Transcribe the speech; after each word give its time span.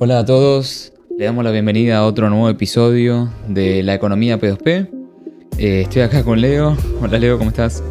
Hola 0.00 0.20
a 0.20 0.24
todos, 0.24 0.92
le 1.18 1.24
damos 1.24 1.42
la 1.42 1.50
bienvenida 1.50 1.98
a 1.98 2.06
otro 2.06 2.30
nuevo 2.30 2.48
episodio 2.48 3.32
de 3.48 3.82
La 3.82 3.94
Economía 3.94 4.38
P2P. 4.38 4.88
Eh, 5.58 5.80
estoy 5.80 6.02
acá 6.02 6.22
con 6.22 6.40
Leo. 6.40 6.76
Hola 7.02 7.18
Leo, 7.18 7.36
¿cómo 7.36 7.50
estás? 7.50 7.82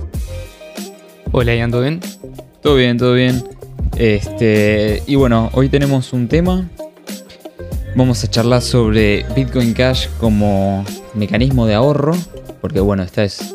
Hola, 1.34 1.54
Ian, 1.54 1.70
¿todo 1.70 1.82
bien? 1.82 2.00
Todo 2.62 2.76
bien, 2.76 2.98
todo 2.98 3.14
bien. 3.14 3.44
Este, 3.98 5.04
y 5.06 5.16
bueno, 5.16 5.50
hoy 5.52 5.68
tenemos 5.68 6.14
un 6.14 6.30
tema. 6.30 6.70
Vamos 7.94 8.24
a 8.24 8.30
charlar 8.30 8.62
sobre 8.62 9.26
Bitcoin 9.36 9.74
Cash 9.74 10.08
como 10.18 10.86
mecanismo 11.14 11.66
de 11.66 11.74
ahorro, 11.74 12.16
porque 12.62 12.80
bueno, 12.80 13.04
esta 13.04 13.26
es 13.26 13.54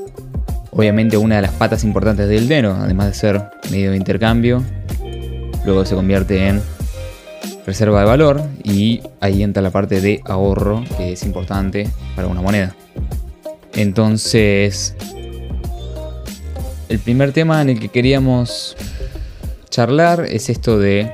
obviamente 0.72 1.16
una 1.16 1.36
de 1.36 1.42
las 1.42 1.52
patas 1.52 1.84
importantes 1.84 2.28
del 2.28 2.42
dinero, 2.42 2.76
además 2.78 3.06
de 3.06 3.14
ser 3.14 3.44
medio 3.70 3.92
de 3.92 3.96
intercambio. 3.96 4.62
Luego 5.64 5.86
se 5.86 5.94
convierte 5.94 6.48
en 6.48 6.60
reserva 7.66 8.00
de 8.00 8.06
valor 8.06 8.42
y 8.64 9.00
ahí 9.20 9.42
entra 9.42 9.62
la 9.62 9.70
parte 9.70 10.00
de 10.00 10.20
ahorro 10.24 10.84
que 10.96 11.12
es 11.12 11.22
importante 11.24 11.88
para 12.16 12.28
una 12.28 12.40
moneda. 12.40 12.74
Entonces, 13.74 14.94
el 16.88 16.98
primer 16.98 17.32
tema 17.32 17.62
en 17.62 17.70
el 17.70 17.80
que 17.80 17.88
queríamos 17.88 18.76
charlar 19.70 20.26
es 20.26 20.50
esto 20.50 20.78
de 20.78 21.10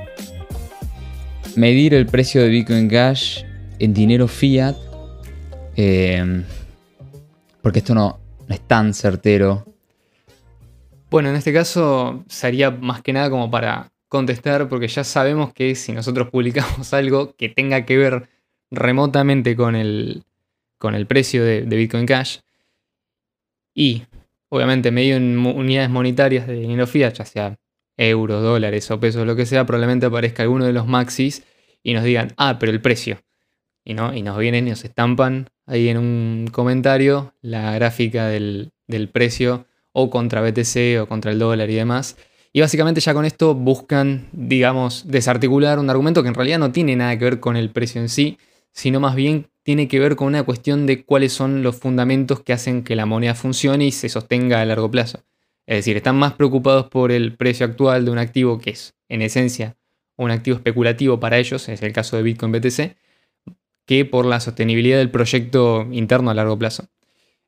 medir 1.55 1.95
el 1.95 2.07
precio 2.07 2.43
de 2.43 2.49
Bitcoin 2.49 2.89
Cash 2.89 3.45
en 3.79 3.95
dinero 3.95 4.27
fiat. 4.27 4.77
Eh, 5.77 6.43
porque 7.63 7.79
esto 7.79 7.95
no, 7.95 8.19
no 8.49 8.55
es 8.55 8.61
tan 8.61 8.95
certero. 8.95 9.65
Bueno, 11.11 11.31
en 11.31 11.37
este 11.37 11.53
caso 11.53 12.25
sería 12.29 12.71
más 12.71 13.03
que 13.03 13.13
nada 13.13 13.31
como 13.31 13.51
para 13.51 13.89
contestar, 14.09 14.69
porque 14.69 14.89
ya 14.89 15.05
sabemos 15.05 15.53
que 15.53 15.75
si 15.75 15.93
nosotros 15.93 16.29
publicamos 16.33 16.93
algo 16.93 17.35
que 17.37 17.49
tenga 17.49 17.85
que 17.85 17.97
ver 17.97 18.29
remotamente 18.71 19.57
con 19.57 19.77
el, 19.77 20.25
con 20.79 20.95
el 20.95 21.07
precio 21.07 21.45
de, 21.45 21.63
Bitcoin 21.65 22.07
Cash, 22.07 22.39
y 23.75 24.03
obviamente 24.49 24.91
medio 24.91 25.17
en 25.17 25.39
unidades 25.39 25.91
monetarias 25.91 26.47
de 26.47 26.55
dinero 26.55 26.87
fiat, 26.87 27.15
ya 27.15 27.25
sea 27.25 27.59
euros, 27.97 28.43
dólares 28.43 28.91
o 28.91 28.99
pesos, 28.99 29.27
lo 29.27 29.37
que 29.37 29.47
sea, 29.47 29.67
probablemente 29.67 30.07
aparezca 30.07 30.43
alguno 30.43 30.65
de 30.65 30.73
los 30.73 30.87
maxis 30.87 31.45
y 31.83 31.95
nos 31.95 32.05
digan, 32.05 32.33
ah, 32.37 32.59
pero 32.59 32.73
el 32.73 32.81
precio. 32.81 33.21
Y, 33.85 33.95
¿no? 33.95 34.13
y 34.15 34.23
nos 34.23 34.37
vienen 34.37 34.67
y 34.67 34.71
nos 34.71 34.85
estampan 34.85 35.49
ahí 35.67 35.89
en 35.89 35.99
un 35.99 36.49
comentario 36.53 37.35
la 37.41 37.73
gráfica 37.75 38.27
del, 38.27 38.73
del 38.87 39.09
precio 39.09 39.67
o 39.93 40.11
contra 40.11 40.43
BTC 40.43 41.01
o 41.01 41.07
contra 41.07 41.31
el 41.31 41.39
dólar 41.39 41.71
y 41.71 41.75
demás. 41.75 42.17
Y 42.53 42.61
básicamente 42.61 43.01
ya 43.01 43.15
con 43.15 43.25
esto 43.25 43.55
buscan, 43.55 44.29
digamos, 44.33 45.05
desarticular 45.07 45.79
un 45.79 45.91
argumento 45.91 46.23
que 46.23 46.29
en 46.29 46.35
realidad 46.35 46.59
no 46.59 46.73
tiene 46.73 46.97
nada 46.97 47.19
que 47.19 47.25
ver 47.25 47.41
con 47.41 47.57
el 47.57 47.71
precio 47.71 48.01
en 48.01 48.09
sí, 48.09 48.39
sino 48.73 49.01
más 49.01 49.15
bien 49.15 49.49
tiene 49.63 49.89
que 49.89 49.99
ver 49.99 50.17
con 50.17 50.29
una 50.29 50.45
cuestión 50.45 50.87
de 50.87 51.05
cuáles 51.05 51.33
son 51.33 51.63
los 51.63 51.77
fundamentos 51.77 52.41
que 52.41 52.53
hacen 52.53 52.85
que 52.85 52.97
la 52.97 53.07
moneda 53.07 53.35
funcione 53.35 53.85
y 53.85 53.93
se 53.93 54.09
sostenga 54.09 54.61
a 54.61 54.65
largo 54.65 54.91
plazo. 54.91 55.25
Es 55.67 55.79
decir, 55.79 55.97
están 55.99 56.17
más 56.17 56.33
preocupados 56.33 56.89
por 56.89 57.13
el 57.13 57.37
precio 57.37 57.67
actual 57.67 58.07
de 58.07 58.11
un 58.11 58.19
activo 58.19 58.59
que 58.59 58.71
es, 58.71 58.95
en 59.11 59.21
esencia, 59.21 59.77
un 60.17 60.31
activo 60.31 60.57
especulativo 60.57 61.21
para 61.21 61.39
ellos, 61.39 61.69
es 61.69 61.83
el 61.83 61.93
caso 61.93 62.17
de 62.17 62.23
Bitcoin 62.23 62.53
BTC, 62.53 62.97
que 63.87 64.05
por 64.05 64.25
la 64.25 64.41
sostenibilidad 64.41 64.99
del 64.99 65.11
proyecto 65.11 65.87
interno 65.93 66.31
a 66.31 66.35
largo 66.35 66.59
plazo. 66.59 66.89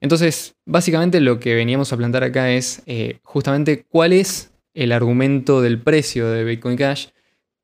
Entonces, 0.00 0.56
básicamente 0.66 1.20
lo 1.20 1.40
que 1.40 1.54
veníamos 1.54 1.92
a 1.92 1.96
plantear 1.96 2.24
acá 2.24 2.50
es 2.50 2.82
eh, 2.86 3.18
justamente 3.22 3.84
cuál 3.88 4.12
es 4.12 4.52
el 4.74 4.92
argumento 4.92 5.60
del 5.60 5.80
precio 5.80 6.28
de 6.30 6.44
Bitcoin 6.44 6.76
Cash, 6.76 7.08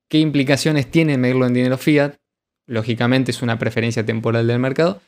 qué 0.09 0.19
implicaciones 0.19 0.91
tiene 0.91 1.19
medirlo 1.19 1.47
en 1.47 1.55
dinero 1.55 1.79
fiat 1.79 2.17
lógicamente 2.67 3.31
es 3.31 3.43
una 3.43 3.59
preferencia 3.59 4.05
temporal 4.05 4.47
del 4.47 4.59
mercado, 4.59 5.01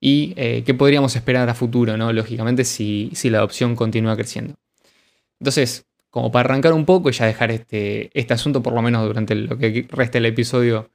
y 0.00 0.32
eh, 0.36 0.62
qué 0.64 0.74
podríamos 0.74 1.14
esperar 1.14 1.48
a 1.48 1.54
futuro, 1.54 1.96
¿no? 1.96 2.12
lógicamente, 2.12 2.64
si, 2.64 3.10
si, 3.14 3.28
la 3.28 3.38
adopción 3.38 3.76
continúa 3.76 4.16
creciendo. 4.16 4.54
Entonces, 5.38 5.86
como 6.08 6.32
para 6.32 6.48
arrancar 6.48 6.72
un 6.72 6.86
poco 6.86 7.10
y 7.10 7.12
ya 7.12 7.26
dejar 7.26 7.50
este, 7.50 8.10
este 8.18 8.34
asunto, 8.34 8.62
por 8.62 8.72
lo 8.72 8.82
menos 8.82 9.06
durante 9.06 9.34
lo 9.34 9.58
que 9.58 9.86
resta 9.90 10.18
el 10.18 10.26
episodio, 10.26 10.90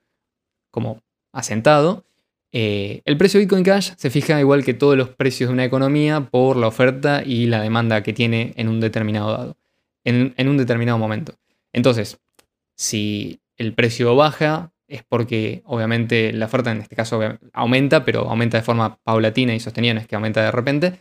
como 0.72 1.04
asentado, 1.32 2.04
eh, 2.52 3.02
el 3.06 3.18
precio 3.18 3.40
de 3.40 3.46
Bitcoin 3.46 3.64
Cash 3.64 3.92
se 3.96 4.10
fija 4.10 4.40
igual 4.40 4.64
que 4.64 4.74
todos 4.74 4.98
los 4.98 5.10
precios 5.10 5.50
de 5.50 5.54
una 5.54 5.66
economía 5.66 6.22
por 6.22 6.58
la 6.58 6.68
oferta 6.68 7.22
y 7.24 7.46
la 7.46 7.62
demanda 7.62 8.02
que 8.02 8.14
tiene 8.14 8.54
en 8.56 8.70
un 8.70 8.80
determinado 8.80 9.32
dado, 9.32 9.58
en, 10.06 10.48
un 10.48 10.58
determinado 10.58 10.98
momento. 10.98 11.34
Entonces, 11.74 12.20
si 12.76 13.42
el 13.58 13.74
precio 13.74 14.16
baja, 14.16 14.72
es 14.88 15.04
porque 15.04 15.64
obviamente 15.66 16.32
la 16.32 16.46
oferta 16.46 16.72
en 16.72 16.80
este 16.80 16.96
caso 16.96 17.20
aumenta, 17.54 18.06
pero 18.06 18.30
aumenta 18.30 18.58
de 18.58 18.64
forma 18.64 18.98
paulatina 19.04 19.56
y 19.56 19.60
sostenida, 19.60 19.96
no 19.96 20.00
es 20.00 20.08
que 20.08 20.16
aumenta 20.16 20.42
de 20.42 20.52
repente. 20.52 21.00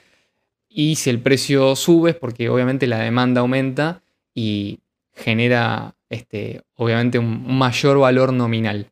Y 0.68 0.96
si 0.96 1.10
el 1.10 1.20
precio 1.20 1.76
sube 1.76 2.10
es 2.10 2.16
porque 2.16 2.48
obviamente 2.48 2.86
la 2.86 2.98
demanda 2.98 3.42
aumenta 3.42 4.02
y 4.34 4.80
genera 5.12 5.94
este, 6.08 6.62
obviamente 6.74 7.18
un 7.18 7.56
mayor 7.56 7.98
valor 7.98 8.32
nominal. 8.32 8.90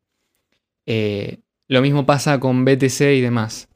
Eh, 0.87 1.39
lo 1.69 1.81
mismo 1.81 2.05
pasa 2.05 2.39
con 2.39 2.65
BTC 2.65 3.01
y 3.01 3.21
demás. 3.21 3.69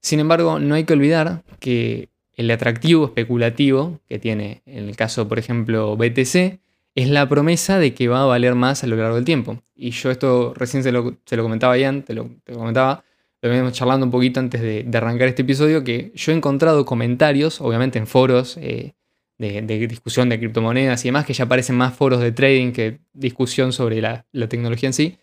Sin 0.00 0.20
embargo, 0.20 0.58
no 0.58 0.74
hay 0.74 0.84
que 0.84 0.94
olvidar 0.94 1.44
que 1.60 2.08
el 2.42 2.50
atractivo 2.50 3.06
especulativo 3.06 4.00
que 4.08 4.18
tiene 4.18 4.62
en 4.66 4.88
el 4.88 4.96
caso, 4.96 5.28
por 5.28 5.38
ejemplo, 5.38 5.96
BTC, 5.96 6.60
es 6.94 7.08
la 7.08 7.28
promesa 7.28 7.78
de 7.78 7.94
que 7.94 8.08
va 8.08 8.22
a 8.22 8.26
valer 8.26 8.54
más 8.54 8.84
a 8.84 8.86
lo 8.86 8.96
largo 8.96 9.16
del 9.16 9.24
tiempo. 9.24 9.62
Y 9.74 9.90
yo 9.90 10.10
esto 10.10 10.52
recién 10.54 10.82
se 10.82 10.92
lo, 10.92 11.16
comentaba 11.42 11.78
Ian, 11.78 12.02
te 12.02 12.14
lo, 12.14 12.30
comentaba, 12.52 13.04
lo 13.40 13.48
venimos 13.48 13.72
charlando 13.72 14.04
un 14.04 14.12
poquito 14.12 14.40
antes 14.40 14.60
de, 14.60 14.86
arrancar 14.92 15.28
este 15.28 15.42
episodio, 15.42 15.84
que 15.84 16.12
yo 16.14 16.32
he 16.32 16.34
encontrado 16.34 16.84
comentarios, 16.84 17.60
obviamente 17.60 17.98
en 17.98 18.06
foros 18.06 18.58
eh, 18.58 18.92
de, 19.38 19.62
discusión 19.86 20.28
de 20.28 20.38
criptomonedas 20.38 21.04
y 21.04 21.08
demás, 21.08 21.24
que 21.24 21.32
ya 21.32 21.44
aparecen 21.44 21.76
más 21.76 21.94
foros 21.94 22.20
de 22.20 22.32
trading 22.32 22.72
que 22.72 23.00
discusión 23.12 23.72
sobre 23.72 24.00
la, 24.00 24.26
tecnología 24.48 24.88
en 24.88 24.92
sí, 24.92 25.18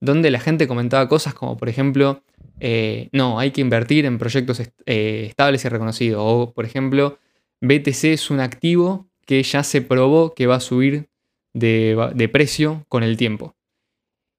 donde 0.00 0.30
la 0.30 0.40
gente 0.40 0.66
comentaba 0.66 1.08
cosas 1.08 1.34
como, 1.34 1.56
por 1.56 1.68
ejemplo, 1.68 2.22
eh, 2.64 3.08
no, 3.10 3.40
hay 3.40 3.50
que 3.50 3.60
invertir 3.60 4.06
en 4.06 4.18
proyectos 4.18 4.60
eh, 4.60 5.24
estables 5.28 5.64
y 5.64 5.68
reconocidos, 5.68 6.22
o 6.24 6.52
por 6.54 6.64
ejemplo, 6.64 7.18
BTC 7.60 8.04
es 8.04 8.30
un 8.30 8.38
activo 8.38 9.08
que 9.26 9.42
ya 9.42 9.64
se 9.64 9.82
probó 9.82 10.32
que 10.32 10.46
va 10.46 10.56
a 10.56 10.60
subir 10.60 11.08
de, 11.54 12.30
precio 12.32 12.86
con 12.88 13.02
el 13.02 13.16
tiempo. 13.16 13.56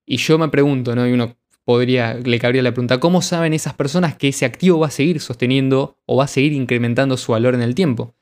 Y 0.06 0.18
yo 0.18 0.38
me 0.38 0.48
pregunto, 0.48 0.96
¿no? 0.96 1.06
Y 1.06 1.12
uno 1.12 1.36
podría, 1.66 2.14
le 2.14 2.40
cabría 2.40 2.64
la 2.64 2.72
pregunta, 2.72 3.02
¿cómo 3.02 3.22
saben 3.22 3.54
esas 3.54 3.74
personas 3.74 4.16
que 4.16 4.30
ese 4.30 4.46
activo 4.46 4.80
va 4.80 4.88
a 4.88 4.92
seguir 4.92 5.20
sosteniendo 5.20 5.98
o 6.06 6.16
va 6.16 6.24
a 6.24 6.28
seguir 6.28 6.54
incrementando 6.54 7.18
su 7.18 7.34
valor 7.34 7.56
en 7.56 7.62
el 7.62 7.76
tiempo? 7.76 8.16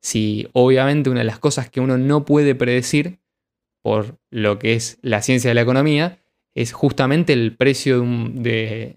Si 0.00 0.48
obviamente 0.52 1.10
una 1.10 1.20
de 1.20 1.26
las 1.26 1.38
cosas 1.38 1.70
que 1.70 1.80
uno 1.80 1.96
no 1.96 2.24
puede 2.24 2.56
predecir 2.56 3.20
por 3.82 4.18
lo 4.30 4.58
que 4.58 4.74
es 4.74 4.98
la 5.00 5.22
ciencia 5.22 5.50
de 5.50 5.54
la 5.54 5.62
economía 5.62 6.18
es 6.54 6.72
justamente 6.72 7.32
el 7.32 7.56
precio 7.56 8.00
de 8.00 8.96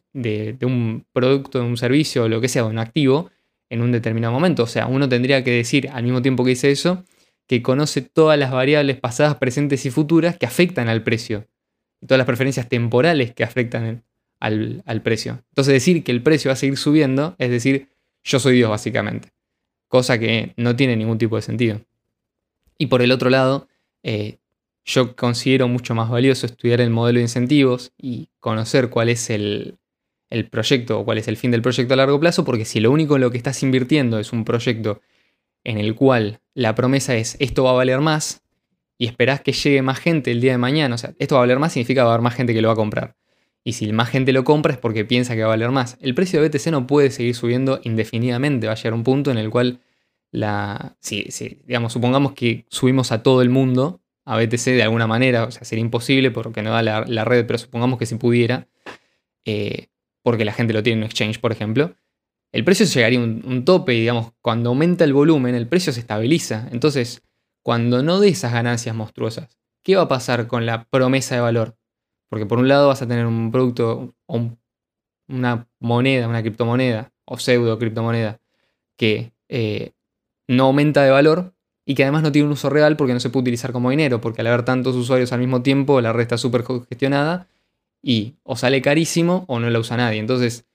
un, 0.62 1.06
producto, 1.12 1.60
de 1.60 1.66
un 1.66 1.78
servicio 1.78 2.24
o 2.24 2.30
lo 2.30 2.40
que 2.40 2.48
sea, 2.48 2.64
de 2.64 2.70
un 2.70 2.78
activo, 2.78 3.32
en 3.70 3.82
un 3.82 3.92
determinado 3.92 4.32
momento. 4.32 4.64
O 4.64 4.68
sea, 4.68 4.88
uno 4.88 5.10
tendría 5.10 5.44
que 5.44 5.52
decir 5.52 5.90
al 5.90 6.04
mismo 6.04 6.22
tiempo 6.22 6.44
que 6.44 6.52
dice 6.52 6.72
eso, 6.72 7.04
que 7.48 7.64
conoce 7.64 8.02
todas 8.02 8.38
las 8.38 8.52
variables 8.52 9.00
pasadas, 9.00 9.36
presentes 9.36 9.86
y 9.86 9.90
futuras 9.90 10.38
que 10.38 10.46
afectan 10.46 10.88
al 10.88 11.04
precio. 11.04 11.48
Y 12.00 12.06
todas 12.06 12.20
las 12.20 12.28
preferencias 12.28 12.70
temporales 12.70 13.34
que 13.34 13.44
afectan 13.44 14.04
al, 14.40 15.02
precio. 15.04 15.44
Entonces 15.50 15.74
decir 15.74 16.04
que 16.04 16.12
el 16.12 16.22
precio 16.22 16.50
va 16.50 16.54
a 16.54 16.58
seguir 16.58 16.78
subiendo 16.78 17.36
es 17.40 17.50
decir, 17.50 17.90
yo 18.24 18.40
soy 18.40 18.56
Dios 18.56 18.70
básicamente. 18.70 19.30
Cosa 19.88 20.20
que 20.20 20.54
no 20.58 20.76
tiene 20.76 20.96
ningún 20.96 21.18
tipo 21.18 21.38
de 21.38 21.42
sentido. 21.42 21.82
Y 22.78 22.88
por 22.88 23.02
el 23.02 23.12
otro 23.12 23.32
lado, 23.32 23.68
eh, 24.04 24.38
yo 24.88 25.16
considero 25.16 25.68
mucho 25.68 25.94
más 25.94 26.10
valioso 26.10 26.46
estudiar 26.46 26.80
el 26.80 26.90
modelo 26.90 27.18
de 27.18 27.24
incentivos 27.24 27.92
y 27.98 28.30
conocer 28.40 28.90
cuál 28.90 29.10
es 29.10 29.30
el, 29.30 29.78
el 30.30 30.50
proyecto 30.50 31.00
o 31.00 31.06
cuál 31.06 31.18
es 31.18 31.28
el 31.28 31.36
fin 31.36 31.52
del 31.52 31.62
proyecto 31.62 31.94
a 31.94 31.98
largo 31.98 32.20
plazo, 32.20 32.46
porque 32.46 32.64
si 32.64 32.80
lo 32.80 32.90
único 32.90 33.16
en 33.16 33.22
lo 33.22 33.30
que 33.30 33.38
estás 33.38 33.62
invirtiendo 33.64 34.18
es 34.18 34.32
un 34.32 34.46
proyecto 34.46 35.02
en 35.66 35.78
el 35.78 35.94
cual 35.94 36.40
la 36.54 36.74
promesa 36.74 37.16
es 37.16 37.36
esto 37.40 37.66
va 37.66 37.72
a 37.72 37.74
valer 37.74 38.00
más 38.00 38.44
y 38.98 39.08
esperás 39.08 39.42
que 39.42 39.52
llegue 39.52 39.82
más 39.82 40.00
gente 40.00 40.32
el 40.32 40.40
día 40.40 40.54
de 40.54 40.58
mañana, 40.58 40.96
o 40.96 40.98
sea, 40.98 41.14
esto 41.20 41.36
va 41.36 41.42
a 41.42 41.44
valer 41.44 41.60
más 41.60 41.74
significa 41.74 42.02
que 42.02 42.06
va 42.06 42.12
a 42.12 42.14
haber 42.14 42.24
más 42.24 42.36
gente 42.36 42.54
que 42.54 42.62
lo 42.62 42.70
va 42.70 42.74
a 42.74 42.78
comprar. 42.78 43.16
Y 43.66 43.74
si 43.74 43.92
más 43.92 44.10
gente 44.10 44.32
lo 44.32 44.46
compra 44.46 44.72
es 44.72 44.80
porque 44.80 45.04
piensa 45.04 45.36
que 45.36 45.42
va 45.42 45.48
a 45.48 45.50
valer 45.50 45.72
más. 45.72 45.98
El 46.00 46.16
precio 46.16 46.42
de 46.42 46.48
BTC 46.48 46.68
no 46.68 46.88
puede 46.88 47.12
seguir 47.12 47.36
subiendo 47.36 47.82
indefinidamente, 47.84 48.68
va 48.68 48.74
a 48.74 48.78
llegar 48.78 48.94
un 48.94 49.04
punto 49.04 49.30
en 49.32 49.38
el 49.38 49.50
cual 49.50 49.82
la 50.32 50.96
si, 51.02 51.28
digamos, 51.66 51.92
supongamos 51.92 52.32
que 52.32 52.66
subimos 52.70 53.12
a 53.12 53.22
todo 53.22 53.42
el 53.42 53.50
mundo 53.50 54.00
a 54.28 54.38
BTC 54.38 54.66
de 54.72 54.84
alguna 54.84 55.08
manera, 55.08 55.46
o 55.46 55.52
sea, 55.52 55.64
sería 55.64 55.82
imposible 55.82 56.32
porque 56.32 56.62
no 56.62 56.72
da 56.72 56.84
la, 56.84 57.26
red, 57.26 57.48
pero 57.48 57.58
supongamos 57.58 57.98
que 57.98 58.06
se 58.06 58.18
pudiera, 58.18 58.68
eh, 59.46 59.88
porque 60.22 60.44
la 60.44 60.52
gente 60.52 60.74
lo 60.74 60.84
tiene 60.84 60.98
en 60.98 61.04
un 61.04 61.06
exchange, 61.06 61.40
por 61.40 61.54
ejemplo, 61.54 61.96
el 62.52 62.66
precio 62.66 62.86
llegaría 62.86 63.20
a 63.20 63.24
un, 63.24 63.64
tope 63.64 63.94
y, 63.94 64.02
digamos, 64.02 64.34
cuando 64.42 64.70
aumenta 64.70 65.06
el 65.06 65.14
volumen, 65.14 65.56
el 65.56 65.68
precio 65.68 65.94
se 65.94 66.02
estabiliza. 66.02 66.68
Entonces, 66.72 67.24
cuando 67.64 68.04
no 68.04 68.20
dé 68.20 68.30
esas 68.30 68.52
ganancias 68.52 68.94
monstruosas, 68.94 69.58
¿qué 69.82 69.96
va 69.96 70.04
a 70.04 70.08
pasar 70.10 70.48
con 70.48 70.66
la 70.66 70.84
promesa 70.86 71.36
de 71.36 71.42
valor? 71.42 71.78
Porque 72.30 72.46
por 72.46 72.60
un 72.60 72.68
lado 72.68 72.90
vas 72.90 73.02
a 73.02 73.08
tener 73.08 73.26
un 73.26 73.52
producto 73.52 74.14
o 74.26 74.58
una 75.30 75.70
moneda, 75.80 76.28
una 76.28 76.42
criptomoneda 76.42 77.14
o 77.26 77.38
pseudo 77.38 77.80
criptomoneda 77.80 78.42
que 78.98 79.34
eh, 79.48 79.94
no 80.48 80.66
aumenta 80.66 81.04
de 81.04 81.12
valor 81.12 81.54
y 81.90 81.96
que 81.96 82.04
además 82.04 82.22
no 82.22 82.34
tiene 82.34 82.48
un 82.48 82.52
uso 82.52 82.70
real 82.70 82.98
porque 82.98 83.14
no 83.14 83.22
se 83.22 83.30
puede 83.30 83.44
utilizar 83.44 83.72
como 83.72 83.90
dinero, 83.90 84.20
porque 84.20 84.42
al 84.42 84.48
haber 84.48 84.66
tantos 84.66 84.94
usuarios 84.94 85.32
al 85.32 85.40
mismo 85.40 85.64
tiempo 85.64 86.02
la 86.02 86.12
red 86.12 86.24
está 86.24 86.38
súper 86.38 86.64
congestionada 86.64 87.48
y 88.04 88.36
o 88.44 88.58
sale 88.58 88.82
carísimo 88.82 89.46
o 89.48 89.58
no 89.62 89.70
la 89.70 89.80
usa 89.80 89.96
nadie. 89.96 90.20
Entonces, 90.20 90.66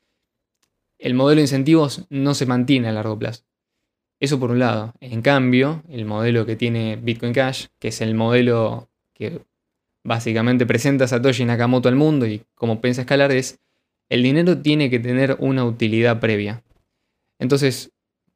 el 0.99 1.13
modelo 1.13 1.37
de 1.37 1.43
incentivos 1.43 2.07
no 2.09 2.33
se 2.33 2.47
mantiene 2.47 2.89
a 2.89 2.93
largo 2.93 3.19
plazo. 3.19 3.43
Eso 4.21 4.41
por 4.41 4.51
un 4.53 4.59
lado. 4.59 4.95
En 5.01 5.21
cambio, 5.21 5.83
el 5.91 6.07
modelo 6.07 6.47
que 6.47 6.57
tiene 6.57 6.97
Bitcoin 6.97 7.35
Cash, 7.35 7.67
que 7.79 7.89
es 7.89 8.01
el 8.01 8.15
modelo 8.15 8.89
que 9.13 9.43
básicamente 10.05 10.65
presenta 10.65 11.07
Satoshi 11.07 11.45
Nakamoto 11.45 11.91
al 11.91 11.97
mundo 11.97 12.27
y 12.27 12.43
cómo 12.55 12.81
piensa 12.81 13.03
escalar, 13.03 13.33
es 13.33 13.59
el 14.09 14.23
dinero 14.23 14.57
tiene 14.63 14.89
que 14.89 14.99
tener 14.99 15.37
una 15.41 15.67
utilidad 15.67 16.21
previa. 16.21 16.63
Entonces, 17.39 17.92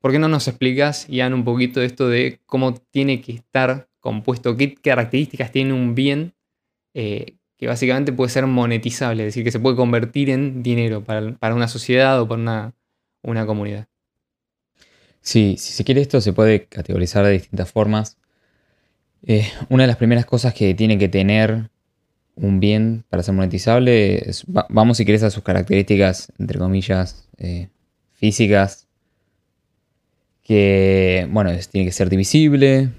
¿por 0.06 0.12
qué 0.12 0.20
no 0.20 0.28
nos 0.28 0.46
explicas, 0.46 1.08
Ian, 1.08 1.34
un 1.34 1.42
poquito 1.42 1.82
esto 1.82 2.08
de 2.08 2.38
cómo 2.46 2.74
tiene 2.74 3.20
que 3.20 3.32
estar 3.32 3.88
compuesto, 3.98 4.56
qué 4.56 4.76
características 4.76 5.50
tiene 5.50 5.72
un 5.72 5.96
bien 5.96 6.32
eh, 6.94 7.34
que 7.56 7.66
básicamente 7.66 8.12
puede 8.12 8.30
ser 8.30 8.46
monetizable, 8.46 9.24
es 9.24 9.26
decir, 9.26 9.42
que 9.42 9.50
se 9.50 9.58
puede 9.58 9.74
convertir 9.74 10.30
en 10.30 10.62
dinero 10.62 11.02
para, 11.02 11.36
una 11.52 11.66
sociedad 11.66 12.20
o 12.20 12.28
para 12.28 12.40
una, 12.40 12.74
una 13.24 13.46
comunidad? 13.46 13.88
Sí, 15.22 15.56
si 15.58 15.72
se 15.72 15.82
quiere 15.82 16.02
esto 16.02 16.20
se 16.20 16.32
puede 16.32 16.66
categorizar 16.66 17.24
de 17.24 17.32
distintas 17.32 17.72
formas. 17.72 18.16
Eh, 19.24 19.50
una 19.70 19.82
de 19.82 19.88
las 19.88 19.96
primeras 19.96 20.24
cosas 20.24 20.54
que 20.54 20.72
tiene 20.74 20.98
que 20.98 21.08
tener 21.08 21.68
un 22.36 22.60
bien 22.60 23.04
para 23.08 23.24
ser 23.24 23.34
monetizable 23.34 24.30
es, 24.30 24.44
vamos 24.46 24.98
si 24.98 25.04
quieres 25.04 25.24
a 25.24 25.32
sus 25.32 25.42
características, 25.42 26.32
entre 26.38 26.60
comillas, 26.60 27.28
eh, 27.38 27.70
físicas, 28.12 28.85
que, 30.46 31.26
bueno, 31.32 31.50
tiene 31.72 31.86
que 31.86 31.92
ser 31.92 32.08
divisible, 32.08 32.90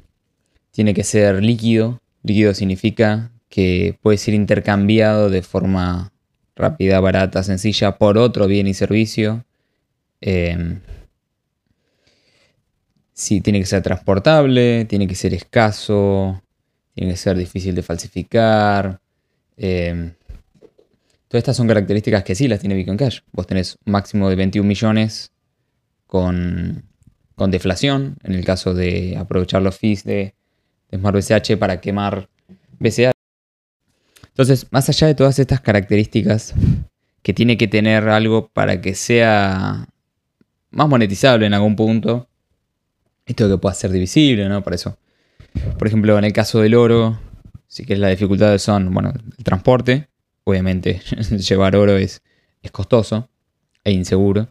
tiene 0.72 0.94
que 0.94 1.06
ser 1.06 1.42
líquido. 1.42 2.02
Líquido 2.24 2.54
significa 2.54 3.32
que 3.48 3.98
puede 4.02 4.18
ser 4.18 4.34
intercambiado 4.34 5.30
de 5.30 5.42
forma 5.44 6.12
rápida, 6.58 7.00
barata, 7.00 7.44
sencilla 7.44 7.98
por 7.98 8.18
otro 8.18 8.48
bien 8.48 8.68
y 8.68 8.74
servicio. 8.74 9.46
Eh, 10.20 10.80
tiene 13.14 13.60
que 13.60 13.66
ser 13.66 13.82
transportable, 13.82 14.84
tiene 14.84 15.08
que 15.08 15.16
ser 15.16 15.34
escaso, 15.34 16.44
tiene 16.96 17.14
que 17.14 17.18
ser 17.18 17.38
difícil 17.38 17.76
de 17.76 17.82
falsificar. 17.82 19.00
Em, 19.56 20.12
todas 21.30 21.40
estas 21.40 21.56
son 21.56 21.68
características 21.68 22.26
que 22.26 22.36
sí 22.36 22.50
las 22.50 22.60
tiene 22.60 22.76
Bitcoin 22.76 22.98
Cash. 22.98 23.20
Vos 23.32 23.48
tenés 23.48 23.78
un 23.86 23.94
máximo 23.94 24.30
de 24.30 24.36
21 24.36 24.68
millones 24.68 25.32
con, 26.08 26.87
deflación, 27.46 28.18
en 28.24 28.34
el 28.34 28.44
caso 28.44 28.74
de 28.74 29.16
aprovechar 29.18 29.62
los 29.62 29.78
fees 29.78 30.04
de, 30.04 30.34
de 30.90 30.98
Smart 30.98 31.16
BCH 31.16 31.58
para 31.58 31.80
quemar 31.80 32.30
BCH. 32.80 33.12
Entonces, 34.30 34.68
más 34.72 34.90
allá 34.90 35.08
de 35.08 35.16
todas 35.16 35.40
estas 35.40 35.62
características 35.62 36.54
que 37.22 37.34
tiene 37.34 37.58
que 37.58 37.68
tener 37.68 38.10
algo 38.10 38.50
para 38.50 38.82
que 38.82 38.96
sea 38.96 39.88
más 40.72 40.88
monetizable 40.88 41.46
en 41.46 41.54
algún 41.54 41.76
punto, 41.76 42.28
esto 43.26 43.50
que 43.50 43.58
pueda 43.58 43.76
ser 43.76 43.92
divisible, 43.92 44.48
¿no? 44.48 44.64
Por 44.64 44.74
eso. 44.74 44.98
Por 45.78 45.88
ejemplo, 45.88 46.18
en 46.18 46.24
el 46.24 46.34
caso 46.34 46.62
del 46.62 46.76
oro, 46.76 47.20
sí 47.68 47.86
que 47.86 47.96
las 47.98 48.12
dificultades 48.12 48.62
son, 48.62 48.94
bueno, 48.94 49.14
el 49.38 49.44
transporte. 49.44 50.08
Obviamente, 50.44 51.02
llevar 51.38 51.76
oro 51.76 51.98
es, 51.98 52.22
es 52.62 52.72
costoso 52.72 53.30
e 53.84 53.92
inseguro. 53.92 54.50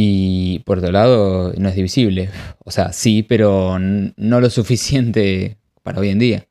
Y 0.00 0.60
por 0.60 0.78
otro 0.78 0.92
lado, 0.92 1.52
no 1.58 1.68
es 1.68 1.74
divisible. 1.74 2.30
O 2.64 2.70
sea, 2.70 2.92
sí, 2.92 3.24
pero 3.24 3.80
no 3.80 4.40
lo 4.40 4.48
suficiente 4.48 5.56
para 5.82 5.98
hoy 5.98 6.10
en 6.10 6.20
día. 6.20 6.46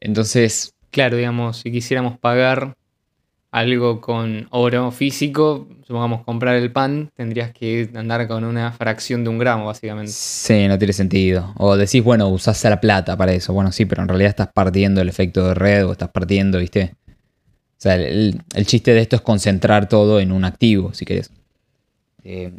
Entonces. 0.00 0.72
Claro, 0.90 1.18
digamos, 1.18 1.58
si 1.58 1.70
quisiéramos 1.70 2.18
pagar 2.18 2.78
algo 3.50 4.00
con 4.00 4.48
oro 4.48 4.90
físico, 4.90 5.68
supongamos 5.86 6.24
comprar 6.24 6.56
el 6.56 6.72
pan, 6.72 7.10
tendrías 7.14 7.52
que 7.52 7.90
andar 7.94 8.26
con 8.26 8.44
una 8.44 8.72
fracción 8.72 9.22
de 9.22 9.28
un 9.28 9.38
gramo, 9.38 9.66
básicamente. 9.66 10.10
Sí, 10.10 10.66
no 10.66 10.78
tiene 10.78 10.94
sentido. 10.94 11.52
O 11.58 11.76
decís, 11.76 12.02
bueno, 12.02 12.28
usás 12.28 12.64
la 12.64 12.80
plata 12.80 13.18
para 13.18 13.34
eso. 13.34 13.52
Bueno, 13.52 13.70
sí, 13.70 13.84
pero 13.84 14.00
en 14.00 14.08
realidad 14.08 14.30
estás 14.30 14.48
partiendo 14.50 15.02
el 15.02 15.10
efecto 15.10 15.46
de 15.46 15.52
red 15.52 15.84
o 15.84 15.92
estás 15.92 16.08
partiendo, 16.08 16.58
¿viste? 16.58 16.94
O 17.06 17.80
sea, 17.80 17.96
el, 17.96 18.40
chiste 18.64 18.94
de 18.94 19.02
esto 19.02 19.16
es 19.16 19.22
concentrar 19.22 19.90
todo 19.90 20.20
en 20.20 20.32
un 20.32 20.46
activo, 20.46 20.94
si 20.94 21.04
querés. 21.04 21.30
Eh, 22.30 22.52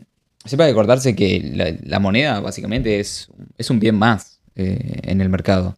siempre 0.46 0.66
hay 0.66 0.72
que 0.72 0.80
acordarse 0.80 1.16
que 1.16 1.78
la, 1.84 2.00
moneda 2.00 2.40
básicamente 2.40 3.00
es, 3.00 3.30
es, 3.56 3.70
un 3.70 3.80
bien 3.80 3.96
más 3.96 4.40
eh, 4.56 5.00
en 5.04 5.22
el 5.22 5.30
mercado. 5.30 5.78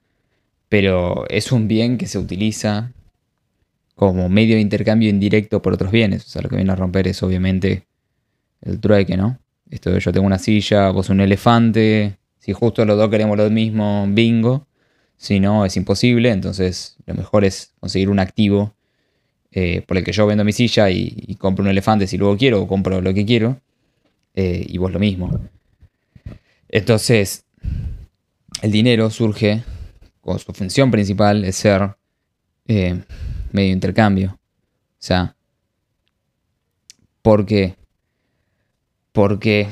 Pero 0.70 1.26
es 1.28 1.52
un 1.52 1.68
bien 1.68 1.98
que 1.98 2.08
se 2.08 2.18
utiliza 2.18 2.94
como 3.96 4.30
medio 4.30 4.56
de 4.56 4.62
intercambio 4.62 5.10
indirecto 5.10 5.62
por 5.62 5.74
otros 5.74 5.92
bienes. 5.92 6.26
O 6.26 6.30
sea, 6.30 6.42
lo 6.42 6.48
que 6.48 6.56
viene 6.56 6.72
a 6.72 6.78
romper 6.78 7.10
es 7.10 7.22
obviamente 7.22 7.86
el 8.62 8.80
trueque, 8.80 9.18
¿no? 9.18 9.38
Esto 9.70 9.98
yo 9.98 10.14
tengo 10.14 10.26
una 10.26 10.40
silla, 10.40 10.90
vos 10.92 11.10
un 11.10 11.20
elefante, 11.20 12.18
si 12.40 12.54
justo 12.54 12.86
los 12.86 12.98
dos 12.98 13.10
queremos 13.10 13.38
lo 13.38 13.50
mismo, 13.50 14.08
bingo. 14.10 14.68
Si 15.18 15.42
no, 15.42 15.66
es 15.66 15.76
imposible, 15.76 16.32
entonces 16.32 16.96
lo 17.06 17.14
mejor 17.14 17.44
es 17.44 17.74
conseguir 17.82 18.10
un 18.10 18.20
activo 18.20 18.74
eh, 19.52 19.84
por 19.86 19.98
el 19.98 20.06
que 20.06 20.14
yo 20.14 20.26
vendo 20.26 20.46
mi 20.46 20.54
silla 20.54 20.90
y, 20.90 21.36
compro 21.38 21.64
un 21.64 21.70
elefante 21.70 22.08
si 22.08 22.18
luego 22.18 22.38
quiero 22.38 22.62
o 22.62 22.68
compro 22.68 23.02
lo 23.02 23.14
que 23.14 23.26
quiero. 23.26 23.60
Eh, 24.36 24.66
y 24.68 24.78
vos 24.78 24.92
lo 24.92 25.00
mismo. 25.00 25.30
Entonces, 26.69 27.45
el 28.62 28.72
dinero 28.72 29.10
surge 29.10 29.63
con 30.22 30.39
su 30.39 30.54
función 30.54 30.92
principal 30.92 31.44
es 31.44 31.56
ser 31.56 31.95
eh, 32.68 33.01
medio 33.51 33.74
intercambio. 33.74 34.39
O 34.39 35.04
sea, 35.04 35.36
¿por 37.22 37.45
qué? 37.45 37.75
Porque 39.12 39.68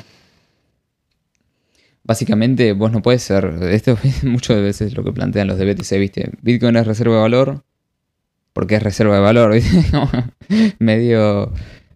básicamente 2.03 2.73
vos 2.73 2.91
no 2.91 3.01
puedes 3.01 3.21
ser, 3.21 3.45
esto 3.69 3.97
es 4.03 4.23
muchas 4.23 4.57
veces 4.61 4.95
lo 4.95 5.03
que 5.03 5.13
plantean 5.13 5.47
los 5.47 5.57
de 5.57 5.73
BTC, 5.73 5.91
¿viste? 5.99 6.31
Bitcoin 6.41 6.75
es 6.75 6.87
reserva 6.87 7.15
de 7.15 7.21
valor 7.21 7.63
porque 8.53 8.75
es 8.75 8.83
reserva 8.83 9.15
de 9.15 9.21
valor, 9.21 9.53
medio 10.79 11.53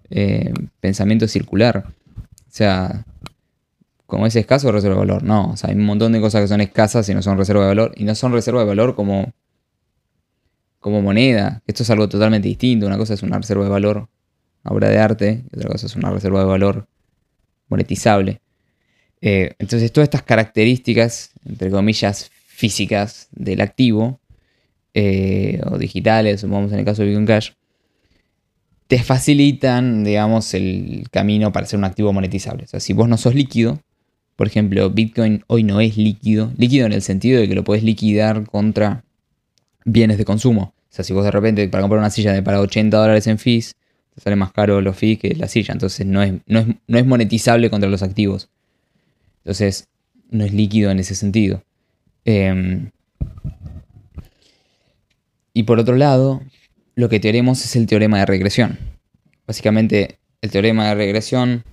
eh, 0.09 0.53
pensamiento 0.79 1.27
circular. 1.27 1.87
O 2.53 2.55
sea, 2.55 3.03
como 4.05 4.27
es 4.27 4.35
escaso, 4.35 4.71
reserva 4.71 4.93
de 4.93 4.99
valor. 4.99 5.23
No, 5.23 5.51
o 5.51 5.57
sea, 5.57 5.71
hay 5.71 5.75
un 5.75 5.85
montón 5.85 6.11
de 6.11 6.21
cosas 6.21 6.41
que 6.41 6.47
son 6.47 6.61
escasas 6.61 7.09
y 7.09 7.15
no 7.15 7.23
son 7.23 7.35
reserva 7.35 7.63
de 7.63 7.69
valor. 7.69 7.93
Y 7.95 8.03
no 8.03 8.13
son 8.13 8.31
reserva 8.31 8.59
de 8.59 8.67
valor 8.67 8.95
como 8.95 9.33
como 10.77 11.01
moneda. 11.01 11.63
Esto 11.65 11.81
es 11.81 11.89
algo 11.89 12.07
totalmente 12.07 12.47
distinto. 12.47 12.85
Una 12.85 12.97
cosa 12.97 13.15
es 13.15 13.23
una 13.23 13.37
reserva 13.37 13.63
de 13.63 13.71
valor, 13.71 14.07
obra 14.65 14.89
de 14.89 14.99
arte, 14.99 15.43
y 15.51 15.57
otra 15.57 15.69
cosa 15.69 15.87
es 15.87 15.95
una 15.95 16.11
reserva 16.11 16.41
de 16.41 16.45
valor 16.45 16.87
monetizable. 17.69 18.41
Eh, 19.21 19.55
entonces, 19.57 19.91
todas 19.91 20.07
estas 20.07 20.21
características, 20.21 21.31
entre 21.45 21.71
comillas, 21.71 22.29
físicas 22.45 23.29
del 23.31 23.61
activo, 23.61 24.19
eh, 24.93 25.59
o 25.65 25.79
digitales, 25.79 26.41
supongamos 26.41 26.71
en 26.73 26.79
el 26.79 26.85
caso 26.85 27.01
de 27.01 27.07
Bitcoin 27.07 27.25
Cash, 27.25 27.51
te 28.87 29.01
facilitan, 29.01 30.03
digamos, 30.03 30.53
el 30.53 31.07
camino 31.11 31.51
para 31.51 31.65
ser 31.65 31.79
un 31.79 31.85
activo 31.85 32.13
monetizable. 32.13 32.65
O 32.65 32.67
sea, 32.67 32.79
si 32.79 32.93
vos 32.93 33.07
no 33.07 33.17
sos 33.17 33.35
líquido, 33.35 33.79
por 34.35 34.47
ejemplo, 34.47 34.89
Bitcoin 34.89 35.43
hoy 35.47 35.63
no 35.63 35.79
es 35.79 35.97
líquido, 35.97 36.51
líquido 36.57 36.85
en 36.85 36.93
el 36.93 37.01
sentido 37.01 37.39
de 37.39 37.47
que 37.47 37.55
lo 37.55 37.63
puedes 37.63 37.83
liquidar 37.83 38.45
contra 38.45 39.03
bienes 39.85 40.17
de 40.17 40.25
consumo. 40.25 40.73
O 40.75 40.95
sea, 40.95 41.03
si 41.05 41.13
vos 41.13 41.23
de 41.23 41.31
repente 41.31 41.67
para 41.69 41.81
comprar 41.81 41.99
una 41.99 42.09
silla 42.09 42.33
de 42.33 42.43
para 42.43 42.59
80 42.59 42.97
dólares 42.97 43.27
en 43.27 43.37
fees, 43.37 43.75
te 44.13 44.21
sale 44.21 44.35
más 44.35 44.51
caro 44.51 44.81
los 44.81 44.95
fees 44.95 45.19
que 45.19 45.35
la 45.35 45.47
silla. 45.47 45.73
Entonces 45.73 46.05
no 46.05 46.21
es, 46.21 46.33
no 46.45 46.59
es, 46.87 47.05
monetizable 47.05 47.69
contra 47.69 47.89
los 47.89 48.03
activos. 48.03 48.49
Entonces 49.39 49.87
no 50.29 50.45
es 50.45 50.53
líquido 50.53 50.91
en 50.91 50.99
ese 50.99 51.15
sentido. 51.15 51.63
Em, 52.25 52.91
y 55.53 55.63
por 55.63 55.79
otro 55.79 55.95
lado, 55.95 56.41
lo 56.95 57.09
que 57.09 57.19
teoremos 57.19 57.63
es 57.63 57.75
el 57.75 57.87
teorema 57.87 58.19
de 58.19 58.25
regresión. 58.25 58.79
Básicamente, 59.47 60.19
el 60.41 60.51
teorema 60.51 60.89
de 60.89 60.95
regresión 60.95 61.63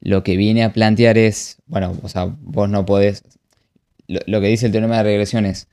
lo 0.00 0.22
que 0.22 0.36
viene 0.36 0.62
a 0.62 0.72
plantear 0.72 1.18
es, 1.18 1.56
bueno, 1.66 1.98
o 2.02 2.08
sea, 2.08 2.26
vos 2.40 2.68
no 2.68 2.84
podés, 2.84 3.24
lo 4.06 4.40
que 4.40 4.46
dice 4.48 4.66
el 4.66 4.72
teorema 4.72 4.98
de 4.98 5.02
regresión 5.02 5.46
es, 5.46 5.68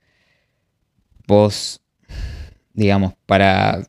vos, 1.28 1.82
digamos, 2.74 3.14
para, 3.26 3.88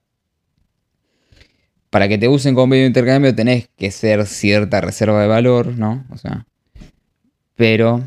para 1.91 2.09
que 2.09 2.19
te 2.19 2.29
usen 2.29 2.55
como 2.55 2.69
medio 2.69 2.83
de 2.83 2.88
intercambio 2.88 3.35
tenés 3.35 3.69
que 3.76 3.91
ser 3.91 4.26
cierta 4.26 4.81
reserva 4.81 5.23
de 5.23 5.29
valor, 5.29 5.79
¿no? 5.79 6.05
O 6.11 6.19
sea, 6.19 6.47
pero 7.55 8.03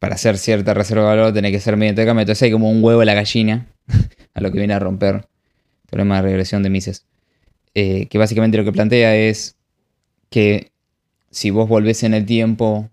para 0.00 0.16
hacer 0.16 0.38
cierta 0.38 0.74
reserva 0.74 1.04
de 1.04 1.16
valor 1.16 1.32
tenés 1.32 1.52
que 1.52 1.60
ser 1.60 1.76
medio 1.76 1.90
de 1.90 1.92
intercambio. 1.92 2.22
Entonces 2.22 2.42
hay 2.42 2.50
como 2.50 2.70
un 2.70 2.82
huevo 2.82 3.02
a 3.02 3.04
la 3.04 3.14
gallina. 3.14 3.66
a 4.34 4.40
lo 4.40 4.50
que 4.50 4.58
viene 4.58 4.74
a 4.74 4.78
romper 4.78 5.14
el 5.16 5.90
teorema 5.90 6.16
de 6.16 6.22
regresión 6.22 6.62
de 6.62 6.70
Mises. 6.70 7.06
Eh, 7.74 8.06
que 8.06 8.18
básicamente 8.18 8.58
lo 8.58 8.64
que 8.64 8.72
plantea 8.72 9.16
es 9.16 9.56
que 10.28 10.72
si 11.30 11.50
vos 11.50 11.68
volvés 11.68 12.02
en 12.02 12.14
el 12.14 12.26
tiempo 12.26 12.88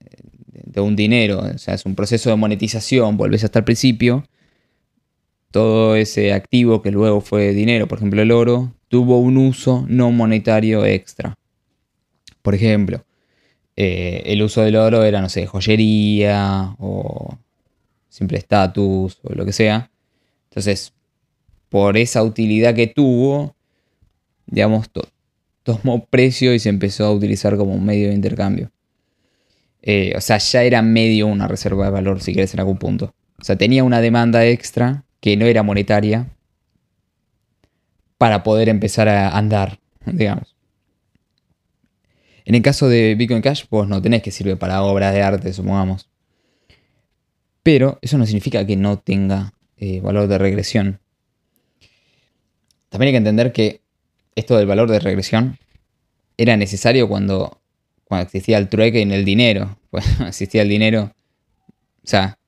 eh, 0.00 0.06
de 0.52 0.80
un 0.80 0.96
dinero, 0.96 1.40
o 1.40 1.58
sea, 1.58 1.74
es 1.74 1.86
un 1.86 1.94
proceso 1.94 2.30
de 2.30 2.36
monetización, 2.36 3.16
volvés 3.16 3.44
hasta 3.44 3.60
el 3.60 3.64
principio, 3.64 4.24
todo 5.50 5.96
ese 5.96 6.32
activo 6.32 6.82
que 6.82 6.90
luego 6.90 7.20
fue 7.20 7.52
dinero, 7.52 7.88
por 7.88 7.98
ejemplo 7.98 8.20
el 8.20 8.32
oro, 8.32 8.74
tuvo 8.88 9.18
un 9.18 9.36
uso 9.36 9.84
no 9.88 10.10
monetario 10.10 10.84
extra. 10.84 11.38
Por 12.42 12.54
ejemplo, 12.54 13.04
eh, 13.76 14.22
el 14.26 14.42
uso 14.42 14.62
del 14.62 14.76
oro 14.76 15.04
era, 15.04 15.20
no 15.20 15.28
sé, 15.28 15.46
joyería 15.46 16.74
o 16.78 17.38
simple 18.08 18.38
estatus 18.38 19.18
o 19.22 19.34
lo 19.34 19.44
que 19.44 19.52
sea. 19.52 19.90
Entonces, 20.56 20.94
por 21.68 21.98
esa 21.98 22.22
utilidad 22.22 22.74
que 22.74 22.86
tuvo, 22.86 23.54
digamos, 24.46 24.88
tomó 25.62 26.06
precio 26.06 26.54
y 26.54 26.58
se 26.58 26.70
empezó 26.70 27.04
a 27.04 27.12
utilizar 27.12 27.58
como 27.58 27.74
un 27.74 27.84
medio 27.84 28.08
de 28.08 28.14
intercambio. 28.14 28.72
Eh, 29.82 30.14
o 30.16 30.20
sea, 30.22 30.38
ya 30.38 30.62
era 30.62 30.80
medio 30.80 31.26
una 31.26 31.46
reserva 31.46 31.84
de 31.84 31.90
valor, 31.90 32.22
si 32.22 32.32
querés, 32.32 32.54
en 32.54 32.60
algún 32.60 32.78
punto. 32.78 33.14
O 33.38 33.44
sea, 33.44 33.56
tenía 33.56 33.84
una 33.84 34.00
demanda 34.00 34.46
extra 34.46 35.04
que 35.20 35.36
no 35.36 35.44
era 35.44 35.62
monetaria 35.62 36.26
para 38.16 38.42
poder 38.42 38.70
empezar 38.70 39.10
a 39.10 39.36
andar, 39.36 39.78
digamos. 40.06 40.56
En 42.46 42.54
el 42.54 42.62
caso 42.62 42.88
de 42.88 43.14
Bitcoin 43.14 43.42
Cash, 43.42 43.64
pues 43.68 43.90
no 43.90 44.00
tenés 44.00 44.22
que 44.22 44.30
sirve 44.30 44.56
para 44.56 44.82
obras 44.82 45.12
de 45.12 45.20
arte, 45.20 45.52
supongamos. 45.52 46.08
Pero 47.62 47.98
eso 48.00 48.16
no 48.16 48.24
significa 48.24 48.66
que 48.66 48.76
no 48.76 48.98
tenga 48.98 49.52
eh, 49.78 50.00
valor 50.00 50.28
de 50.28 50.38
regresión. 50.38 51.00
También 52.88 53.08
hay 53.08 53.12
que 53.12 53.18
entender 53.18 53.52
que 53.52 53.80
esto 54.34 54.56
del 54.56 54.66
valor 54.66 54.90
de 54.90 55.00
regresión 55.00 55.58
era 56.36 56.56
necesario 56.56 57.08
cuando, 57.08 57.60
existía 58.10 58.58
el 58.58 58.68
trueque 58.68 59.00
en 59.00 59.12
el 59.12 59.24
dinero. 59.24 59.78
Cuando 59.90 60.26
existía 60.26 60.62
el 60.62 60.68
dinero, 60.68 61.14
o 62.04 62.06
sea, 62.06 62.38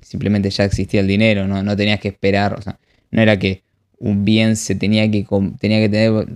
simplemente 0.00 0.50
ya 0.50 0.64
existía 0.64 1.00
el 1.00 1.08
dinero, 1.08 1.48
no, 1.48 1.62
no 1.62 1.76
tenías 1.76 1.98
que 1.98 2.08
esperar, 2.08 2.54
o 2.54 2.62
sea, 2.62 2.78
no 3.10 3.20
era 3.20 3.38
que 3.38 3.62
un 3.98 4.24
bien 4.24 4.54
se 4.54 4.74
tenía 4.74 5.10
que, 5.10 5.26
tenía 5.58 5.80
que 5.80 5.88
tener 5.88 6.26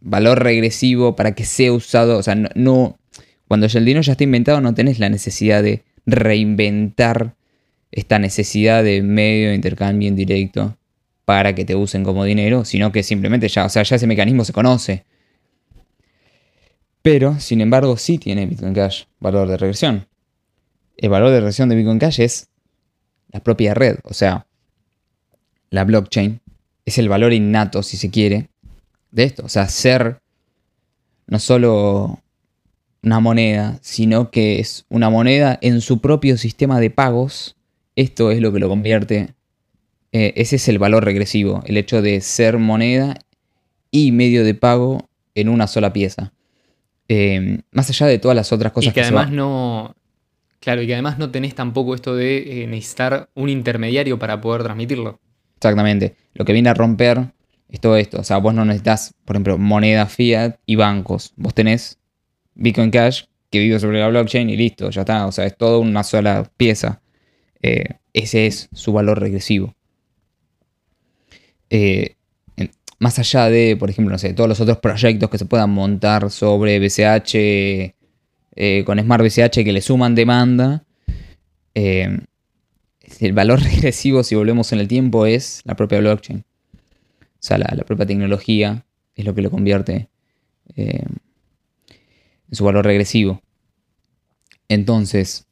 valor 0.00 0.42
regresivo 0.42 1.16
para 1.16 1.34
que 1.34 1.44
sea 1.44 1.72
usado. 1.72 2.18
O 2.18 2.22
sea, 2.22 2.34
no, 2.34 2.98
cuando 3.48 3.66
el 3.66 3.84
dinero 3.84 4.02
ya 4.02 4.12
está 4.12 4.24
inventado, 4.24 4.60
no 4.60 4.74
tenés 4.74 4.98
la 4.98 5.08
necesidad 5.08 5.62
de 5.62 5.82
reinventar 6.06 7.34
esta 7.94 8.18
necesidad 8.18 8.82
de 8.82 9.02
medio 9.02 9.48
de 9.48 9.54
intercambio 9.54 10.08
indirecto 10.08 10.76
para 11.24 11.54
que 11.54 11.64
te 11.64 11.74
usen 11.74 12.04
como 12.04 12.24
dinero, 12.24 12.64
sino 12.64 12.92
que 12.92 13.02
simplemente 13.02 13.48
ya, 13.48 13.64
o 13.64 13.68
sea, 13.68 13.82
ya 13.82 13.96
ese 13.96 14.06
mecanismo 14.06 14.44
se 14.44 14.52
conoce. 14.52 15.04
Pero, 17.02 17.38
sin 17.38 17.60
embargo, 17.60 17.96
sí 17.96 18.18
tiene 18.18 18.46
Bitcoin 18.46 18.74
Cash 18.74 19.04
valor 19.20 19.48
de 19.48 19.56
regresión. 19.56 20.06
El 20.96 21.10
valor 21.10 21.30
de 21.30 21.40
regresión 21.40 21.68
de 21.68 21.76
Bitcoin 21.76 21.98
Cash 21.98 22.20
es 22.20 22.48
la 23.30 23.40
propia 23.40 23.74
red, 23.74 23.98
o 24.04 24.14
sea, 24.14 24.46
la 25.70 25.84
blockchain 25.84 26.40
es 26.84 26.98
el 26.98 27.08
valor 27.08 27.32
innato, 27.32 27.82
si 27.82 27.96
se 27.96 28.10
quiere, 28.10 28.48
de 29.10 29.24
esto. 29.24 29.44
O 29.44 29.48
sea, 29.48 29.68
ser 29.68 30.20
no 31.26 31.38
solo 31.38 32.20
una 33.02 33.20
moneda, 33.20 33.78
sino 33.82 34.30
que 34.30 34.60
es 34.60 34.84
una 34.88 35.10
moneda 35.10 35.58
en 35.62 35.80
su 35.80 36.00
propio 36.00 36.36
sistema 36.36 36.80
de 36.80 36.90
pagos. 36.90 37.56
Esto 37.96 38.30
es 38.30 38.40
lo 38.40 38.52
que 38.52 38.58
lo 38.58 38.68
convierte. 38.68 39.34
Eh, 40.12 40.32
ese 40.36 40.56
es 40.56 40.68
el 40.68 40.78
valor 40.78 41.04
regresivo, 41.04 41.62
el 41.66 41.76
hecho 41.76 42.02
de 42.02 42.20
ser 42.20 42.58
moneda 42.58 43.16
y 43.90 44.12
medio 44.12 44.44
de 44.44 44.54
pago 44.54 45.08
en 45.34 45.48
una 45.48 45.66
sola 45.66 45.92
pieza. 45.92 46.32
Eh, 47.08 47.60
más 47.70 47.90
allá 47.90 48.06
de 48.06 48.18
todas 48.18 48.36
las 48.36 48.52
otras 48.52 48.72
cosas 48.72 48.90
y 48.90 48.94
que, 48.94 49.02
además 49.02 49.30
no. 49.30 49.94
Claro, 50.60 50.82
y 50.82 50.86
que 50.86 50.94
además 50.94 51.18
no 51.18 51.30
tenés 51.30 51.54
tampoco 51.54 51.94
esto 51.94 52.14
de 52.16 52.62
eh, 52.62 52.66
necesitar 52.66 53.28
un 53.34 53.48
intermediario 53.48 54.18
para 54.18 54.40
poder 54.40 54.62
transmitirlo. 54.62 55.20
Exactamente. 55.56 56.16
Lo 56.32 56.44
que 56.44 56.52
viene 56.52 56.70
a 56.70 56.74
romper 56.74 57.32
es 57.68 57.80
todo 57.80 57.96
esto. 57.96 58.20
O 58.20 58.24
sea, 58.24 58.38
vos 58.38 58.54
no 58.54 58.64
necesitas, 58.64 59.14
por 59.24 59.36
ejemplo, 59.36 59.58
moneda 59.58 60.06
fiat 60.06 60.56
y 60.64 60.76
bancos. 60.76 61.32
Vos 61.36 61.54
tenés 61.54 61.98
Bitcoin 62.54 62.90
Cash 62.90 63.24
que 63.50 63.60
vive 63.60 63.78
sobre 63.78 64.00
la 64.00 64.08
blockchain 64.08 64.48
y 64.48 64.56
listo, 64.56 64.90
ya 64.90 65.02
está. 65.02 65.26
O 65.26 65.32
sea, 65.32 65.44
es 65.44 65.56
todo 65.56 65.80
una 65.80 66.02
sola 66.02 66.50
pieza. 66.56 67.00
Eh, 67.66 67.96
ese 68.12 68.46
es 68.46 68.68
su 68.74 68.92
valor 68.92 69.18
regresivo. 69.20 69.74
Eh, 71.70 72.16
más 72.98 73.18
allá 73.18 73.48
de, 73.48 73.74
por 73.78 73.88
ejemplo, 73.88 74.12
no 74.12 74.18
sé, 74.18 74.34
todos 74.34 74.50
los 74.50 74.60
otros 74.60 74.78
proyectos 74.78 75.30
que 75.30 75.38
se 75.38 75.46
puedan 75.46 75.70
montar 75.70 76.30
sobre 76.30 76.78
BCH, 76.78 77.34
eh, 78.56 78.84
con 78.84 79.00
Smart 79.00 79.24
BCH 79.24 79.64
que 79.64 79.72
le 79.72 79.80
suman 79.80 80.14
demanda, 80.14 80.84
el 81.74 82.26
valor 83.32 83.62
regresivo, 83.62 84.22
si 84.24 84.34
volvemos 84.34 84.70
en 84.74 84.80
el 84.80 84.88
tiempo, 84.88 85.24
es 85.24 85.62
la 85.64 85.74
propia 85.74 86.00
blockchain. 86.00 86.40
O 86.40 87.40
sea, 87.40 87.56
la, 87.56 87.84
propia 87.86 88.04
tecnología 88.04 88.84
es 89.16 89.24
lo 89.24 89.34
que 89.34 89.40
lo 89.40 89.50
convierte 89.50 90.10
en 90.76 91.18
su 92.52 92.62
valor 92.62 92.84
regresivo. 92.84 93.40
Entonces, 94.68 95.46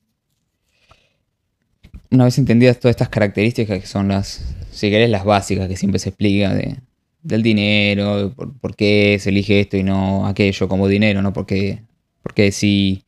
una 2.13 2.25
vez 2.25 2.39
entendidas 2.39 2.79
todas 2.79 2.93
estas 2.93 3.09
características 3.09 3.81
que 3.81 3.87
son 3.87 4.09
las, 4.09 4.43
si 4.71 4.91
querés, 4.91 5.11
las 5.11 5.25
básicas 5.25 5.67
que 5.67 5.77
siempre 5.77 5.99
se 5.99 6.11
explica 6.11 6.55
de, 6.55 6.77
del 7.23 7.43
dinero, 7.43 8.35
por, 8.37 8.77
qué 8.77 9.19
se 9.19 9.31
elige 9.31 9.61
esto 9.61 9.77
y 9.77 9.83
no 9.83 10.27
aquello 10.27 10.69
como 10.69 10.89
dinero, 10.89 11.23
¿no? 11.23 11.33
Porque, 11.33 11.83
porque 12.23 12.53
si 12.53 13.05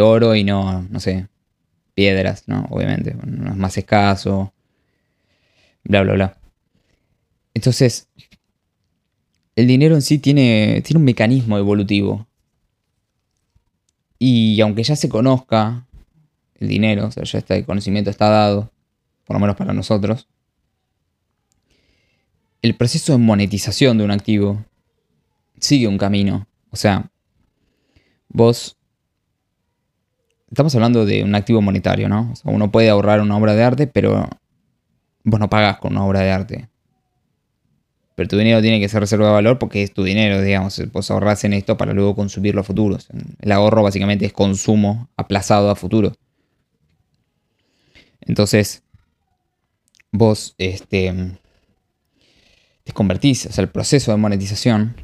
oro 0.00 0.34
y 0.34 0.44
no, 0.44 0.82
no 0.82 1.00
sé, 1.00 1.26
piedras, 1.94 2.44
¿no? 2.46 2.66
Obviamente, 2.70 3.16
no 3.24 3.50
es 3.50 3.56
más 3.56 3.76
escaso, 3.76 4.52
bla, 5.84 6.02
bla, 6.02 6.12
bla. 6.12 6.38
Entonces, 7.52 8.08
el 9.56 9.66
dinero 9.66 9.94
en 9.96 10.02
sí 10.02 10.18
tiene, 10.18 10.82
tiene 10.84 10.98
un 10.98 11.04
mecanismo 11.04 11.58
evolutivo. 11.58 12.26
Y 14.18 14.60
aunque 14.60 14.82
ya 14.82 14.96
se 14.96 15.08
conozca 15.08 15.85
el 16.60 16.68
dinero, 16.68 17.06
o 17.06 17.10
sea, 17.10 17.24
ya 17.24 17.38
este 17.38 17.64
conocimiento 17.64 18.10
está 18.10 18.28
dado, 18.28 18.70
por 19.24 19.34
lo 19.36 19.40
menos 19.40 19.56
para 19.56 19.72
nosotros, 19.72 20.28
el 22.62 22.74
proceso 22.74 23.12
de 23.12 23.18
monetización 23.18 23.98
de 23.98 24.04
un 24.04 24.10
activo 24.10 24.64
sigue 25.60 25.88
un 25.88 25.98
camino. 25.98 26.46
O 26.70 26.76
sea, 26.76 27.10
vos 28.28 28.76
estamos 30.50 30.74
hablando 30.74 31.04
de 31.04 31.22
un 31.22 31.34
activo 31.34 31.60
monetario, 31.60 32.08
¿no? 32.08 32.32
uno 32.44 32.70
puede 32.70 32.88
ahorrar 32.88 33.20
una 33.20 33.36
obra 33.36 33.54
de 33.54 33.62
arte, 33.62 33.86
pero 33.86 34.28
vos 35.24 35.40
no 35.40 35.50
pagas 35.50 35.78
con 35.78 35.92
una 35.92 36.04
obra 36.04 36.20
de 36.20 36.30
arte. 36.30 36.68
Pero 38.14 38.28
tu 38.28 38.38
dinero 38.38 38.62
tiene 38.62 38.80
que 38.80 38.88
ser 38.88 39.00
reserva 39.00 39.26
de 39.26 39.32
valor 39.32 39.58
porque 39.58 39.82
es 39.82 39.92
tu 39.92 40.02
dinero, 40.02 40.40
digamos. 40.40 40.82
Vos 40.90 41.10
ahorrás 41.10 41.44
en 41.44 41.52
esto 41.52 41.76
para 41.76 41.92
luego 41.92 42.14
consumirlo 42.14 42.62
a 42.62 42.64
futuro. 42.64 42.96
El 43.40 43.52
ahorro 43.52 43.82
básicamente 43.82 44.24
es 44.24 44.32
consumo 44.32 45.10
aplazado 45.16 45.68
a 45.70 45.76
futuro. 45.76 46.12
Entonces, 48.26 48.82
vos 50.12 50.54
este, 50.58 51.38
te 52.84 52.92
convertís, 52.92 53.46
o 53.46 53.52
sea, 53.52 53.62
el 53.62 53.70
proceso 53.70 54.10
de 54.10 54.18
monetización, 54.18 54.96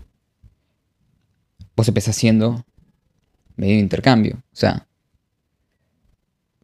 vos 1.76 1.88
empezás 1.88 2.16
haciendo 2.16 2.64
medio 3.56 3.74
de 3.74 3.80
intercambio. 3.80 4.36
O 4.52 4.56
sea, 4.56 4.86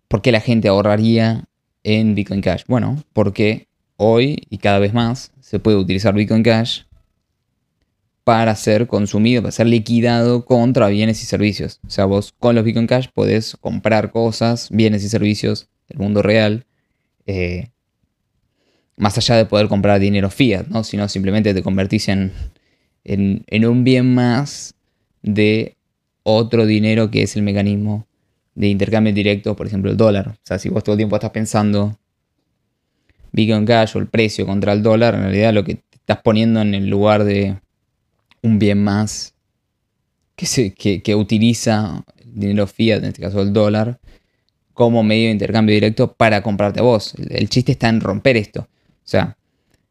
¿Por 0.09 0.23
qué 0.23 0.33
la 0.33 0.41
gente 0.41 0.69
ahorraría 0.69 1.45
en 1.85 2.15
Bitcoin 2.15 2.41
Cash? 2.41 2.63
Bueno, 2.67 3.05
porque 3.13 3.69
hoy 3.97 4.47
y 4.49 4.57
cada 4.57 4.79
vez 4.79 4.95
más 4.95 5.33
se 5.41 5.59
puede 5.59 5.77
utilizar 5.77 6.15
Bitcoin 6.15 6.43
Cash 6.43 6.85
para 8.25 8.57
ser 8.57 8.87
consumido, 8.87 9.43
para 9.43 9.53
ser 9.53 9.67
liquidado 9.67 10.47
contra 10.47 10.89
bienes 10.89 11.23
y 11.23 11.27
servicios. 11.27 11.79
O 11.87 11.91
sea, 11.91 12.07
vos 12.07 12.35
con 12.39 12.55
los 12.55 12.65
Bitcoin 12.65 12.87
Cash 12.87 13.09
podés 13.13 13.55
comprar 13.61 14.11
cosas, 14.11 14.71
bienes 14.71 15.05
y 15.05 15.11
servicios 15.11 15.69
del 15.89 15.99
mundo 15.99 16.23
real, 16.23 16.67
eh, 17.27 17.69
más 18.97 19.17
allá 19.19 19.37
de 19.37 19.47
poder 19.47 19.69
comprar 19.69 20.01
dinero 20.01 20.31
fiat, 20.31 20.67
¿no? 20.69 20.85
Sino 20.85 21.09
simplemente 21.09 21.55
te 21.55 21.63
convertís 21.63 22.09
en, 22.09 22.33
en 23.05 23.67
un 23.67 23.85
bien 23.85 24.15
más 24.15 24.75
de 25.23 25.77
otro 26.23 26.67
dinero 26.67 27.11
que 27.11 27.23
es 27.23 27.37
el 27.37 27.43
mecanismo 27.43 28.07
de 28.55 28.67
intercambio 28.67 29.13
directo, 29.13 29.55
por 29.55 29.67
ejemplo, 29.67 29.91
el 29.91 29.97
dólar. 29.97 30.31
O 30.31 30.41
sea, 30.43 30.59
si 30.59 30.69
vos 30.69 30.83
todo 30.83 30.95
el 30.95 30.99
tiempo 30.99 31.15
estás 31.15 31.31
pensando 31.31 31.97
Bitcoin 33.31 33.65
Cash 33.65 33.97
o 33.97 34.01
el 34.01 34.09
precio 34.09 34.47
contra 34.47 34.73
el 34.73 34.83
dólar, 34.83 35.15
en 35.15 35.23
realidad 35.23 35.55
lo 35.55 35.63
que 35.63 35.77
te 35.77 35.97
estás 35.97 36.19
poniendo 36.23 36.61
en 36.61 36.75
el 36.75 36.89
lugar 36.89 37.25
de 37.25 37.57
un 38.43 38.59
bien 38.59 38.83
más 38.83 39.35
que, 40.35 40.47
se, 40.47 40.75
que, 40.75 41.15
utiliza 41.15 42.05
el 42.17 42.35
dinero 42.35 42.67
fiat, 42.67 42.99
en 42.99 43.07
este 43.07 43.23
caso 43.23 43.43
el 43.43 43.53
dólar, 43.53 44.01
como 44.79 45.03
medio 45.03 45.25
de 45.25 45.33
intercambio 45.33 45.75
directo 45.75 46.13
para 46.13 46.41
comprarte 46.41 46.79
a 46.79 46.85
vos. 46.85 47.13
El, 47.31 47.49
chiste 47.49 47.73
está 47.73 47.89
en 47.89 48.01
romper 48.01 48.37
esto. 48.37 48.61
O 48.61 49.03
sea, 49.03 49.37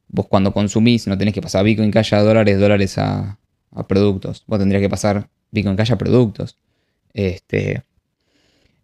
vos 0.08 0.28
cuando 0.28 0.54
consumís 0.54 1.08
no 1.08 1.18
tenés 1.18 1.34
que 1.34 1.42
pasar 1.42 1.66
Bitcoin 1.66 1.92
Cash 1.92 2.16
a 2.16 2.22
dólares, 2.22 2.58
dólares 2.58 2.98
a, 2.98 3.38
productos. 3.86 4.46
Vos 4.48 4.60
tendrías 4.60 4.82
que 4.82 4.90
pasar 4.90 5.28
Bitcoin 5.52 5.76
Cash 5.76 5.92
a 5.92 5.98
productos. 5.98 6.58
Este, 7.14 7.84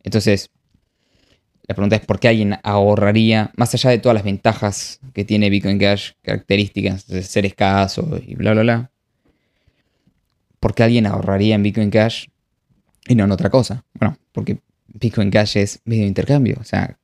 entonces, 0.04 0.50
la 1.70 1.74
pregunta 1.74 1.96
es 1.96 2.06
por 2.06 2.20
qué 2.20 2.28
alguien 2.28 2.58
ahorraría, 2.64 3.52
más 3.56 3.74
allá 3.74 3.92
de 3.92 4.00
todas 4.00 4.14
las 4.14 4.26
ventajas 4.26 5.00
que 5.14 5.24
tiene 5.24 5.50
Bitcoin 5.50 5.80
Cash, 5.80 6.12
características 6.22 7.08
de 7.08 7.24
ser 7.24 7.46
escaso 7.46 8.20
y 8.28 8.36
bla, 8.36 8.52
bla, 8.52 8.64
bla, 8.64 8.92
¿por 10.60 10.76
qué 10.76 10.84
alguien 10.84 11.06
ahorraría 11.06 11.56
en 11.56 11.64
Bitcoin 11.64 11.90
Cash 11.90 12.26
y 13.08 13.16
no 13.16 13.24
en 13.24 13.32
otra 13.32 13.50
cosa? 13.50 13.86
Bueno, 13.94 14.18
porque 14.34 14.58
Bitcoin 14.94 15.32
Cash 15.32 15.58
es 15.58 15.82
medio 15.86 16.04
de 16.04 16.08
intercambio. 16.08 16.58
O 16.60 16.64
sea, 16.64 16.98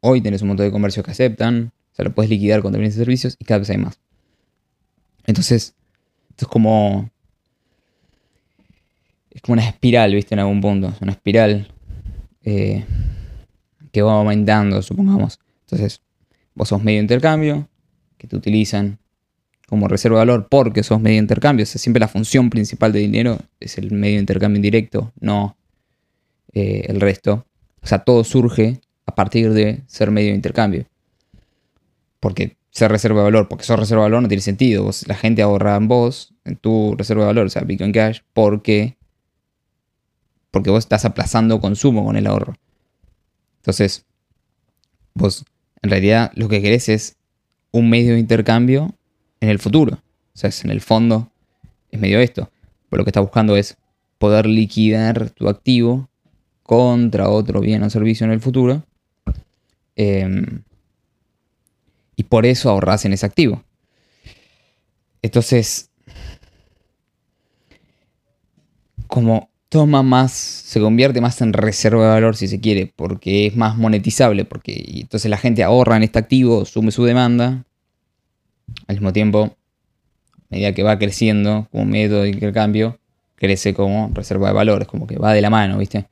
hoy 0.00 0.20
tenés 0.20 0.42
un 0.42 0.48
montón 0.48 0.66
de 0.66 0.72
comercios 0.72 1.04
que 1.04 1.10
aceptan, 1.10 1.72
o 1.92 1.94
sea, 1.94 2.04
lo 2.04 2.14
puedes 2.14 2.30
liquidar 2.30 2.62
con 2.62 2.72
bienes 2.72 2.94
y 2.94 2.98
servicios 2.98 3.36
y 3.38 3.44
cada 3.44 3.58
vez 3.58 3.70
hay 3.70 3.78
más. 3.78 3.98
Entonces, 5.26 5.74
esto 6.30 6.46
es 6.46 6.48
como. 6.48 7.10
Es 9.30 9.40
como 9.40 9.54
una 9.54 9.66
espiral, 9.66 10.14
¿viste? 10.14 10.34
En 10.34 10.40
algún 10.40 10.60
punto. 10.60 10.94
Una 11.00 11.12
espiral. 11.12 11.68
Eh, 12.44 12.84
que 13.92 14.02
va 14.02 14.14
aumentando, 14.14 14.82
supongamos. 14.82 15.38
Entonces, 15.66 16.00
vos 16.54 16.68
sos 16.68 16.82
medio 16.82 16.98
de 16.98 17.02
intercambio, 17.02 17.68
que 18.16 18.26
te 18.26 18.36
utilizan 18.36 18.98
como 19.68 19.86
reserva 19.86 20.18
de 20.18 20.26
valor 20.26 20.48
porque 20.50 20.82
sos 20.82 21.00
medio 21.00 21.16
de 21.16 21.22
intercambio. 21.22 21.62
O 21.62 21.66
sea, 21.66 21.78
siempre 21.78 22.00
la 22.00 22.08
función 22.08 22.50
principal 22.50 22.92
de 22.92 23.00
dinero 23.00 23.38
es 23.60 23.78
el 23.78 23.90
medio 23.92 24.16
de 24.16 24.20
intercambio 24.20 24.56
indirecto, 24.56 25.12
no 25.20 25.56
eh, 26.52 26.84
el 26.88 27.00
resto. 27.00 27.46
O 27.82 27.86
sea, 27.86 28.00
todo 28.00 28.24
surge 28.24 28.80
a 29.06 29.14
partir 29.14 29.52
de 29.52 29.82
ser 29.86 30.10
medio 30.10 30.30
de 30.30 30.36
intercambio. 30.36 30.86
Porque 32.20 32.56
ser 32.70 32.90
reserva 32.90 33.18
de 33.20 33.24
valor, 33.24 33.48
porque 33.48 33.64
sos 33.64 33.78
reserva 33.78 34.04
de 34.04 34.10
valor 34.10 34.22
no 34.22 34.28
tiene 34.28 34.42
sentido. 34.42 34.90
la 35.06 35.14
gente 35.14 35.42
ahorra 35.42 35.76
en 35.76 35.88
vos, 35.88 36.34
en 36.44 36.56
tu 36.56 36.94
reserva 36.96 37.22
de 37.22 37.26
valor, 37.28 37.46
o 37.46 37.50
sea, 37.50 37.62
Bitcoin 37.62 37.92
Cash, 37.92 38.20
porque, 38.32 38.96
porque 40.50 40.70
vos 40.70 40.84
estás 40.84 41.04
aplazando 41.04 41.60
consumo 41.60 42.04
con 42.04 42.16
el 42.16 42.26
ahorro. 42.26 42.54
Entonces, 43.58 44.06
vos 45.14 45.44
en 45.82 45.90
realidad 45.90 46.32
lo 46.34 46.48
que 46.48 46.62
querés 46.62 46.88
es 46.88 47.16
un 47.72 47.90
medio 47.90 48.14
de 48.14 48.20
intercambio 48.20 48.94
en 49.40 49.48
el 49.48 49.58
futuro. 49.58 49.94
O 50.34 50.38
sea, 50.38 50.48
es 50.48 50.64
en 50.64 50.70
el 50.70 50.80
fondo 50.80 51.30
es 51.90 52.00
medio 52.00 52.20
esto. 52.20 52.50
Pero 52.88 53.00
lo 53.00 53.04
que 53.04 53.10
estás 53.10 53.22
buscando 53.22 53.56
es 53.56 53.76
poder 54.18 54.46
liquidar 54.46 55.30
tu 55.30 55.48
activo 55.48 56.08
contra 56.62 57.28
otro 57.28 57.60
bien 57.60 57.82
o 57.82 57.90
servicio 57.90 58.24
en 58.24 58.32
el 58.32 58.40
futuro. 58.40 58.84
Em, 59.96 60.62
y 62.16 62.24
por 62.24 62.46
eso 62.46 62.70
ahorras 62.70 63.04
en 63.04 63.12
ese 63.12 63.26
activo. 63.26 63.62
Entonces, 65.22 65.90
como 69.06 69.50
toma 69.68 70.02
más, 70.02 70.32
se 70.32 70.80
convierte 70.80 71.20
más 71.20 71.40
en 71.40 71.52
reserva 71.52 72.04
de 72.04 72.10
valor 72.10 72.36
si 72.36 72.48
se 72.48 72.60
quiere, 72.60 72.92
porque 72.94 73.46
es 73.46 73.56
más 73.56 73.76
monetizable, 73.76 74.44
porque 74.44 74.84
entonces 74.86 75.30
la 75.30 75.38
gente 75.38 75.62
ahorra 75.62 75.96
en 75.96 76.02
este 76.02 76.18
activo, 76.18 76.64
sume 76.64 76.90
su 76.90 77.04
demanda, 77.04 77.64
al 78.86 78.96
mismo 78.96 79.12
tiempo, 79.12 79.44
a 79.44 80.46
medida 80.50 80.74
que 80.74 80.82
va 80.82 80.98
creciendo 80.98 81.68
como 81.70 81.86
método 81.86 82.22
de 82.22 82.30
intercambio, 82.30 82.98
crece 83.36 83.74
como 83.74 84.10
reserva 84.12 84.48
de 84.48 84.54
valor, 84.54 84.82
es 84.82 84.88
como 84.88 85.06
que 85.06 85.16
va 85.18 85.32
de 85.32 85.40
la 85.40 85.50
mano, 85.50 85.78
¿viste? 85.78 86.06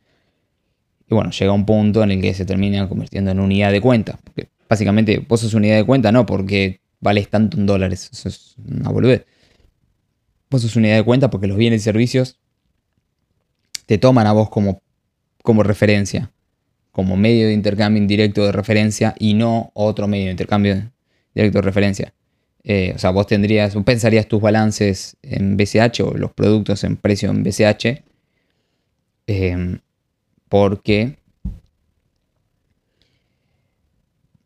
Y 1.10 1.14
bueno, 1.14 1.30
llega 1.30 1.52
un 1.52 1.66
punto 1.66 2.04
en 2.04 2.12
el 2.12 2.22
que 2.22 2.32
se 2.34 2.44
termina 2.44 2.88
convirtiendo 2.88 3.32
en 3.32 3.40
unidad 3.40 3.72
de 3.72 3.80
cuenta. 3.80 4.18
Porque 4.22 4.48
básicamente 4.68 5.18
vos 5.18 5.40
sos 5.40 5.54
unidad 5.54 5.76
de 5.76 5.84
cuenta 5.84 6.12
no 6.12 6.24
porque 6.24 6.80
vales 7.00 7.28
tanto 7.28 7.58
en 7.58 7.66
dólares, 7.66 8.08
eso 8.12 8.28
es 8.28 8.54
una 8.64 8.90
boludez. 8.90 9.26
Vos 10.48 10.62
sos 10.62 10.76
unidad 10.76 10.96
de 10.96 11.04
cuenta 11.04 11.28
porque 11.28 11.48
los 11.48 11.56
bienes 11.56 11.80
y 11.80 11.84
servicios 11.84 12.38
te 13.86 13.98
toman 13.98 14.28
a 14.28 14.32
vos 14.32 14.50
como, 14.50 14.82
como 15.42 15.64
referencia, 15.64 16.30
como 16.92 17.16
medio 17.16 17.48
de 17.48 17.54
intercambio 17.54 18.00
indirecto 18.00 18.44
de 18.44 18.52
referencia 18.52 19.14
y 19.18 19.34
no 19.34 19.72
otro 19.74 20.06
medio 20.06 20.26
de 20.26 20.30
intercambio 20.32 20.92
directo 21.34 21.58
de 21.58 21.62
referencia. 21.62 22.14
Eh, 22.62 22.92
o 22.94 22.98
sea, 22.98 23.10
vos 23.10 23.26
tendrías, 23.26 23.74
pensarías 23.84 24.28
tus 24.28 24.40
balances 24.40 25.16
en 25.22 25.56
BCH 25.56 26.02
o 26.02 26.16
los 26.16 26.32
productos 26.32 26.84
en 26.84 26.96
precio 26.96 27.30
en 27.30 27.42
BCH, 27.42 28.04
em, 29.26 29.80
porque, 30.50 31.16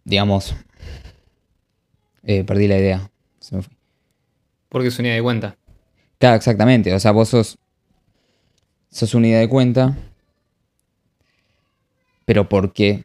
digamos, 0.05 0.55
eh, 2.23 2.45
perdí 2.45 2.69
la 2.69 2.79
idea. 2.79 3.11
Porque 4.69 4.89
es 4.89 4.99
unidad 5.01 5.17
de 5.17 5.23
cuenta. 5.23 5.57
Claro, 6.19 6.37
exactamente. 6.37 6.95
O 6.95 7.01
sea, 7.01 7.11
vos 7.11 7.31
sos 7.31 7.59
sos 8.91 9.13
unidad 9.15 9.41
de 9.41 9.49
cuenta, 9.49 9.97
pero 12.25 12.49
porque 12.49 13.05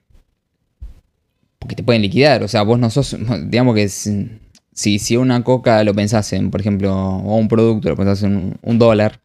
porque 1.58 1.76
te 1.76 1.84
pueden 1.84 2.04
liquidar, 2.04 2.44
o 2.44 2.48
sea, 2.48 2.62
vos 2.62 2.80
no 2.80 2.90
sos, 2.90 3.18
digamos 3.48 3.76
que 3.76 3.90
si, 3.90 5.00
si 5.00 5.18
una 5.18 5.44
coca 5.44 5.84
lo 5.84 5.94
pensás 5.94 6.32
en, 6.34 6.52
por 6.52 6.62
ejemplo, 6.62 6.96
o 6.96 7.36
un 7.36 7.48
producto 7.48 7.90
lo 7.90 7.96
pensás 7.98 8.24
en 8.24 8.58
un, 8.62 8.80
dólar, 8.80 9.20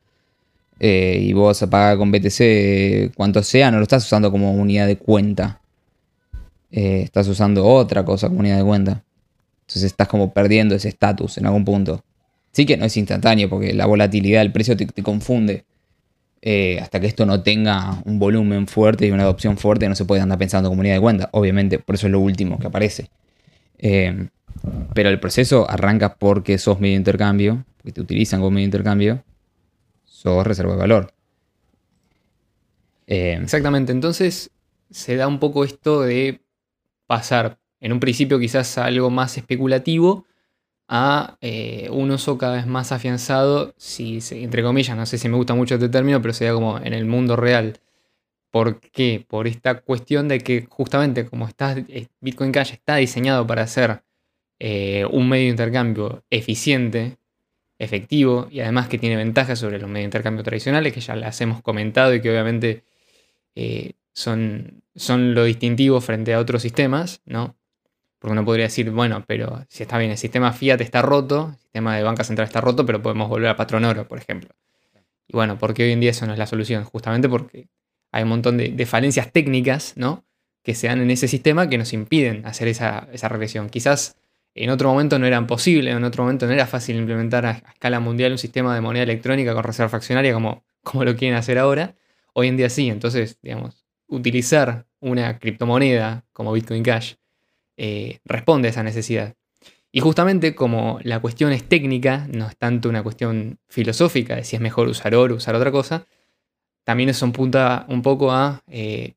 eh, 0.87 1.19
y 1.19 1.33
vos 1.33 1.65
pagas 1.71 1.97
con 1.97 2.13
BTC 2.13 3.15
cuanto 3.15 3.43
sea, 3.43 3.71
no 3.71 3.79
lo 3.79 3.85
estás 3.85 4.05
usando 4.05 4.31
como 4.31 4.53
unidad 4.53 4.87
de 4.87 4.99
cuenta. 4.99 5.63
Eh, 6.71 7.01
estás 7.05 7.27
usando 7.27 7.65
otra 7.65 8.05
cosa 8.05 8.29
como 8.29 8.41
unidad 8.41 8.59
de 8.59 8.65
cuenta. 8.65 9.03
Entonces 9.63 9.85
estás 9.85 10.09
como 10.09 10.35
perdiendo 10.35 10.75
ese 10.75 10.91
estatus 10.91 11.39
en 11.39 11.47
algún 11.47 11.65
punto. 11.65 12.05
Sí 12.53 12.67
que 12.67 12.77
no 12.77 12.85
es 12.85 12.95
instantáneo 12.99 13.49
porque 13.49 13.73
la 13.73 13.87
volatilidad 13.87 14.41
del 14.43 14.53
precio 14.53 14.77
te 14.77 15.03
confunde. 15.03 15.65
Eh, 16.43 16.79
hasta 16.83 17.01
que 17.01 17.07
esto 17.07 17.25
no 17.25 17.43
tenga 17.43 18.03
un 18.05 18.19
volumen 18.19 18.67
fuerte 18.67 19.07
y 19.07 19.11
una 19.11 19.23
adopción 19.23 19.57
fuerte, 19.57 19.89
no 19.89 19.95
se 19.95 20.05
puede 20.05 20.21
andar 20.21 20.37
pensando 20.37 20.69
en 20.69 20.73
comunidad 20.73 20.97
de 20.97 21.01
cuenta. 21.01 21.31
Obviamente, 21.33 21.79
por 21.79 21.95
eso 21.95 22.09
es 22.09 22.13
lo 22.13 22.21
último 22.21 22.59
que 22.59 22.67
aparece. 22.67 23.09
Pero 23.79 25.09
el 25.09 25.19
proceso 25.19 25.67
arranca 25.67 26.17
porque 26.17 26.59
sos 26.59 26.79
medio 26.79 26.97
intercambio, 26.97 27.65
que 27.83 27.91
te 27.91 28.03
utilizan 28.03 28.41
como 28.41 28.51
medio 28.51 28.67
intercambio, 28.67 29.25
sos 30.25 30.47
reserva 30.47 30.73
de 30.73 30.79
valor. 30.79 31.15
Eh, 33.07 33.39
Exactamente, 33.41 33.93
entonces 33.93 34.51
se 34.91 35.17
da 35.17 35.29
un 35.29 35.39
poco 35.39 35.65
esto 35.65 36.03
de 36.03 36.41
pasar 37.07 37.59
en 37.81 37.93
un 37.93 38.01
principio 38.01 38.39
quizás 38.39 38.79
algo 38.79 39.11
más 39.11 39.37
especulativo 39.37 40.27
a 40.89 41.37
eh, 41.41 41.89
un 41.91 42.11
uso 42.11 42.39
cada 42.39 42.57
vez 42.57 42.67
más 42.67 42.93
afianzado, 42.93 43.75
si, 43.77 44.21
entre 44.31 44.63
comillas, 44.63 44.97
no 44.97 45.07
sé 45.07 45.19
si 45.19 45.29
me 45.29 45.37
gusta 45.37 45.55
mucho 45.55 45.75
este 45.75 45.89
término, 45.89 46.21
pero 46.21 46.35
sería 46.35 46.55
como 46.55 46.79
en 46.79 46.95
el 46.95 47.05
mundo 47.07 47.37
real. 47.37 47.81
¿Por 48.51 48.81
qué? 48.81 49.25
Por 49.29 49.47
esta 49.47 49.81
cuestión 49.81 50.29
de 50.29 50.39
que 50.41 50.67
justamente 50.71 51.27
como 51.27 51.49
está, 51.49 51.73
eh, 51.77 52.09
Bitcoin 52.21 52.53
Cash 52.53 52.73
está 52.73 52.97
diseñado 52.97 53.47
para 53.47 53.67
ser 53.67 54.05
eh, 54.61 55.07
un 55.11 55.29
medio 55.29 55.45
de 55.47 55.51
intercambio 55.51 56.25
eficiente, 56.31 57.19
efectivo 57.85 58.49
y 58.51 58.61
además 58.61 58.89
que 58.89 58.99
tiene 58.99 59.17
ventajas 59.17 59.59
sobre 59.59 59.79
los 59.79 59.89
medios 59.89 60.03
de 60.03 60.07
intercambio 60.07 60.43
tradicionales, 60.43 60.93
que 60.93 61.01
ya 61.01 61.17
las 61.17 61.41
hemos 61.41 61.63
comentado 61.63 62.15
y 62.15 62.21
que 62.21 62.31
obviamente 62.31 62.85
son, 64.13 64.83
son 64.95 65.35
lo 65.35 65.45
distintivo 65.45 66.01
frente 66.01 66.35
a 66.35 66.39
otros 66.39 66.63
sistemas, 66.63 67.21
¿no? 67.27 67.57
Porque 68.19 68.33
uno 68.33 68.45
podría 68.45 68.65
decir, 68.65 68.91
bueno, 68.91 69.23
pero 69.27 69.67
si 69.69 69.83
está 69.83 69.99
bien, 69.99 70.11
el 70.11 70.17
sistema 70.17 70.53
Fiat 70.53 70.81
está 70.81 71.03
roto, 71.03 71.51
el 71.53 71.59
sistema 71.59 71.95
de 71.95 72.03
banca 72.03 72.25
central 72.25 72.47
está 72.47 72.61
roto, 72.61 72.87
pero 72.87 73.03
podemos 73.03 73.29
volver 73.29 73.51
a 73.51 73.57
patrón 73.57 73.85
oro, 73.85 74.09
por 74.09 74.17
ejemplo. 74.19 74.49
Y 75.29 75.35
bueno, 75.35 75.59
¿por 75.59 75.75
qué 75.75 75.85
hoy 75.85 75.93
en 75.93 76.01
día 76.01 76.11
eso 76.11 76.27
no 76.27 76.33
es 76.33 76.39
la 76.39 76.47
solución? 76.47 76.85
Justamente 76.85 77.29
porque 77.29 77.69
hay 78.13 78.23
un 78.23 78.31
montón 78.31 78.57
de, 78.57 78.87
falencias 78.87 79.31
técnicas, 79.33 79.93
¿no? 79.97 80.25
Que 80.63 80.75
se 80.75 80.87
dan 80.87 81.03
en 81.03 81.11
ese 81.11 81.29
sistema 81.29 81.69
que 81.69 81.77
nos 81.77 81.93
impiden 81.93 82.47
hacer 82.47 82.69
esa, 82.69 83.09
regresión. 83.29 83.69
Quizás 83.69 84.17
en 84.55 84.71
otro 84.71 84.89
momento 84.89 85.19
no 85.19 85.27
eran 85.27 85.47
posible, 85.47 85.91
en 85.91 86.05
otro 86.05 86.23
momento 86.23 86.47
no 86.47 86.53
era 86.53 86.67
fácil 86.67 86.97
implementar 86.97 87.45
a, 87.47 87.51
escala 87.51 88.01
mundial 88.01 88.33
un 88.33 88.39
sistema 88.39 88.75
de 88.75 88.81
moneda 88.81 89.03
electrónica 89.03 89.53
con 89.55 89.65
reserva 89.65 89.89
fraccionaria 89.89 90.33
como, 90.33 90.65
como 90.83 91.05
lo 91.05 91.17
quieren 91.17 91.37
hacer 91.37 91.59
ahora. 91.59 91.97
Hoy 92.33 92.49
en 92.49 92.57
día 92.57 92.71
sí, 92.71 92.89
entonces, 92.89 93.39
digamos, 93.43 93.85
utilizar 94.07 94.87
una 95.01 95.39
criptomoneda 95.39 96.25
como 96.33 96.53
Bitcoin 96.53 96.83
Cash 96.83 97.15
eh, 97.77 98.21
responde 98.25 98.69
a 98.69 98.71
esa 98.71 98.83
necesidad. 98.83 99.35
Y 99.91 100.01
justamente 100.01 100.55
como 100.55 100.99
la 101.03 101.21
cuestión 101.21 101.53
es 101.53 101.69
técnica, 101.69 102.27
no 102.33 102.49
es 102.49 102.57
tanto 102.57 102.89
una 102.89 103.03
cuestión 103.03 103.61
filosófica 103.69 104.37
de 104.37 104.45
si 104.45 104.57
es 104.57 104.63
mejor 104.63 104.89
usar 104.89 105.15
oro 105.15 105.37
usar 105.37 105.55
otra 105.55 105.71
cosa, 105.71 106.07
también 106.85 107.09
eso 107.09 107.27
apunta 107.27 107.87
un 107.89 108.03
poco 108.03 108.33
a 108.33 108.63
eh, 108.67 109.15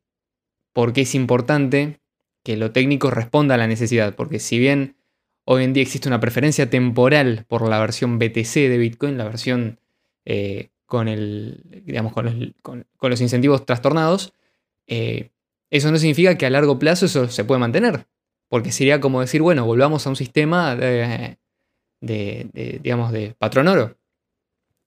por 0.73 0.93
qué 0.93 1.01
es 1.01 1.15
importante 1.15 1.99
que 2.43 2.57
lo 2.57 2.71
técnico 2.71 3.09
responda 3.09 3.55
a 3.55 3.57
la 3.57 3.67
necesidad, 3.67 4.15
porque 4.15 4.39
si 4.39 4.59
bien 4.59 4.96
hoy 5.49 5.63
en 5.63 5.71
día 5.73 5.81
existe 5.81 6.09
una 6.09 6.19
preferencia 6.19 6.69
temporal 6.69 7.45
por 7.47 7.67
la 7.67 7.79
versión 7.79 8.19
BTC 8.19 8.53
de 8.53 8.77
Bitcoin, 8.77 9.17
la 9.17 9.23
versión 9.23 9.79
eh, 10.25 10.71
con, 10.85 11.07
el, 11.07 11.63
con, 12.61 12.85
los, 13.01 13.21
incentivos 13.21 13.65
trastornados, 13.65 14.33
eso 14.85 15.91
no 15.91 15.97
significa 15.97 16.37
que 16.37 16.45
a 16.45 16.49
largo 16.49 16.79
plazo 16.79 17.07
eso 17.07 17.27
se 17.27 17.43
puede 17.43 17.59
mantener 17.59 18.05
Porque 18.49 18.71
sería 18.71 19.01
como 19.01 19.21
decir, 19.21 19.41
bueno, 19.41 19.65
volvamos 19.65 20.05
a 20.05 20.09
un 20.09 20.15
sistema 20.15 20.75
de 20.75 21.37
patrón 23.37 23.67
oro. 23.67 23.97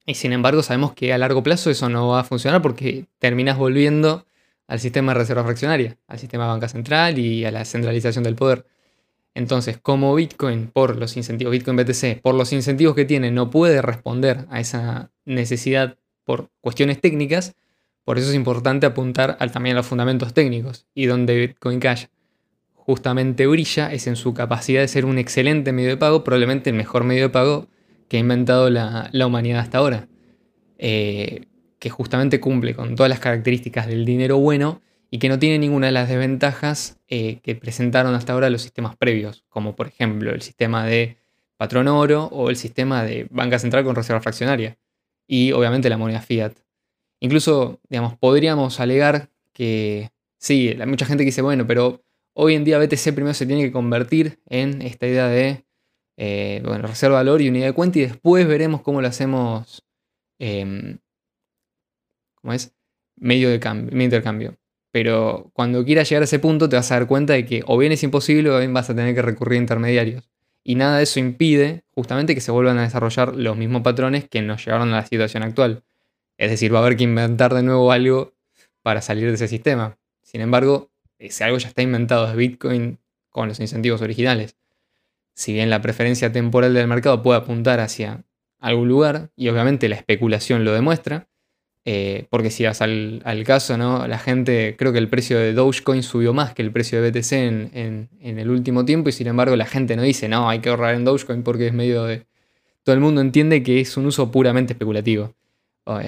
Y 0.07 0.14
sin 0.14 0.33
embargo 0.33 0.62
sabemos 0.62 0.92
que 0.94 1.12
a 1.12 1.18
largo 1.18 1.42
plazo 1.42 1.70
eso 1.70 1.88
no 1.88 2.09
va 2.09 2.20
a 2.20 2.25
funcionar 2.25 2.62
porque 2.62 3.07
terminas 3.18 3.57
volviendo 3.57 4.27
al 4.66 4.81
sistema 4.81 5.12
de 5.12 5.20
reserva 5.20 5.44
fraccionaria, 5.44 5.99
al 6.07 6.18
sistema 6.18 6.44
de 6.44 6.51
banca 6.51 6.68
central 6.68 7.18
y 7.18 7.44
a 7.44 7.51
la 7.51 7.64
centralización 7.64 8.25
del 8.25 8.35
poder. 8.35 8.66
Entonces, 9.35 9.79
como 9.79 10.14
Bitcoin, 10.14 10.69
por 10.69 10.97
los 10.97 11.16
incentivos, 11.16 11.53
Bitcoin 11.53 11.77
BTC, 11.77 12.21
por 12.21 12.35
los 12.35 12.53
incentivos 12.53 12.95
que 12.95 13.05
tiene, 13.05 13.31
no 13.31 13.51
puede 13.51 13.81
responder 13.81 14.47
a 14.51 14.61
esa 14.61 15.11
necesidad 15.25 15.99
por 16.25 16.51
cuestiones 16.61 17.01
técnicas, 17.01 17.55
por 18.05 18.19
eso 18.19 18.31
es 18.31 18.35
importante 18.35 18.87
apuntar 18.87 19.37
también 19.53 19.77
a 19.77 19.81
los 19.81 19.87
fundamentos 19.87 20.35
técnicos. 20.35 20.87
Y 20.95 21.07
donde 21.07 21.37
Bitcoin 21.37 21.79
Cash 21.79 22.07
justamente 22.75 23.47
brilla 23.47 23.93
es 23.93 24.07
en 24.07 24.16
su 24.16 24.35
capacidad 24.35 24.81
de 24.81 24.88
ser 24.88 25.05
un 25.05 25.19
excelente 25.19 25.73
medio 25.73 25.90
de 25.90 25.97
pago, 25.97 26.25
probablemente 26.25 26.71
el 26.71 26.77
mejor 26.77 27.05
medio 27.05 27.25
de 27.25 27.29
pago 27.29 27.69
que 28.09 28.16
ha 28.16 28.21
inventado 28.21 28.69
la, 28.69 29.11
humanidad 29.25 29.61
hasta 29.61 29.79
ahora. 29.79 30.09
Eh, 30.79 31.47
que 31.79 31.90
justamente 31.90 32.40
cumple 32.40 32.75
con 32.75 32.95
todas 32.95 33.11
las 33.11 33.21
características 33.21 33.87
del 33.87 34.05
dinero 34.05 34.38
bueno 34.38 34.83
y 35.11 35.18
que 35.18 35.29
no 35.29 35.38
tiene 35.38 35.59
ninguna 35.59 35.88
de 35.88 35.92
las 35.92 36.09
desventajas 36.09 36.99
eh, 37.09 37.40
que 37.42 37.57
presentaron 37.57 38.14
hasta 38.14 38.33
ahora 38.33 38.49
los 38.49 38.62
sistemas 38.62 38.96
previos, 38.96 39.44
como 39.49 39.75
por 39.75 39.88
ejemplo 39.88 40.31
el 40.33 40.42
sistema 40.42 40.87
de 40.87 41.16
patrón 41.57 41.88
oro 41.88 42.27
o 42.27 42.49
el 42.49 42.57
sistema 42.57 43.05
de 43.05 43.27
banca 43.31 43.59
central 43.59 43.85
con 43.85 43.96
reserva 43.96 44.20
fraccionaria 44.20 44.79
y 45.27 45.53
obviamente 45.53 45.90
la 45.90 45.99
moneda 45.99 46.20
fiat. 46.20 46.53
Incluso, 47.20 47.81
digamos, 47.88 48.16
podríamos 48.16 48.81
alegar 48.81 49.29
que 49.53 50.11
sí, 50.38 50.75
hay 50.79 50.87
mucha 50.87 51.07
gente 51.07 51.25
que 51.25 51.27
dice, 51.27 51.42
bueno, 51.42 51.66
pero 51.66 52.03
hoy 52.33 52.55
en 52.55 52.64
día 52.64 52.79
BTC 52.79 53.12
primero 53.12 53.35
se 53.35 53.46
tiene 53.46 53.62
que 53.62 53.73
convertir 53.73 54.40
en 54.46 54.81
esta 54.81 55.07
idea 55.07 55.27
de 55.29 55.64
eh, 56.16 56.62
bueno, 56.64 56.87
reserva 56.87 57.18
de 57.18 57.25
valor 57.25 57.42
y 57.42 57.49
unidad 57.49 57.66
de 57.66 57.73
cuenta 57.73 57.99
y 57.99 58.03
después 58.03 58.46
veremos 58.46 58.83
cómo 58.83 59.01
lo 59.03 59.09
hacemos, 59.09 59.85
eh, 60.38 60.99
¿cómo 62.37 62.53
es? 62.53 62.75
Medio 63.16 63.51
de, 63.51 63.61
cambio, 63.61 63.92
medio 63.92 64.05
intercambio. 64.05 64.60
Pero 64.90 65.50
cuando 65.53 65.85
quieras 65.85 66.09
llegar 66.09 66.22
a 66.22 66.24
ese 66.24 66.38
punto 66.38 66.68
te 66.68 66.76
vas 66.76 66.90
a 66.90 66.94
dar 66.94 67.07
cuenta 67.07 67.35
de 67.35 67.44
que 67.44 67.62
o 67.66 67.79
bien 67.79 67.92
es 67.92 68.03
imposible 68.03 68.50
o 68.50 68.59
bien 68.59 68.74
vas 68.74 68.90
a 68.90 68.94
tener 68.94 69.14
que 69.14 69.22
recurrir 69.22 69.59
a 69.59 69.62
intermediarios. 69.62 70.31
Y 70.62 70.74
nada 70.74 70.98
de 70.98 71.05
eso 71.05 71.20
impide 71.20 71.85
justamente 71.92 72.35
que 72.35 72.40
se 72.40 72.50
vuelvan 72.50 72.79
a 72.79 72.83
desarrollar 72.83 73.35
los 73.35 73.57
mismos 73.57 73.83
patrones 73.83 74.29
que 74.29 74.42
nos 74.42 74.64
llevaron 74.64 74.92
a 74.92 74.96
la 74.96 75.07
situación 75.07 75.42
actual. 75.42 75.85
Es 76.37 76.50
decir, 76.50 76.74
va 76.74 76.79
a 76.79 76.83
haber 76.83 76.96
que 76.96 77.05
inventar 77.05 77.55
de 77.55 77.62
nuevo 77.62 77.92
algo 77.92 78.35
para 78.83 79.03
salir 79.03 79.29
de 79.29 79.35
ese 79.35 79.48
sistema. 79.48 79.98
Sin 80.22 80.40
embargo, 80.40 80.90
ese 81.18 81.44
algo 81.44 81.59
ya 81.59 81.68
está 81.68 81.83
inventado, 81.83 82.29
es 82.29 82.35
Bitcoin 82.35 82.98
con 83.31 83.48
los 83.48 83.61
incentivos 83.61 84.03
originales. 84.03 84.57
Si 85.35 85.53
bien 85.53 85.70
la 85.70 85.81
preferencia 85.81 86.33
temporal 86.33 86.74
del 86.74 86.88
mercado 86.88 87.22
puede 87.22 87.38
apuntar 87.38 87.81
hacia 87.81 88.24
algún 88.59 88.88
lugar, 88.88 89.31
y 89.37 89.48
obviamente 89.48 89.88
la 89.88 89.96
especulación 89.96 90.64
lo 90.64 90.72
demuestra, 90.72 91.29
eh, 91.85 92.27
porque 92.31 92.51
si 92.51 92.64
vas 92.64 92.83
al, 92.83 93.43
caso, 93.47 93.79
¿no? 93.79 94.07
La 94.07 94.19
gente, 94.19 94.77
creo 94.79 94.93
que 94.93 94.99
el 94.99 95.09
precio 95.09 95.38
de 95.38 95.55
Dogecoin 95.55 96.03
subió 96.03 96.35
más 96.35 96.55
que 96.55 96.62
el 96.62 96.73
precio 96.73 97.01
de 97.01 97.11
BTC 97.11 97.33
en, 97.33 98.09
el 98.21 98.51
último 98.51 98.85
tiempo 98.85 99.09
y 99.09 99.12
sin 99.12 99.29
embargo 99.29 99.57
la 99.57 99.66
gente 99.66 99.97
no 99.97 100.03
dice, 100.03 100.29
no, 100.29 100.49
hay 100.51 100.61
que 100.61 100.69
ahorrar 100.69 100.95
en 100.95 101.05
Dogecoin 101.05 101.43
porque 101.43 101.66
es 101.69 101.73
medio 101.73 102.05
de... 102.05 102.27
Todo 102.83 102.95
el 102.95 103.01
mundo 103.01 103.21
entiende 103.21 103.62
que 103.62 103.81
es 103.81 103.97
un 103.97 104.07
uso 104.07 104.31
puramente 104.31 104.73
especulativo. 104.75 105.35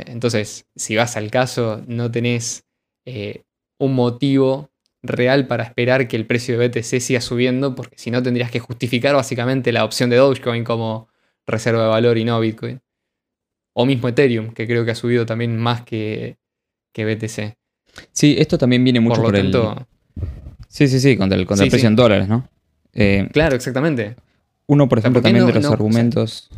Entonces, 0.07 0.67
si 0.77 0.97
vas 0.97 1.17
al 1.17 1.31
caso, 1.31 1.83
no 1.87 2.11
tenés 2.11 2.65
eh, 3.05 3.43
un 3.79 3.95
motivo 3.95 4.71
real 5.03 5.49
para 5.49 5.65
esperar 5.65 6.07
que 6.07 6.17
el 6.17 6.27
precio 6.27 6.59
de 6.59 6.69
BTC 6.69 7.01
siga 7.01 7.21
subiendo, 7.21 7.75
porque 7.75 7.97
si 7.99 8.11
no 8.11 8.23
tendrías 8.23 8.51
que 8.51 8.61
justificar 8.61 9.15
básicamente 9.15 9.73
la 9.73 9.85
opción 9.85 10.09
de 10.11 10.17
Dogecoin 10.17 10.63
como 10.63 11.09
reserva 11.47 11.83
de 11.83 11.89
valor 11.89 12.19
y 12.19 12.25
no 12.25 12.39
Bitcoin. 12.39 12.81
O 13.75 13.87
mismo 13.87 14.09
Ethereum, 14.09 14.53
que 14.53 14.67
creo 14.67 14.85
que 14.85 14.91
ha 14.91 14.95
subido 14.95 15.25
también 15.25 15.57
más 15.57 15.83
que, 15.83 16.37
que 16.93 17.05
BTC. 17.05 17.57
Sí, 18.13 18.37
esto 18.39 18.59
también 18.59 18.85
viene 18.85 19.01
mucho 19.01 19.23
por, 19.23 19.37
el... 19.37 19.55
Sí, 20.69 20.89
sí, 20.89 21.01
sí, 21.01 21.17
contra 21.17 21.39
el, 21.39 21.47
contra 21.47 21.65
el 21.65 21.71
precio 21.71 21.89
en 21.89 21.97
dólares, 21.97 22.29
¿no? 22.29 22.49
Eh, 22.95 23.29
claro, 23.33 23.57
exactamente. 23.57 24.17
Uno, 24.67 24.89
por 24.89 24.99
ejemplo, 24.99 25.21
también 25.23 25.47
de 25.47 25.53
los 25.53 25.65
argumentos... 25.67 26.51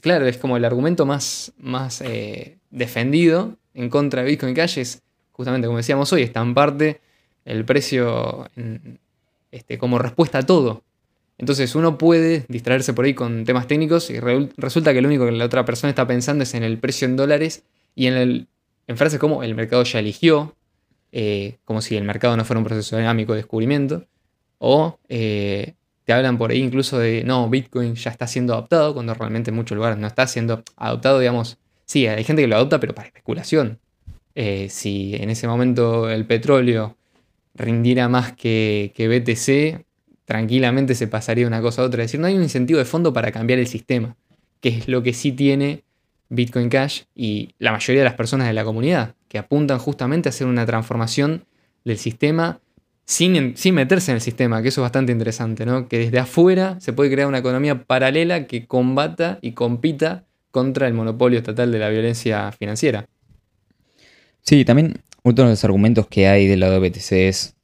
claro, 0.00 0.26
es 0.26 0.38
como 0.38 0.56
el 0.56 0.64
argumento 0.64 1.06
más, 1.06 1.52
más 1.58 2.00
eh, 2.00 2.58
defendido 2.70 3.56
en 3.74 3.90
contra 3.90 4.22
de 4.22 4.28
Bitcoin 4.28 4.54
Cash 4.54 4.78
es, 4.78 5.02
justamente 5.32 5.66
como 5.66 5.78
decíamos 5.78 6.12
hoy, 6.12 6.22
está 6.22 6.40
en 6.40 6.54
parte 6.54 7.00
el 7.44 7.64
precio 7.64 8.50
este, 9.50 9.78
como 9.78 9.98
respuesta 9.98 10.38
a 10.38 10.42
todo. 10.42 10.82
Entonces 11.38 11.76
uno 11.76 11.98
puede 11.98 12.44
distraerse 12.48 12.92
por 12.92 13.04
ahí 13.04 13.14
con 13.14 13.44
temas 13.44 13.68
técnicos 13.68 14.10
y 14.10 14.18
resulta 14.18 14.92
que 14.92 15.00
lo 15.00 15.08
único 15.08 15.24
que 15.24 15.32
la 15.32 15.44
otra 15.44 15.64
persona 15.64 15.90
está 15.90 16.06
pensando 16.06 16.42
es 16.42 16.52
en 16.54 16.64
el 16.64 16.78
precio 16.78 17.06
en 17.06 17.16
dólares 17.16 17.62
y 17.94 18.06
en, 18.08 18.14
el, 18.14 18.46
en 18.88 18.96
frases 18.96 19.20
como 19.20 19.44
el 19.44 19.54
mercado 19.54 19.84
ya 19.84 20.00
eligió, 20.00 20.56
eh, 21.12 21.56
como 21.64 21.80
si 21.80 21.96
el 21.96 22.04
mercado 22.04 22.36
no 22.36 22.44
fuera 22.44 22.58
un 22.58 22.64
proceso 22.64 22.96
dinámico 22.96 23.32
de 23.32 23.38
descubrimiento, 23.38 24.04
o 24.58 24.98
eh, 25.08 25.74
te 26.04 26.12
hablan 26.12 26.38
por 26.38 26.50
ahí 26.50 26.58
incluso 26.58 26.98
de, 26.98 27.22
no, 27.24 27.48
Bitcoin 27.48 27.94
ya 27.94 28.10
está 28.10 28.26
siendo 28.26 28.54
adoptado, 28.54 28.92
cuando 28.92 29.14
realmente 29.14 29.50
en 29.50 29.56
muchos 29.56 29.76
lugares 29.76 29.98
no 29.98 30.08
está 30.08 30.26
siendo 30.26 30.64
adoptado, 30.76 31.20
digamos, 31.20 31.58
sí, 31.86 32.08
hay 32.08 32.24
gente 32.24 32.42
que 32.42 32.48
lo 32.48 32.56
adopta, 32.56 32.80
pero 32.80 32.94
para 32.94 33.06
especulación. 33.06 33.78
Eh, 34.34 34.68
si 34.70 35.14
en 35.16 35.30
ese 35.30 35.46
momento 35.46 36.10
el 36.10 36.24
petróleo 36.24 36.96
rindiera 37.54 38.08
más 38.08 38.32
que, 38.32 38.92
que 38.94 39.08
BTC, 39.08 39.87
tranquilamente 40.28 40.94
se 40.94 41.06
pasaría 41.06 41.46
una 41.46 41.62
cosa 41.62 41.80
a 41.80 41.86
otra. 41.86 42.02
Es 42.02 42.08
decir, 42.08 42.20
no 42.20 42.26
hay 42.26 42.34
un 42.34 42.42
incentivo 42.42 42.78
de 42.78 42.84
fondo 42.84 43.14
para 43.14 43.32
cambiar 43.32 43.58
el 43.58 43.66
sistema, 43.66 44.14
que 44.60 44.68
es 44.68 44.86
lo 44.86 45.02
que 45.02 45.14
sí 45.14 45.32
tiene 45.32 45.84
Bitcoin 46.28 46.68
Cash 46.68 47.04
y 47.14 47.54
la 47.58 47.72
mayoría 47.72 48.02
de 48.02 48.04
las 48.04 48.14
personas 48.14 48.46
de 48.46 48.52
la 48.52 48.62
comunidad, 48.62 49.14
que 49.28 49.38
apuntan 49.38 49.78
justamente 49.78 50.28
a 50.28 50.30
hacer 50.30 50.46
una 50.46 50.66
transformación 50.66 51.46
del 51.86 51.96
sistema 51.96 52.60
sin, 53.06 53.56
sin, 53.56 53.74
meterse 53.74 54.10
en 54.10 54.16
el 54.16 54.20
sistema, 54.20 54.60
que 54.60 54.68
eso 54.68 54.82
es 54.82 54.84
bastante 54.84 55.12
interesante, 55.12 55.64
¿no? 55.64 55.88
Que 55.88 55.98
desde 55.98 56.18
afuera 56.18 56.76
se 56.78 56.92
puede 56.92 57.10
crear 57.10 57.26
una 57.26 57.38
economía 57.38 57.84
paralela 57.84 58.46
que 58.46 58.66
combata 58.66 59.38
y 59.40 59.52
compita 59.52 60.26
contra 60.50 60.88
el 60.88 60.92
monopolio 60.92 61.38
estatal 61.38 61.72
de 61.72 61.78
la 61.78 61.88
violencia 61.88 62.52
financiera. 62.52 63.06
Sí, 64.42 64.66
también 64.66 65.00
uno 65.22 65.42
de 65.44 65.48
los 65.48 65.64
argumentos 65.64 66.06
que 66.06 66.28
hay 66.28 66.46
del 66.46 66.60
lado 66.60 66.78
de 66.78 66.86
BTC 66.86 67.12
es 67.12 67.54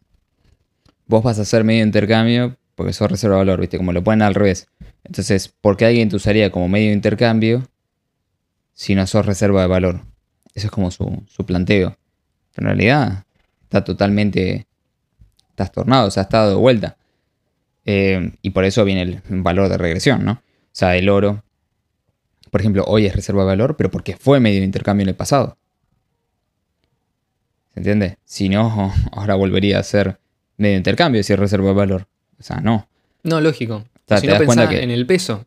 vos 1.07 1.23
vas 1.23 1.38
a 1.38 1.43
hacer 1.43 1.64
medio 1.64 1.81
de 1.81 1.87
intercambio 1.87 2.57
porque 2.75 2.93
sos 2.93 3.11
reserva 3.11 3.37
de 3.37 3.40
valor, 3.40 3.61
¿viste? 3.61 3.77
Como 3.77 3.93
lo 3.93 4.03
ponen 4.03 4.23
al 4.23 4.35
revés. 4.35 4.69
Entonces, 5.05 5.49
¿por 5.49 5.77
qué 5.77 5.87
alguien 5.87 6.09
te 6.09 6.17
usaría 6.17 6.51
como 6.51 6.69
medio 6.69 6.88
de 6.88 6.95
intercambio 6.95 7.69
si 8.73 8.95
no 8.95 9.07
sos 9.07 9.27
reserva 9.27 9.62
de 9.62 9.69
valor? 9.69 10.01
Eso 10.55 10.67
es 10.69 10.71
como 10.71 10.90
su, 10.90 11.25
planteo. 11.47 11.97
Pero 12.55 12.71
en 12.71 12.77
realidad 12.77 13.25
está 13.62 13.85
totalmente 13.85 14.67
trastornado, 15.55 16.09
o 16.09 16.11
sea, 16.11 16.25
está 16.25 16.49
de 16.49 16.55
vuelta. 16.55 16.97
Eh, 17.85 18.33
y 18.43 18.51
por 18.51 18.64
eso 18.64 18.85
viene 18.85 19.03
el 19.03 19.23
valor 19.43 19.69
de 19.69 19.77
regresión, 19.77 20.25
¿no? 20.25 20.33
O 20.33 20.77
sea, 20.77 20.97
el 20.97 21.09
oro, 21.09 21.45
por 22.51 22.61
ejemplo, 22.61 22.85
hoy 22.87 23.07
es 23.07 23.14
reserva 23.14 23.43
de 23.43 23.49
valor, 23.49 23.77
pero 23.77 23.90
porque 23.90 24.17
fue 24.17 24.40
medio 24.40 24.61
de 24.61 24.64
intercambio 24.64 25.03
en 25.03 25.11
el 25.11 25.17
pasado. 25.17 25.59
¿Se 27.75 27.81
entiende? 27.81 28.19
Si 28.25 28.49
no, 28.49 28.93
ahora 29.12 29.35
volvería 29.35 29.79
a 29.79 29.83
ser 29.83 30.19
medio 30.57 30.77
intercambio 30.77 31.23
si 31.23 31.33
es 31.33 31.38
reserva 31.38 31.69
de 31.69 31.75
valor. 31.75 32.07
O 32.38 32.43
sea, 32.43 32.61
no. 32.61 32.88
No, 33.23 33.40
lógico. 33.40 33.85
si 34.21 34.27
no 34.27 34.38
pensás 34.38 34.73
en 34.73 34.90
el 34.90 35.07
peso. 35.07 35.47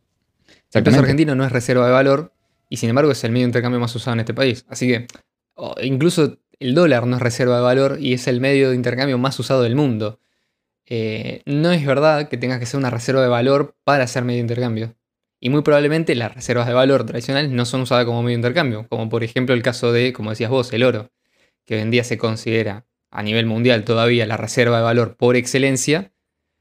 El 0.72 0.82
peso 0.82 0.98
argentino 0.98 1.34
no 1.34 1.44
es 1.44 1.52
reserva 1.52 1.86
de 1.86 1.92
valor 1.92 2.32
y 2.68 2.76
sin 2.76 2.90
embargo 2.90 3.10
es 3.10 3.24
el 3.24 3.32
medio 3.32 3.46
de 3.46 3.50
intercambio 3.50 3.80
más 3.80 3.94
usado 3.94 4.14
en 4.14 4.20
este 4.20 4.34
país. 4.34 4.66
Así 4.68 4.86
que 4.86 5.06
incluso 5.82 6.38
el 6.60 6.74
dólar 6.74 7.06
no 7.06 7.16
es 7.16 7.22
reserva 7.22 7.56
de 7.56 7.62
valor 7.62 7.98
y 8.00 8.12
es 8.12 8.28
el 8.28 8.40
medio 8.40 8.70
de 8.70 8.76
intercambio 8.76 9.18
más 9.18 9.38
usado 9.38 9.62
del 9.62 9.74
mundo. 9.74 10.20
Eh, 10.86 11.42
no 11.46 11.70
es 11.72 11.84
verdad 11.84 12.28
que 12.28 12.36
tengas 12.36 12.58
que 12.58 12.66
ser 12.66 12.78
una 12.78 12.90
reserva 12.90 13.22
de 13.22 13.28
valor 13.28 13.76
para 13.84 14.04
hacer 14.04 14.24
medio 14.24 14.38
de 14.38 14.42
intercambio. 14.42 14.94
Y 15.40 15.50
muy 15.50 15.62
probablemente 15.62 16.14
las 16.14 16.34
reservas 16.34 16.66
de 16.66 16.74
valor 16.74 17.06
tradicionales 17.06 17.50
no 17.50 17.64
son 17.64 17.82
usadas 17.82 18.04
como 18.04 18.22
medio 18.22 18.36
de 18.36 18.40
intercambio, 18.40 18.88
como 18.88 19.08
por 19.08 19.22
ejemplo 19.22 19.54
el 19.54 19.62
caso 19.62 19.92
de, 19.92 20.12
como 20.12 20.30
decías 20.30 20.50
vos, 20.50 20.72
el 20.72 20.82
oro, 20.82 21.12
que 21.64 21.76
hoy 21.76 21.80
en 21.82 21.90
día 21.90 22.02
se 22.02 22.18
considera 22.18 22.86
a 23.10 23.22
nivel 23.22 23.46
mundial 23.46 23.84
todavía 23.84 24.26
la 24.26 24.36
reserva 24.36 24.78
de 24.78 24.82
valor 24.82 25.16
por 25.16 25.36
excelencia, 25.36 26.12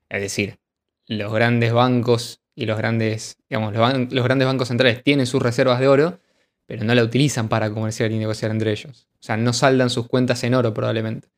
es 0.09 0.21
decir, 0.21 0.59
los 1.07 1.33
grandes 1.33 1.73
bancos 1.73 2.41
y 2.55 2.65
los 2.65 2.77
grandes, 2.77 3.37
digamos, 3.49 3.73
los, 4.11 4.23
grandes 4.23 4.47
bancos 4.47 4.67
centrales 4.67 5.03
tienen 5.03 5.25
sus 5.25 5.41
reservas 5.41 5.79
de 5.79 5.87
oro, 5.87 6.19
pero 6.65 6.83
no 6.83 6.95
la 6.95 7.03
utilizan 7.03 7.49
para 7.49 7.69
comerciar 7.69 8.11
y 8.11 8.17
negociar 8.17 8.51
entre 8.51 8.71
ellos. 8.71 9.07
O 9.13 9.23
sea, 9.23 9.37
no 9.37 9.53
saldan 9.53 9.89
sus 9.89 10.07
cuentas 10.07 10.43
en 10.43 10.53
oro 10.53 10.73
probablemente. 10.73 11.29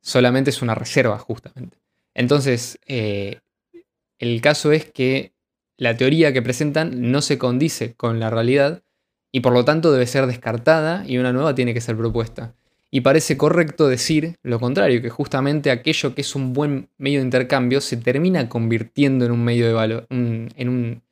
Solamente 0.00 0.50
es 0.50 0.62
una 0.62 0.74
reserva, 0.74 1.18
justamente. 1.18 1.78
Entonces, 2.12 2.78
eh, 2.86 3.40
el 4.18 4.40
caso 4.40 4.72
es 4.72 4.90
que 4.90 5.32
la 5.76 5.96
teoría 5.96 6.32
que 6.32 6.42
presentan 6.42 7.10
no 7.10 7.22
se 7.22 7.38
condice 7.38 7.94
con 7.94 8.20
la 8.20 8.30
realidad 8.30 8.82
y 9.32 9.40
por 9.40 9.52
lo 9.52 9.64
tanto 9.64 9.92
debe 9.92 10.06
ser 10.06 10.26
descartada 10.26 11.04
y 11.06 11.18
una 11.18 11.32
nueva 11.32 11.54
tiene 11.54 11.74
que 11.74 11.80
ser 11.80 11.96
propuesta. 11.96 12.54
Y 12.94 13.00
parece 13.00 13.36
correcto 13.36 13.88
decir 13.88 14.36
lo 14.44 14.60
contrario, 14.60 15.02
que 15.02 15.10
justamente 15.10 15.72
aquello 15.72 16.14
que 16.14 16.20
es 16.20 16.36
un 16.36 16.52
buen 16.52 16.90
medio 16.96 17.18
de 17.18 17.24
intercambio 17.24 17.80
se 17.80 17.96
termina 17.96 18.48
convirtiendo 18.48 19.24
en 19.24 19.32
un 19.32 19.42
medio 19.42 19.66
de 19.66 19.72
valor, 19.72 20.06
en, 20.10 20.68
un, 20.68 21.02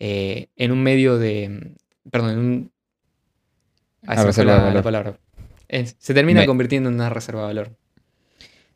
eh, 0.00 0.48
en 0.54 0.70
un 0.70 0.82
medio 0.82 1.16
de, 1.16 1.72
perdón, 2.10 2.30
en 2.30 2.38
un... 2.38 2.72
Ah, 4.06 4.22
reserva 4.22 4.70
la, 4.70 4.82
palabra. 4.82 5.18
se 5.70 6.12
termina 6.12 6.44
convirtiendo 6.44 6.90
en 6.90 6.96
una 6.96 7.08
reserva 7.08 7.40
de 7.40 7.46
valor. 7.46 7.70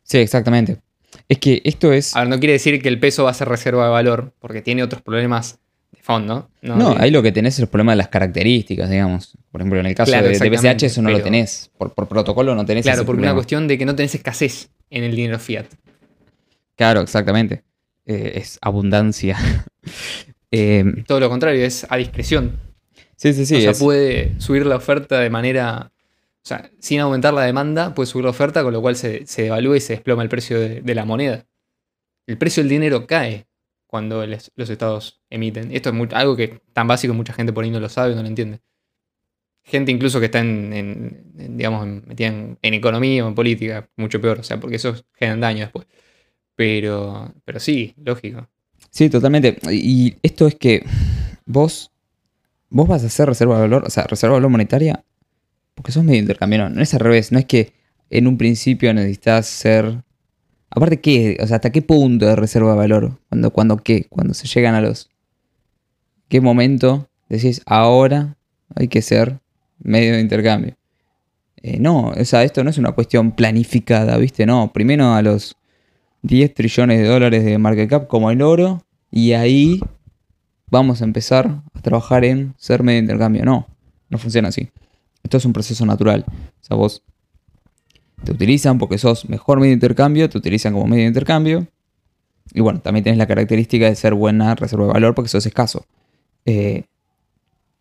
Sí, 0.01 0.17
exactamente. 0.17 0.81
Es 1.29 1.37
que 1.37 1.61
esto 1.63 1.93
es... 1.93 2.15
A 2.15 2.21
ver, 2.21 2.29
no 2.29 2.39
quiere 2.39 2.53
decir 2.53 2.81
que 2.81 2.89
el 2.89 2.99
peso 2.99 3.25
va 3.25 3.29
a 3.29 3.35
ser 3.35 3.47
reserva 3.47 3.85
de 3.85 3.91
valor, 3.91 4.33
porque 4.39 4.63
tiene 4.63 4.81
otros 4.81 5.03
problemas 5.03 5.59
fondo. 6.03 6.49
No, 6.61 6.95
ahí 6.97 7.09
lo 7.11 7.23
que 7.23 7.31
tenés 7.31 7.55
es 7.55 7.61
el 7.61 7.67
problema 7.67 7.93
de 7.93 7.95
las 7.95 8.09
características, 8.09 8.89
digamos. 8.89 9.37
Por 9.51 9.61
ejemplo, 9.61 9.79
en 9.79 9.85
el 9.85 9.95
caso 9.95 10.11
de, 10.11 10.49
BCH 10.49 10.83
eso 10.83 11.01
no 11.01 11.09
lo 11.09 11.21
tenés. 11.21 11.71
Por, 11.77 11.93
protocolo 11.93 12.53
no 12.53 12.65
tenés 12.65 12.83
Claro, 12.83 13.05
porque 13.05 13.21
una 13.21 13.33
cuestión 13.33 13.67
de 13.69 13.77
que 13.77 13.85
no 13.85 13.95
tenés 13.95 14.13
escasez 14.13 14.69
en 14.89 15.05
el 15.05 15.15
dinero 15.15 15.39
fiat. 15.39 15.65
Claro, 16.75 17.01
exactamente. 17.01 17.63
Eh, 18.05 18.33
es 18.35 18.59
abundancia. 18.61 19.37
Em, 20.55 21.03
Todo 21.05 21.19
lo 21.19 21.29
contrario, 21.29 21.65
es 21.65 21.87
a 21.89 21.97
discreción. 21.97 22.59
Sí, 23.15 23.33
sí, 23.33 23.43
sí. 23.47 23.55
O 23.55 23.61
sea, 23.61 23.73
puede 23.73 24.39
subir 24.39 24.67
la 24.67 24.75
oferta 24.75 25.19
de 25.19 25.31
manera. 25.31 25.91
O 25.95 26.45
sea, 26.45 26.69
sin 26.77 26.99
aumentar 26.99 27.33
la 27.33 27.41
demanda, 27.41 27.95
puede 27.95 28.05
subir 28.05 28.25
la 28.25 28.29
oferta, 28.29 28.61
con 28.61 28.71
lo 28.71 28.79
cual 28.79 28.95
se, 28.95 29.25
se 29.25 29.43
devalúa 29.43 29.77
y 29.77 29.79
se 29.79 29.93
desploma 29.93 30.21
el 30.21 30.29
precio 30.29 30.59
de 30.59 30.93
la 30.93 31.05
moneda. 31.05 31.47
El 32.27 32.37
precio 32.37 32.61
del 32.61 32.69
dinero 32.69 33.07
cae 33.07 33.47
cuando 33.93 34.25
los 34.25 34.69
estados 34.71 35.21
emiten. 35.29 35.69
Esto 35.71 35.91
es 35.91 36.13
algo 36.13 36.35
que 36.35 36.61
tan 36.73 36.87
básico 36.87 37.13
mucha 37.13 37.31
gente 37.31 37.53
por 37.53 37.63
ahí 37.63 37.69
no 37.69 37.79
lo 37.79 37.89
sabe, 37.89 38.15
no 38.15 38.23
lo 38.23 38.27
entiende. 38.27 38.59
Gente 39.61 39.91
incluso 39.91 40.19
que 40.19 40.25
está 40.25 40.39
en, 40.39 41.31
digamos, 41.35 41.85
metida 41.85 42.29
en, 42.29 42.57
economía 42.59 43.23
o 43.23 43.27
en 43.27 43.35
política, 43.35 43.87
mucho 43.95 44.19
peor, 44.19 44.39
o 44.39 44.43
sea, 44.43 44.59
porque 44.59 44.77
eso 44.77 44.95
genera 45.13 45.37
daño 45.37 45.59
después. 45.59 45.85
Pero, 46.55 47.35
pero 47.45 47.59
sí, 47.59 47.93
lógico. 48.03 48.49
Sí, 48.89 49.11
totalmente. 49.11 49.59
Y 49.71 50.15
esto 50.23 50.47
es 50.47 50.55
que 50.55 50.83
vos, 51.45 51.91
vos 52.71 52.87
vas 52.87 53.03
a 53.03 53.05
hacer 53.05 53.27
reserva 53.29 53.57
de 53.57 53.61
valor, 53.61 53.83
o 53.85 53.91
sea, 53.91 54.05
reserva 54.05 54.33
de 54.33 54.39
valor 54.39 54.49
monetaria, 54.49 55.05
porque 55.75 55.91
sos 55.91 56.03
medio 56.03 56.19
intercambio, 56.19 56.67
no 56.67 56.81
es 56.81 56.95
al 56.95 56.99
revés, 56.99 57.31
no 57.31 57.37
es 57.37 57.45
que 57.45 57.73
en 58.09 58.25
un 58.25 58.39
principio 58.39 58.91
necesitas 58.91 59.45
ser 59.45 60.03
Aparte, 60.75 60.99
¿qué? 60.99 61.37
O 61.39 61.45
sea, 61.45 61.57
¿hasta 61.57 61.71
qué 61.71 61.83
punto 61.83 62.25
de 62.25 62.35
reserva 62.35 62.71
de 62.71 62.77
valor? 62.77 63.19
¿Cuándo, 63.29 63.51
cuando 63.51 63.77
qué? 63.77 64.07
Cuando 64.09 64.33
se 64.33 64.47
llegan 64.47 64.73
a 64.73 64.81
los... 64.81 65.09
¿Qué 66.29 66.41
momento 66.41 67.07
decís, 67.29 67.61
ahora 67.67 68.37
hay 68.73 68.87
que 68.87 69.03
ser 69.03 69.39
medio 69.77 70.13
de 70.13 70.21
intercambio? 70.21 70.75
Eh, 71.57 71.77
no, 71.79 72.07
o 72.09 72.25
sea, 72.25 72.43
esto 72.43 72.63
no 72.63 72.71
es 72.71 72.79
una 72.79 72.93
cuestión 72.93 73.33
planificada, 73.33 74.17
¿viste? 74.17 74.47
No, 74.47 74.73
primero 74.73 75.13
a 75.13 75.21
los 75.21 75.55
10 76.23 76.55
trillones 76.55 76.99
de 76.99 77.07
dólares 77.07 77.45
de 77.45 77.57
market 77.59 77.89
cap 77.89 78.07
como 78.07 78.31
el 78.31 78.41
oro 78.41 78.83
y 79.11 79.33
ahí 79.33 79.79
vamos 80.71 81.01
a 81.01 81.05
empezar 81.05 81.61
a 81.73 81.81
trabajar 81.81 82.25
en 82.25 82.55
ser 82.57 82.81
medio 82.81 82.97
de 82.97 83.03
intercambio. 83.03 83.45
No, 83.45 83.67
no 84.09 84.17
funciona 84.17 84.47
así. 84.47 84.69
Esto 85.21 85.37
es 85.37 85.45
un 85.45 85.53
proceso 85.53 85.85
natural. 85.85 86.25
O 86.27 86.63
sea, 86.63 86.75
vos 86.77 87.03
te 88.23 88.31
utilizan 88.31 88.77
porque 88.77 88.97
sos 88.97 89.27
mejor 89.29 89.59
medio 89.59 89.71
de 89.71 89.75
intercambio, 89.75 90.29
te 90.29 90.37
utilizan 90.37 90.73
como 90.73 90.87
medio 90.87 91.03
de 91.03 91.09
intercambio. 91.09 91.67
Y 92.53 92.61
bueno, 92.61 92.79
también 92.79 93.03
tienes 93.03 93.17
la 93.17 93.27
característica 93.27 93.85
de 93.85 93.95
ser 93.95 94.13
buena 94.13 94.55
reserva 94.55 94.87
de 94.87 94.93
valor 94.93 95.15
porque 95.15 95.29
sos 95.29 95.45
escaso. 95.45 95.85
Eh, 96.45 96.83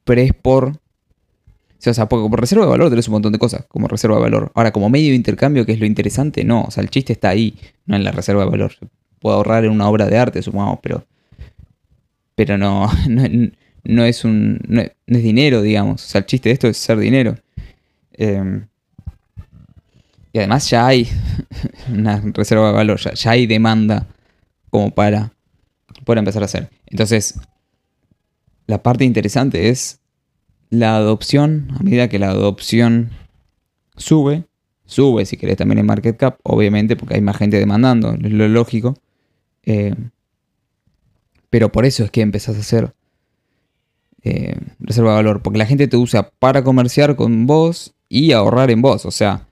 pero 0.05 0.21
es 0.21 0.33
por. 0.33 0.69
O 0.69 1.95
sea, 1.95 2.09
porque 2.09 2.29
por 2.29 2.41
reserva 2.41 2.65
de 2.65 2.71
valor 2.71 2.91
tenés 2.91 3.09
un 3.09 3.13
montón 3.13 3.33
de 3.33 3.39
cosas 3.39 3.65
como 3.69 3.89
reserva 3.89 4.17
de 4.17 4.23
valor. 4.23 4.53
Ahora, 4.55 4.73
como 4.73 4.89
medio 4.89 5.11
de 5.11 5.17
intercambio, 5.17 5.67
que 5.67 5.73
es 5.73 5.81
lo 5.81 5.87
interesante, 5.87 6.45
no. 6.45 6.63
O 6.63 6.71
sea, 6.71 6.83
el 6.83 6.91
chiste 6.91 7.13
está 7.13 7.31
ahí, 7.31 7.59
no 7.87 7.97
en 7.97 8.05
la 8.05 8.13
reserva 8.13 8.45
de 8.45 8.51
valor. 8.51 8.73
Puedo 9.21 9.37
ahorrar 9.37 9.65
en 9.65 9.73
una 9.73 9.89
obra 9.89 10.07
de 10.07 10.17
arte, 10.17 10.43
supongamos, 10.43 10.79
pero. 10.83 11.05
Pero 12.35 12.57
no, 12.57 12.89
no, 13.85 14.05
es 14.05 14.25
un. 14.25 14.61
No 14.69 14.81
es, 14.81 14.93
dinero, 15.07 15.61
digamos. 15.61 16.05
O 16.05 16.09
sea, 16.09 16.21
el 16.21 16.27
chiste 16.27 16.49
de 16.49 16.53
esto 16.55 16.69
es 16.69 16.77
ser 16.77 16.99
dinero. 16.99 17.37
Eh, 18.13 18.63
y 20.33 20.39
además 20.39 20.69
ya 20.71 20.87
hay 20.87 21.09
una 21.93 22.21
reserva 22.21 22.69
de 22.69 22.73
valor, 22.73 23.01
ya, 23.01 23.31
hay 23.31 23.47
demanda 23.47 24.07
como 24.71 24.91
para 24.91 25.33
poder 26.05 26.19
empezar 26.19 26.43
a 26.43 26.47
hacer. 26.47 26.71
Entonces, 26.87 27.39
la 28.67 28.83
parte 28.83 29.05
interesante 29.05 29.69
es 29.69 30.01
la 30.71 30.97
adopción, 30.97 31.69
a 31.79 31.83
medida 31.83 32.09
que 32.09 32.19
la 32.19 32.31
adopción 32.31 33.11
sube, 33.97 34.45
sube 34.87 35.27
si 35.27 35.37
querés 35.37 35.57
también 35.57 35.79
en 35.79 35.87
market 35.87 36.17
cap, 36.17 36.39
obviamente 36.43 36.97
porque 36.97 37.15
hay 37.15 37.21
más 37.21 37.37
gente 37.37 37.59
demandando, 37.59 38.15
es 38.15 38.33
lo 38.33 38.49
lógico. 38.49 38.97
Eh, 39.65 39.95
pero 41.51 41.71
por 41.71 41.85
eso 41.85 42.03
es 42.05 42.11
que 42.11 42.23
empezás 42.23 42.57
a 42.57 42.61
hacer 42.61 42.95
eh, 44.23 44.57
reserva 44.79 45.11
de 45.11 45.17
valor, 45.17 45.43
porque 45.43 45.59
la 45.59 45.67
gente 45.67 45.89
te 45.89 45.99
usa 45.99 46.31
para 46.39 46.65
comerciar 46.65 47.17
con 47.17 47.47
vos 47.47 47.95
y 48.09 48.33
ahorrar 48.33 48.71
en 48.71 48.81
vos. 48.81 49.05
O 49.05 49.11
sea, 49.11 49.47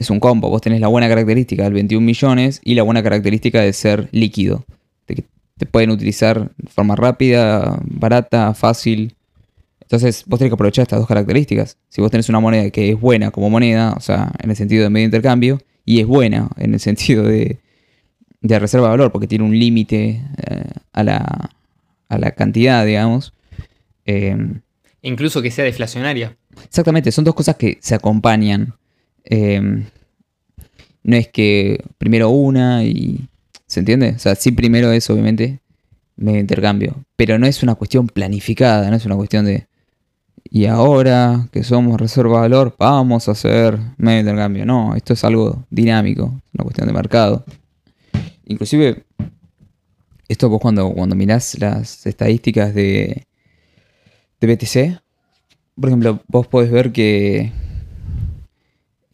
es 0.00 0.10
un 0.10 0.18
combo. 0.18 0.48
Vos 0.48 0.62
tenés 0.62 0.80
la 0.80 0.88
buena 0.88 1.08
característica 1.08 1.62
del 1.62 1.74
21 1.74 2.04
millones 2.04 2.60
y 2.64 2.74
la 2.74 2.82
buena 2.82 3.02
característica 3.02 3.60
de 3.60 3.72
ser 3.74 4.08
líquido. 4.12 4.64
De 5.06 5.14
que 5.14 5.24
te 5.58 5.66
pueden 5.66 5.90
utilizar 5.90 6.50
de 6.56 6.70
forma 6.70 6.96
rápida, 6.96 7.78
barata, 7.84 8.54
fácil. 8.54 9.14
Entonces 9.82 10.24
vos 10.26 10.38
tenés 10.38 10.50
que 10.50 10.54
aprovechar 10.54 10.84
estas 10.84 10.98
dos 10.98 11.06
características. 11.06 11.76
Si 11.90 12.00
vos 12.00 12.10
tenés 12.10 12.30
una 12.30 12.40
moneda 12.40 12.70
que 12.70 12.90
es 12.90 12.98
buena 12.98 13.30
como 13.30 13.50
moneda, 13.50 13.92
o 13.92 14.00
sea, 14.00 14.32
en 14.42 14.48
el 14.48 14.56
sentido 14.56 14.84
de 14.84 14.90
medio 14.90 15.04
intercambio, 15.04 15.60
y 15.84 16.00
es 16.00 16.06
buena 16.06 16.48
en 16.56 16.72
el 16.72 16.80
sentido 16.88 17.22
de, 17.22 17.58
de 18.40 18.58
reserva 18.58 18.86
de 18.86 18.92
valor, 18.92 19.12
porque 19.12 19.26
tiene 19.26 19.44
un 19.44 19.58
límite 19.58 20.22
eh, 20.46 20.64
a, 20.94 21.04
la, 21.04 21.50
a, 22.08 22.18
la, 22.18 22.30
cantidad, 22.30 22.86
digamos. 22.86 23.34
Eh, 24.06 24.34
Incluso 25.02 25.42
que 25.42 25.50
sea 25.50 25.66
deflacionaria. 25.66 26.38
Exactamente, 26.64 27.12
son 27.12 27.24
dos 27.24 27.34
cosas 27.34 27.56
que 27.56 27.76
se 27.82 27.94
acompañan. 27.94 28.74
Em, 29.30 29.84
no 31.04 31.16
es 31.16 31.28
que 31.28 31.84
primero 31.98 32.28
una 32.30 32.84
y... 32.84 33.28
¿Se 33.66 33.78
entiende? 33.78 34.14
O 34.16 34.18
sea, 34.18 34.34
sí 34.34 34.50
primero 34.50 34.90
es 34.90 35.08
obviamente 35.08 35.60
medio 36.16 36.40
intercambio. 36.40 37.04
Pero 37.16 37.38
no 37.38 37.46
es 37.46 37.62
una 37.62 37.76
cuestión 37.76 38.08
planificada, 38.08 38.90
no 38.90 38.96
es 38.96 39.06
una 39.06 39.16
cuestión 39.16 39.46
de... 39.46 39.68
Y 40.42 40.66
ahora 40.66 41.48
que 41.52 41.62
somos 41.62 42.00
reserva 42.00 42.42
de 42.42 42.48
valor, 42.48 42.74
vamos 42.76 43.28
a 43.28 43.32
hacer 43.32 43.78
medio 43.98 44.20
intercambio. 44.20 44.66
No, 44.66 44.96
esto 44.96 45.12
es 45.12 45.22
algo 45.22 45.64
dinámico, 45.70 46.24
una 46.52 46.64
cuestión 46.64 46.88
de 46.88 46.92
mercado. 46.92 47.44
Inclusive, 48.46 49.04
esto 50.26 50.48
vos 50.48 50.60
cuando, 50.60 50.90
cuando 50.92 51.14
mirás 51.14 51.56
las 51.60 52.04
estadísticas 52.04 52.74
de, 52.74 53.28
de 54.40 54.54
BTC, 54.54 55.00
por 55.76 55.88
ejemplo, 55.88 56.20
vos 56.26 56.48
podés 56.48 56.72
ver 56.72 56.90
que 56.90 57.52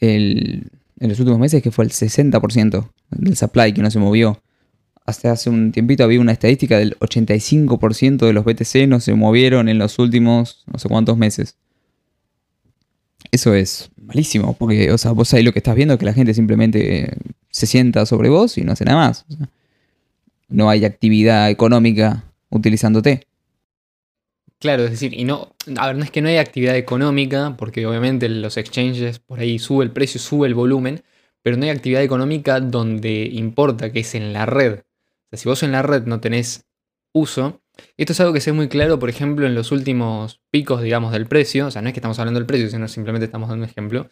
en 0.01 0.71
los 0.99 1.19
últimos 1.19 1.39
meses, 1.39 1.63
que 1.63 1.71
fue 1.71 1.85
el 1.85 1.91
60% 1.91 2.91
del 3.11 3.37
supply 3.37 3.73
que 3.73 3.83
no 3.83 3.91
se 3.91 3.99
movió. 3.99 4.43
Hasta 5.05 5.31
hace 5.31 5.51
un 5.51 5.71
tiempito 5.71 6.03
había 6.03 6.21
una 6.21 6.33
estadística 6.33 6.79
del 6.79 6.99
85% 6.99 8.27
de 8.27 8.33
los 8.33 8.45
BTC 8.45 8.89
no 8.89 8.99
se 8.99 9.15
movieron 9.15 9.69
en 9.69 9.79
los 9.79 9.99
últimos 9.99 10.65
no 10.67 10.79
sé 10.79 10.89
cuántos 10.89 11.17
meses. 11.17 11.57
Eso 13.31 13.55
es 13.55 13.91
malísimo, 13.97 14.55
porque 14.55 14.91
o 14.91 14.99
sea, 14.99 15.13
vos 15.13 15.33
ahí 15.35 15.43
lo 15.43 15.53
que 15.53 15.61
estás 15.61 15.77
viendo 15.77 15.95
es 15.95 16.01
que 16.01 16.07
la 16.07 16.13
gente 16.13 16.35
simplemente 16.35 17.17
se 17.51 17.67
sienta 17.67 18.05
sobre 18.07 18.29
vos 18.29 18.59
y 18.59 18.63
no 18.63 18.73
hace 18.73 18.85
nada 18.85 19.09
más. 19.09 19.27
no 20.49 20.71
hay 20.71 20.85
actividad 20.85 21.51
económica 21.51 22.25
utilizándote. 22.51 23.27
Claro, 24.59 24.85
es 24.85 24.90
decir, 24.90 25.12
y 25.12 25.25
no, 25.25 25.55
a 25.77 25.88
ver, 25.88 25.97
no 25.97 26.05
es 26.05 26.11
que 26.11 26.23
no 26.23 26.29
haya 26.29 26.40
actividad 26.40 26.77
económica, 26.77 27.55
porque 27.59 27.87
obviamente 27.87 28.29
los 28.29 28.57
exchanges 28.57 29.19
por 29.19 29.38
ahí 29.40 29.59
sube 29.59 29.85
el 29.85 29.90
precio, 29.92 30.19
sube 30.19 30.47
el 30.49 30.55
volumen, 30.55 31.03
pero 31.42 31.57
no 31.57 31.64
hay 31.64 31.71
actividad 31.71 32.03
económica 32.03 32.61
donde 32.61 33.29
importa, 33.33 33.92
que 33.92 34.01
es 34.01 34.14
en 34.14 34.33
la 34.33 34.47
red. 34.47 34.81
O 34.81 35.29
sea, 35.31 35.38
si 35.38 35.49
vos 35.49 35.62
en 35.62 35.73
la 35.73 35.83
red 35.83 36.05
no 36.05 36.21
tenés 36.21 36.66
uso, 37.12 37.61
esto 37.97 38.12
es 38.12 38.21
algo 38.21 38.33
que 38.33 38.40
sé 38.40 38.53
muy 38.53 38.69
claro, 38.69 38.99
por 38.99 39.11
ejemplo, 39.11 39.47
en 39.47 39.55
los 39.55 39.73
últimos 39.73 40.40
picos, 40.51 40.83
digamos, 40.83 41.12
del 41.12 41.27
precio, 41.27 41.66
o 41.66 41.71
sea, 41.71 41.83
no 41.83 41.88
es 41.88 41.95
que 41.95 42.01
estamos 42.01 42.19
hablando 42.19 42.40
del 42.40 42.47
precio, 42.47 42.71
sino 42.71 42.88
simplemente 42.88 43.27
estamos 43.27 43.49
dando 43.49 43.64
un 43.64 43.71
ejemplo. 43.71 44.09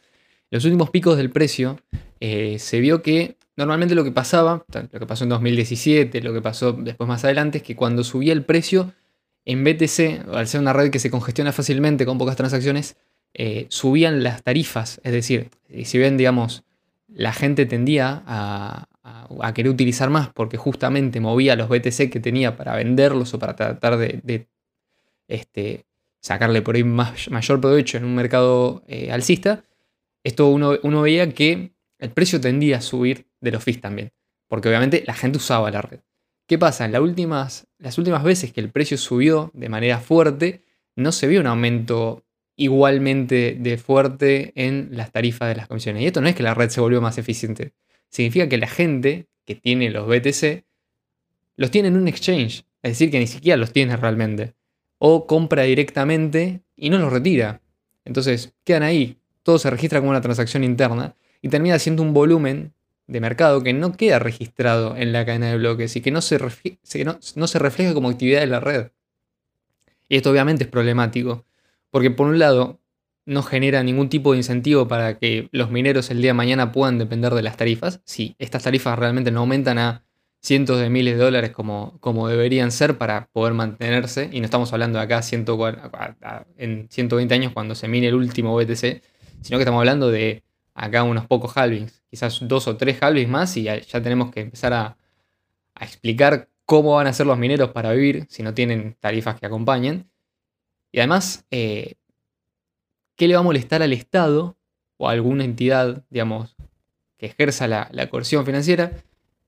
Los 0.51 0.65
últimos 0.65 0.91
picos 0.91 1.17
del 1.17 1.31
precio 1.31 1.81
eh, 2.21 2.59
se 2.59 2.81
vio 2.81 3.03
que 3.03 3.39
normalmente 3.57 3.95
lo 3.95 4.05
que 4.05 4.13
pasaba, 4.13 4.65
lo 4.93 5.01
que 5.01 5.07
pasó 5.07 5.25
en 5.25 5.31
2017, 5.31 6.21
lo 6.23 6.33
que 6.33 6.43
pasó 6.43 6.73
después 6.73 7.09
más 7.09 7.25
adelante, 7.25 7.59
es 7.59 7.65
que 7.65 7.77
cuando 7.77 8.05
subía 8.05 8.33
el 8.33 8.45
precio, 8.45 8.93
en 9.45 9.65
BTC, 9.65 10.29
al 10.33 10.47
ser 10.49 10.61
una 10.61 10.73
red 10.73 10.91
que 10.91 10.99
se 10.99 11.11
congestiona 11.11 11.53
fácilmente 11.53 12.07
con 12.07 12.19
pocas 12.19 12.37
transacciones, 12.37 12.97
eh, 13.35 13.67
subían 13.69 14.23
las 14.23 14.43
tarifas. 14.43 15.01
Es 15.05 15.13
decir, 15.13 15.51
si 15.85 15.99
bien, 15.99 16.17
digamos, 16.17 16.65
la 17.09 17.33
gente 17.33 17.67
tendía 17.67 18.23
a, 18.27 18.89
querer 19.55 19.71
utilizar 19.71 20.09
más 20.11 20.31
porque 20.31 20.57
justamente 20.57 21.21
movía 21.21 21.55
los 21.55 21.69
BTC 21.69 22.11
que 22.11 22.21
tenía 22.21 22.57
para 22.57 22.75
venderlos 22.75 23.35
o 23.35 23.39
para 23.39 23.55
tratar 23.55 23.99
de, 23.99 24.49
este, 25.29 25.85
sacarle 26.21 26.63
por 26.63 26.75
ahí 26.75 26.85
mayor 26.85 27.61
provecho 27.61 27.99
en 27.99 28.05
un 28.05 28.15
mercado 28.15 28.83
eh, 28.89 29.13
alcista, 29.13 29.65
esto 30.25 30.49
uno, 30.49 30.79
uno 30.83 31.03
veía 31.03 31.31
que 31.33 31.75
el 31.99 32.11
precio 32.11 32.41
tendía 32.41 32.79
a 32.79 32.81
subir 32.81 33.27
de 33.41 33.53
los 33.53 33.63
fees 33.63 33.81
también, 33.81 34.13
porque 34.49 34.69
obviamente 34.69 35.05
la 35.07 35.15
gente 35.15 35.37
usaba 35.37 35.71
la 35.71 35.83
red. 35.83 36.01
¿Qué 36.47 36.59
pasa? 36.59 36.85
En 36.85 36.93
las 36.93 37.01
últimas, 37.01 37.67
las 37.85 37.99
últimas 37.99 38.23
veces 38.23 38.51
que 38.51 38.63
el 38.63 38.71
precio 38.71 38.97
subió 38.97 39.51
de 39.53 39.69
manera 39.69 39.99
fuerte, 39.99 40.63
no 40.97 41.13
se 41.13 41.27
vio 41.27 41.41
un 41.41 41.47
aumento 41.47 42.25
igualmente 42.57 43.59
de 43.61 43.77
fuerte 43.77 44.53
en 44.55 44.89
las 44.93 45.13
tarifas 45.13 45.51
de 45.51 45.57
las 45.57 45.69
comisiones. 45.69 46.03
Y 46.03 46.07
esto 46.07 46.23
no 46.23 46.29
es 46.29 46.35
que 46.35 46.43
la 46.43 46.55
red 46.55 46.71
se 46.71 46.81
volvió 46.81 47.03
más 47.03 47.19
eficiente. 47.19 47.73
Significa 48.09 48.49
que 48.49 48.57
la 48.57 48.69
gente 48.69 49.27
que 49.45 49.55
tiene 49.55 49.91
los 49.91 50.09
BTC 50.09 50.65
los 51.57 51.71
tiene 51.71 51.89
en 51.89 51.99
un 51.99 52.09
exchange. 52.09 52.65
Es 52.83 52.93
decir, 52.93 53.11
que 53.11 53.19
ni 53.19 53.27
siquiera 53.27 53.59
los 53.59 53.71
tiene 53.71 53.99
realmente. 53.99 54.55
O 54.97 55.27
compra 55.27 55.65
directamente 55.65 56.63
y 56.77 56.89
no 56.89 56.99
los 56.99 57.13
retira. 57.13 57.61
Entonces 58.07 58.55
quedan 58.65 58.85
ahí. 58.85 59.19
Todo 59.43 59.59
se 59.59 59.69
registra 59.69 59.99
como 59.99 60.11
una 60.11 60.23
transacción 60.23 60.65
interna 60.65 61.17
y 61.43 61.51
termina 61.51 61.79
siendo 61.79 62.03
un 62.03 62.15
volumen 62.15 62.73
de 63.07 63.21
mercado 63.21 63.63
que 63.63 63.73
no 63.73 63.93
queda 63.93 64.19
registrado 64.19 64.97
en 64.97 65.13
la 65.13 65.27
cadena 65.27 65.51
de 65.51 65.59
bloques 65.59 65.95
y 65.97 66.01
que 66.01 66.11
no 66.11 66.23
se, 66.23 66.39
no 67.35 67.47
se 67.47 67.59
refleja 67.59 67.95
como 67.95 68.09
actividad 68.09 68.41
de 68.41 68.47
la 68.47 68.61
red. 68.61 68.91
Y 70.09 70.17
esto 70.17 70.31
obviamente 70.31 70.65
es 70.65 70.71
problemático, 70.71 71.45
porque 71.91 72.11
por 72.11 72.29
un 72.29 72.39
lado 72.39 72.81
no 73.27 73.43
genera 73.43 73.83
ningún 73.83 74.09
tipo 74.09 74.33
de 74.33 74.39
incentivo 74.39 74.87
para 74.87 75.19
que 75.19 75.49
los 75.51 75.71
mineros 75.71 76.11
el 76.11 76.21
día 76.21 76.31
de 76.31 76.35
mañana 76.35 76.73
puedan 76.73 76.99
depender 76.99 77.35
de 77.35 77.43
las 77.43 77.57
tarifas. 77.57 78.01
Si 78.05 78.37
estas 78.39 78.65
tarifas 78.65 78.99
realmente 78.99 79.31
no 79.31 79.41
aumentan 79.41 79.79
a 79.79 80.05
cientos 80.41 80.79
de 80.79 80.91
miles 80.91 81.17
de 81.17 81.25
dólares 81.25 81.51
como, 81.53 81.97
como 82.01 82.29
deberían 82.29 82.71
ser 82.71 82.99
para 82.99 83.29
poder 83.33 83.55
mantenerse, 83.55 84.29
y 84.31 84.41
no 84.41 84.45
estamos 84.45 84.73
hablando 84.75 84.99
de 84.99 85.05
acá 85.05 85.23
en 86.59 86.87
120 86.91 87.35
años 87.35 87.53
cuando 87.53 87.75
se 87.75 87.89
mine 87.89 88.09
el 88.09 88.15
último 88.15 88.55
BTC, 88.55 89.03
sino 89.41 89.59
que 89.59 89.63
estamos 89.63 89.79
hablando 89.79 90.11
de 90.11 90.43
acá 90.75 91.05
unos 91.05 91.27
pocos 91.27 91.57
halvings, 91.57 92.03
quizás 92.11 92.41
dos 92.43 92.67
o 92.67 92.77
tres 92.77 93.01
halvings 93.01 93.31
más 93.31 93.57
y 93.57 93.63
ya, 93.63 93.81
tenemos 94.03 94.31
que 94.33 94.41
empezar 94.41 94.73
a, 94.73 94.97
explicar 95.81 96.49
cómo 96.67 96.95
van 96.95 97.09
a 97.09 97.13
ser 97.13 97.27
los 97.27 97.37
mineros 97.37 97.71
para 97.71 97.93
vivir 97.93 98.27
si 98.29 98.45
no 98.45 98.55
tienen 98.55 98.97
tarifas 99.01 99.41
que 99.41 99.47
acompañen. 99.47 100.09
Y 100.93 101.01
además, 101.01 101.45
eh, 101.51 101.95
¿qué 103.17 103.27
le 103.27 103.35
va 103.35 103.41
a 103.41 103.43
molestar 103.43 103.83
al 103.83 103.93
Estado 103.93 104.57
o 104.97 105.09
a 105.09 105.13
alguna 105.13 105.45
entidad, 105.45 106.05
digamos, 106.11 106.55
que 107.19 107.27
ejerza 107.27 107.67
la, 107.67 108.09
coerción 108.09 108.47
financiera 108.47 108.93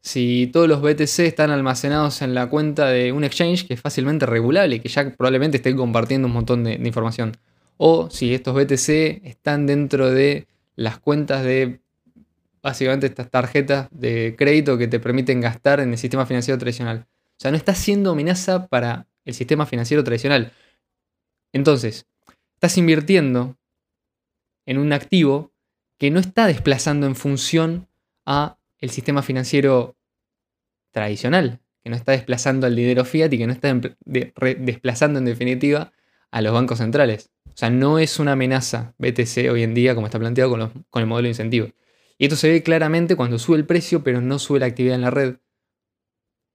si 0.00 0.48
todos 0.52 0.68
los 0.68 0.82
BTC 0.82 1.20
están 1.20 1.50
almacenados 1.50 2.22
en 2.22 2.34
la 2.34 2.48
cuenta 2.48 2.88
de 2.88 3.12
un 3.12 3.22
exchange 3.22 3.68
que 3.68 3.74
es 3.74 3.80
fácilmente 3.80 4.26
regulable 4.26 4.76
y 4.76 4.80
que 4.80 4.88
ya 4.88 5.08
probablemente 5.14 5.58
esté 5.58 5.76
compartiendo 5.76 6.26
un 6.26 6.34
montón 6.34 6.64
de, 6.64 6.76
de 6.76 6.88
información? 6.88 7.36
O 7.76 8.10
si 8.10 8.34
estos 8.34 8.52
BTC 8.52 9.24
están 9.24 9.66
dentro 9.66 10.10
de 10.10 10.48
las 10.76 10.98
cuentas 10.98 11.42
de 11.42 11.80
básicamente 12.62 13.06
estas 13.06 13.30
tarjetas 13.30 13.88
de 13.90 14.34
crédito 14.36 14.78
que 14.78 14.88
te 14.88 15.00
permiten 15.00 15.40
gastar 15.40 15.80
en 15.80 15.90
el 15.92 15.98
sistema 15.98 16.26
financiero 16.26 16.58
tradicional. 16.58 17.06
O 17.08 17.40
sea, 17.40 17.50
no 17.50 17.56
está 17.56 17.74
siendo 17.74 18.12
amenaza 18.12 18.68
para 18.68 19.06
el 19.24 19.34
sistema 19.34 19.66
financiero 19.66 20.04
tradicional. 20.04 20.52
Entonces, 21.52 22.06
estás 22.54 22.76
invirtiendo 22.78 23.56
en 24.66 24.78
un 24.78 24.92
activo 24.92 25.52
que 25.98 26.10
no 26.10 26.20
está 26.20 26.46
desplazando 26.46 27.06
en 27.06 27.16
función 27.16 27.88
a 28.24 28.58
el 28.78 28.90
sistema 28.90 29.22
financiero 29.22 29.96
tradicional, 30.90 31.60
que 31.82 31.90
no 31.90 31.96
está 31.96 32.12
desplazando 32.12 32.66
al 32.66 32.76
dinero 32.76 33.04
fiat 33.04 33.32
y 33.32 33.38
que 33.38 33.46
no 33.46 33.52
está 33.52 33.74
desplazando 34.04 35.18
en 35.18 35.24
definitiva 35.24 35.92
a 36.36 36.42
los 36.42 36.52
bancos 36.52 36.78
centrales. 36.78 37.30
O 37.46 37.56
sea, 37.56 37.70
no 37.70 37.98
es 37.98 38.18
una 38.18 38.32
amenaza 38.32 38.94
BTC 38.98 39.50
hoy 39.50 39.62
en 39.62 39.72
día 39.72 39.94
como 39.94 40.06
está 40.06 40.18
planteado 40.18 40.50
con, 40.90 41.00
el 41.00 41.06
modelo 41.06 41.24
de 41.24 41.30
incentivo. 41.30 41.68
Y 42.18 42.26
esto 42.26 42.36
se 42.36 42.50
ve 42.50 42.62
claramente 42.62 43.16
cuando 43.16 43.38
sube 43.38 43.56
el 43.56 43.64
precio, 43.64 44.04
pero 44.04 44.20
no 44.20 44.38
sube 44.38 44.60
la 44.60 44.66
actividad 44.66 44.96
en 44.96 45.00
la 45.00 45.10
red. 45.10 45.36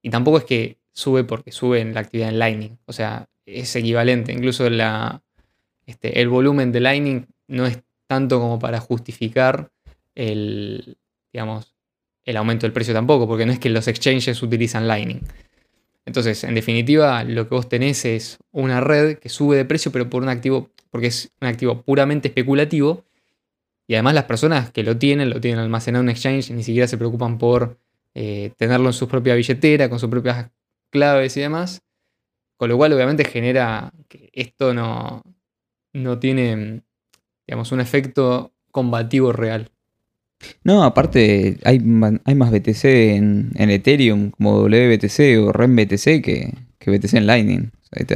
Y 0.04 0.12
tampoco 0.12 0.38
es 0.38 0.44
que 0.44 0.78
sube 0.91 1.24
porque 1.24 1.52
sube 1.52 1.84
la 1.84 2.00
actividad 2.00 2.30
en 2.30 2.38
Lightning. 2.38 2.78
O 2.86 2.94
sea, 2.94 3.28
es 3.48 3.76
equivalente. 3.76 4.32
Incluso 4.32 4.67
este, 5.88 6.22
el 6.22 6.30
volumen 6.30 6.72
de 6.72 6.80
Lightning 6.80 7.26
no 7.48 7.65
es 7.65 7.82
tanto 8.06 8.39
como 8.39 8.60
para 8.60 8.80
justificar 8.80 9.72
el, 10.13 11.00
digamos, 11.34 11.76
el 12.24 12.38
aumento 12.38 12.67
del 12.67 12.74
precio 12.74 12.94
tampoco, 12.94 13.28
porque 13.28 13.48
no 13.48 13.52
es 13.52 13.58
que 13.58 13.72
los 13.72 13.88
exchanges 13.88 14.44
utilizan 14.44 14.88
Lightning. 14.88 15.22
Entonces, 16.06 16.44
en 16.44 16.56
definitiva, 16.56 17.24
lo 17.24 17.48
que 17.48 17.56
vos 17.56 17.70
tenés 17.70 18.06
es 18.06 18.40
una 18.52 18.82
red 18.82 19.18
que 19.20 19.30
sube 19.30 19.58
de 19.58 19.66
precio, 19.66 19.92
pero 19.92 20.10
por 20.10 20.24
un 20.24 20.30
activo, 20.30 20.70
porque 20.90 21.08
es 21.08 21.32
un 21.40 21.48
activo 21.48 21.84
puramente 21.84 22.30
especulativo 22.30 23.06
y 23.92 23.96
además 23.96 24.14
las 24.14 24.24
personas 24.24 24.72
que 24.72 24.84
lo 24.84 24.98
tienen, 24.98 25.30
lo 25.30 25.42
tienen 25.42 25.60
almacenado 25.60 26.02
en 26.02 26.06
un 26.06 26.12
exchange 26.12 26.52
ni 26.52 26.64
siquiera 26.64 26.88
se 26.88 26.98
preocupan 26.98 27.38
por 27.38 27.78
eh, 28.14 28.54
tenerlo 28.58 28.88
en 28.88 28.94
su 28.94 29.08
propia 29.08 29.36
billetera, 29.36 29.90
con 29.90 30.00
sus 30.00 30.10
propias 30.10 30.50
claves 30.90 31.36
y 31.36 31.42
demás. 31.42 31.84
Con 32.58 32.70
lo 32.70 32.78
cual 32.78 32.94
obviamente 32.94 33.26
genera 33.26 33.92
que 34.08 34.30
esto 34.32 34.74
no, 34.74 35.24
no 35.94 36.20
tiene, 36.20 36.84
digamos, 37.46 37.74
un 37.74 37.82
efecto 37.82 38.54
combativo 38.72 39.34
real. 39.34 39.70
No, 40.63 40.84
aparte 40.84 41.58
hay, 41.63 41.82
hay 42.25 42.36
más 42.36 42.51
BTC 42.51 42.86
en, 42.86 43.51
Ethereum 43.56 44.32
como 44.32 44.62
WBTC 44.62 45.39
o 45.39 45.51
REMBTC 45.51 46.21
que, 46.21 46.54
que 46.80 46.91
BTC 46.91 47.13
en 47.15 47.27
Lightning 47.27 47.71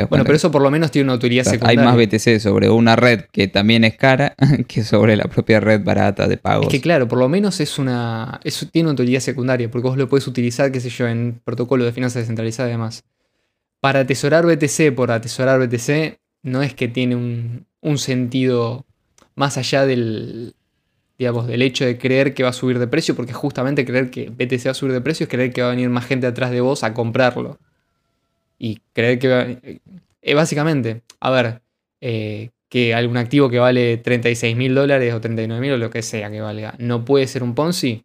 bueno, 0.10 0.24
pero 0.24 0.36
eso 0.36 0.52
por 0.52 0.62
lo 0.62 0.72
menos 0.72 0.90
tiene 0.90 1.08
una 1.08 1.16
utilidad 1.16 1.44
secundaria. 1.44 1.82
Hay 1.82 1.86
más 1.86 1.98
BTC 1.98 2.40
sobre 2.40 2.70
una 2.70 2.96
red 2.96 3.26
que 3.32 3.50
también 3.50 3.84
es 3.84 3.98
cara 3.98 4.34
que 4.68 4.86
sobre 4.86 5.18
la 5.18 5.26
propia 5.26 5.60
red 5.60 5.84
barata 5.84 6.28
de 6.28 6.38
pagos. 6.38 6.68
Es 6.68 6.72
que 6.72 6.80
claro, 6.80 7.10
por 7.10 7.20
lo 7.20 7.28
menos 7.28 7.60
es 7.60 7.78
una, 7.78 8.40
tiene 8.72 8.88
una 8.88 8.94
utilidad 8.94 9.20
secundaria, 9.20 9.70
porque 9.70 9.90
vos 9.90 9.98
lo 9.98 10.08
puedes 10.08 10.28
utilizar, 10.28 10.72
qué 10.72 10.80
sé 10.80 10.90
yo, 10.90 11.08
en 11.08 11.42
protocolo 11.44 11.84
de 11.84 11.92
finanzas 11.92 12.22
descentralizadas 12.22 12.70
y 12.70 12.72
demás. 12.72 13.04
Para 13.82 14.02
atesorar 14.02 14.46
BTC 14.46 14.96
por 14.96 15.12
atesorar 15.12 15.60
BTC, 15.60 16.20
no 16.44 16.64
es 16.64 16.74
que 16.74 16.88
tiene 16.88 17.18
un, 17.18 17.66
un 17.82 17.98
sentido 17.98 18.86
más 19.36 19.58
allá 19.58 19.86
del, 19.86 20.56
digamos, 21.18 21.48
del 21.48 21.62
hecho 21.62 21.86
de 21.86 21.98
creer 21.98 22.34
que 22.34 22.44
va 22.44 22.50
a 22.50 22.54
subir 22.54 22.80
de 22.80 22.88
precio, 22.88 23.16
porque 23.16 23.34
justamente 23.34 23.86
creer 23.86 24.10
que 24.10 24.30
BTC 24.30 24.68
va 24.68 24.72
a 24.72 24.74
subir 24.74 24.94
de 24.94 25.02
precio 25.02 25.26
es 25.26 25.30
creer 25.30 25.54
que 25.54 25.62
va 25.62 25.68
a 25.70 25.72
venir 25.72 25.90
más 25.90 26.06
gente 26.06 26.28
atrás 26.28 26.52
de 26.52 26.62
vos 26.62 26.84
a 26.84 26.94
comprarlo 26.94 27.58
y 28.58 28.82
creer 28.94 29.20
que... 29.20 29.82
Eh, 30.22 30.34
básicamente, 30.34 31.04
a 31.20 31.30
ver, 31.30 31.62
eh, 32.02 32.50
que 32.68 32.96
algún 32.96 33.18
activo 33.18 33.50
que 33.50 33.60
vale 33.60 33.98
36 33.98 34.56
mil 34.56 34.74
dólares 34.74 35.14
o 35.14 35.22
39 35.22 35.62
mil 35.62 35.74
o 35.74 35.78
lo 35.78 35.92
que 35.92 36.02
sea 36.02 36.32
que 36.32 36.42
valga, 36.42 36.74
no 36.80 37.06
puede 37.06 37.28
ser 37.28 37.44
un 37.44 37.54
Ponzi. 37.54 38.04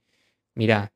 Mira, 0.55 0.93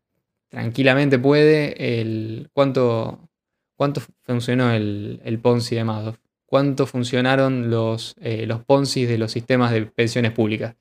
tranquilamente 0.50 1.18
puede. 1.18 2.00
El, 2.00 2.50
¿cuánto, 2.53 3.31
¿Cuánto 3.74 4.03
funcionó 4.22 4.70
el, 4.72 5.20
el 5.24 5.38
Ponzi 5.38 5.74
de 5.77 5.85
Madoff? 5.85 6.18
¿Cuánto 6.44 6.87
funcionaron 6.87 7.70
los, 7.70 8.14
eh, 8.20 8.46
los 8.46 8.62
Ponzi 8.62 9.07
de 9.07 9.18
los 9.18 9.33
sistemas 9.33 9.72
de 9.72 9.87
pensiones 9.87 10.33
públicas? 10.33 10.77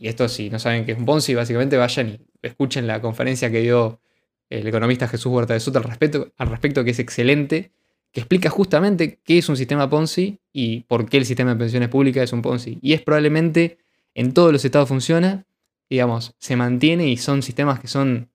Y 0.00 0.08
esto, 0.08 0.28
si 0.28 0.48
no 0.48 0.58
saben 0.58 0.84
qué 0.84 0.92
es 0.92 0.98
un 0.98 1.04
Ponzi, 1.04 1.34
básicamente 1.34 1.76
vayan 1.76 2.08
y 2.08 2.20
escuchen 2.42 2.86
la 2.86 3.00
conferencia 3.00 3.50
que 3.50 3.60
dio 3.60 4.00
el 4.48 4.66
economista 4.66 5.08
Jesús 5.08 5.32
Huerta 5.32 5.54
de 5.54 5.60
Soto 5.60 5.78
al 5.78 5.84
respecto, 5.84 6.32
al 6.36 6.48
respecto 6.48 6.84
que 6.84 6.92
es 6.92 6.98
excelente 6.98 7.72
que 8.12 8.20
explica 8.20 8.48
justamente 8.48 9.18
qué 9.22 9.38
es 9.38 9.48
un 9.48 9.56
sistema 9.56 9.90
Ponzi 9.90 10.38
y 10.52 10.80
por 10.80 11.08
qué 11.08 11.18
el 11.18 11.26
sistema 11.26 11.52
de 11.52 11.58
pensiones 11.58 11.88
públicas 11.88 12.24
es 12.24 12.32
un 12.32 12.42
Ponzi. 12.42 12.78
Y 12.80 12.94
es 12.94 13.02
probablemente 13.02 13.78
en 14.14 14.32
todos 14.32 14.52
los 14.52 14.64
estados 14.64 14.88
funciona, 14.88 15.46
digamos, 15.90 16.34
se 16.38 16.56
mantiene 16.56 17.08
y 17.08 17.16
son 17.16 17.42
sistemas 17.42 17.80
que 17.80 17.88
son 17.88 18.30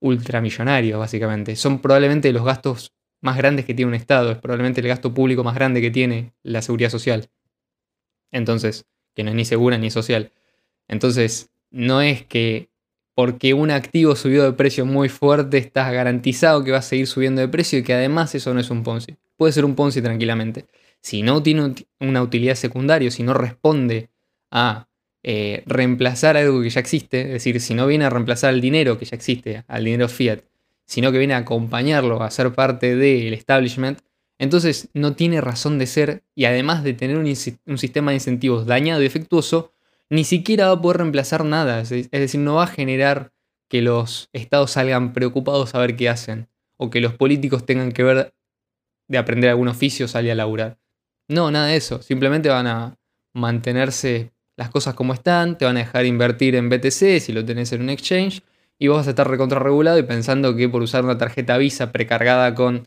ultramillonarios, 0.00 0.98
básicamente. 0.98 1.56
Son 1.56 1.80
probablemente 1.80 2.32
los 2.32 2.44
gastos 2.44 2.94
más 3.20 3.36
grandes 3.36 3.66
que 3.66 3.74
tiene 3.74 3.90
un 3.90 3.94
Estado, 3.94 4.32
es 4.32 4.38
probablemente 4.38 4.80
el 4.80 4.88
gasto 4.88 5.12
público 5.12 5.44
más 5.44 5.54
grande 5.54 5.80
que 5.80 5.90
tiene 5.90 6.32
la 6.42 6.62
seguridad 6.62 6.90
social. 6.90 7.28
Entonces, 8.30 8.86
que 9.14 9.22
no 9.22 9.30
es 9.30 9.36
ni 9.36 9.44
segura 9.44 9.78
ni 9.78 9.90
social. 9.90 10.32
Entonces, 10.88 11.50
no 11.70 12.02
es 12.02 12.24
que 12.24 12.68
porque 13.14 13.54
un 13.54 13.70
activo 13.70 14.16
subió 14.16 14.44
de 14.44 14.52
precio 14.52 14.86
muy 14.86 15.08
fuerte, 15.08 15.58
estás 15.58 15.92
garantizado 15.92 16.64
que 16.64 16.70
va 16.72 16.78
a 16.78 16.82
seguir 16.82 17.06
subiendo 17.06 17.40
de 17.40 17.48
precio 17.48 17.78
y 17.78 17.82
que 17.82 17.94
además 17.94 18.34
eso 18.34 18.54
no 18.54 18.60
es 18.60 18.70
un 18.70 18.82
Ponzi. 18.82 19.16
Puede 19.36 19.52
ser 19.52 19.64
un 19.64 19.74
Ponzi 19.74 20.00
tranquilamente. 20.00 20.66
Si 21.00 21.22
no 21.22 21.42
tiene 21.42 21.74
una 22.00 22.22
utilidad 22.22 22.54
secundaria, 22.54 23.10
si 23.10 23.22
no 23.22 23.34
responde 23.34 24.08
a 24.50 24.88
eh, 25.24 25.62
reemplazar 25.66 26.36
algo 26.36 26.62
que 26.62 26.70
ya 26.70 26.80
existe, 26.80 27.22
es 27.22 27.32
decir, 27.32 27.60
si 27.60 27.74
no 27.74 27.86
viene 27.86 28.04
a 28.04 28.10
reemplazar 28.10 28.54
el 28.54 28.60
dinero 28.60 28.98
que 28.98 29.04
ya 29.04 29.16
existe, 29.16 29.64
al 29.68 29.84
dinero 29.84 30.08
fiat, 30.08 30.40
sino 30.86 31.12
que 31.12 31.18
viene 31.18 31.34
a 31.34 31.38
acompañarlo, 31.38 32.22
a 32.22 32.30
ser 32.30 32.52
parte 32.52 32.96
del 32.96 33.32
establishment, 33.34 34.00
entonces 34.38 34.88
no 34.94 35.14
tiene 35.14 35.40
razón 35.40 35.78
de 35.78 35.86
ser 35.86 36.22
y 36.34 36.46
además 36.46 36.82
de 36.82 36.94
tener 36.94 37.18
un, 37.18 37.26
un 37.26 37.78
sistema 37.78 38.10
de 38.10 38.16
incentivos 38.16 38.66
dañado 38.66 39.00
y 39.00 39.04
defectuoso, 39.04 39.71
ni 40.12 40.24
siquiera 40.24 40.66
va 40.66 40.72
a 40.74 40.80
poder 40.82 40.98
reemplazar 40.98 41.42
nada. 41.42 41.80
Es 41.80 42.10
decir, 42.10 42.40
no 42.40 42.56
va 42.56 42.64
a 42.64 42.66
generar 42.66 43.32
que 43.70 43.80
los 43.80 44.28
estados 44.34 44.72
salgan 44.72 45.14
preocupados 45.14 45.74
a 45.74 45.78
ver 45.78 45.96
qué 45.96 46.10
hacen. 46.10 46.48
O 46.76 46.90
que 46.90 47.00
los 47.00 47.14
políticos 47.14 47.64
tengan 47.64 47.92
que 47.92 48.02
ver 48.02 48.34
de 49.08 49.16
aprender 49.16 49.48
algún 49.48 49.68
oficio, 49.68 50.06
salir 50.06 50.32
a 50.32 50.34
laburar. 50.34 50.78
No, 51.28 51.50
nada 51.50 51.68
de 51.68 51.76
eso. 51.76 52.02
Simplemente 52.02 52.50
van 52.50 52.66
a 52.66 52.98
mantenerse 53.32 54.32
las 54.58 54.68
cosas 54.68 54.92
como 54.92 55.14
están, 55.14 55.56
te 55.56 55.64
van 55.64 55.78
a 55.78 55.80
dejar 55.80 56.04
invertir 56.04 56.56
en 56.56 56.68
BTC 56.68 57.18
si 57.18 57.32
lo 57.32 57.42
tenés 57.42 57.72
en 57.72 57.80
un 57.80 57.88
exchange, 57.88 58.42
y 58.78 58.88
vos 58.88 58.98
vas 58.98 59.06
a 59.06 59.10
estar 59.10 59.26
recontrarregulado 59.26 59.98
y 59.98 60.02
pensando 60.02 60.54
que 60.54 60.68
por 60.68 60.82
usar 60.82 61.04
una 61.04 61.16
tarjeta 61.16 61.56
Visa 61.56 61.90
precargada 61.90 62.54
con 62.54 62.86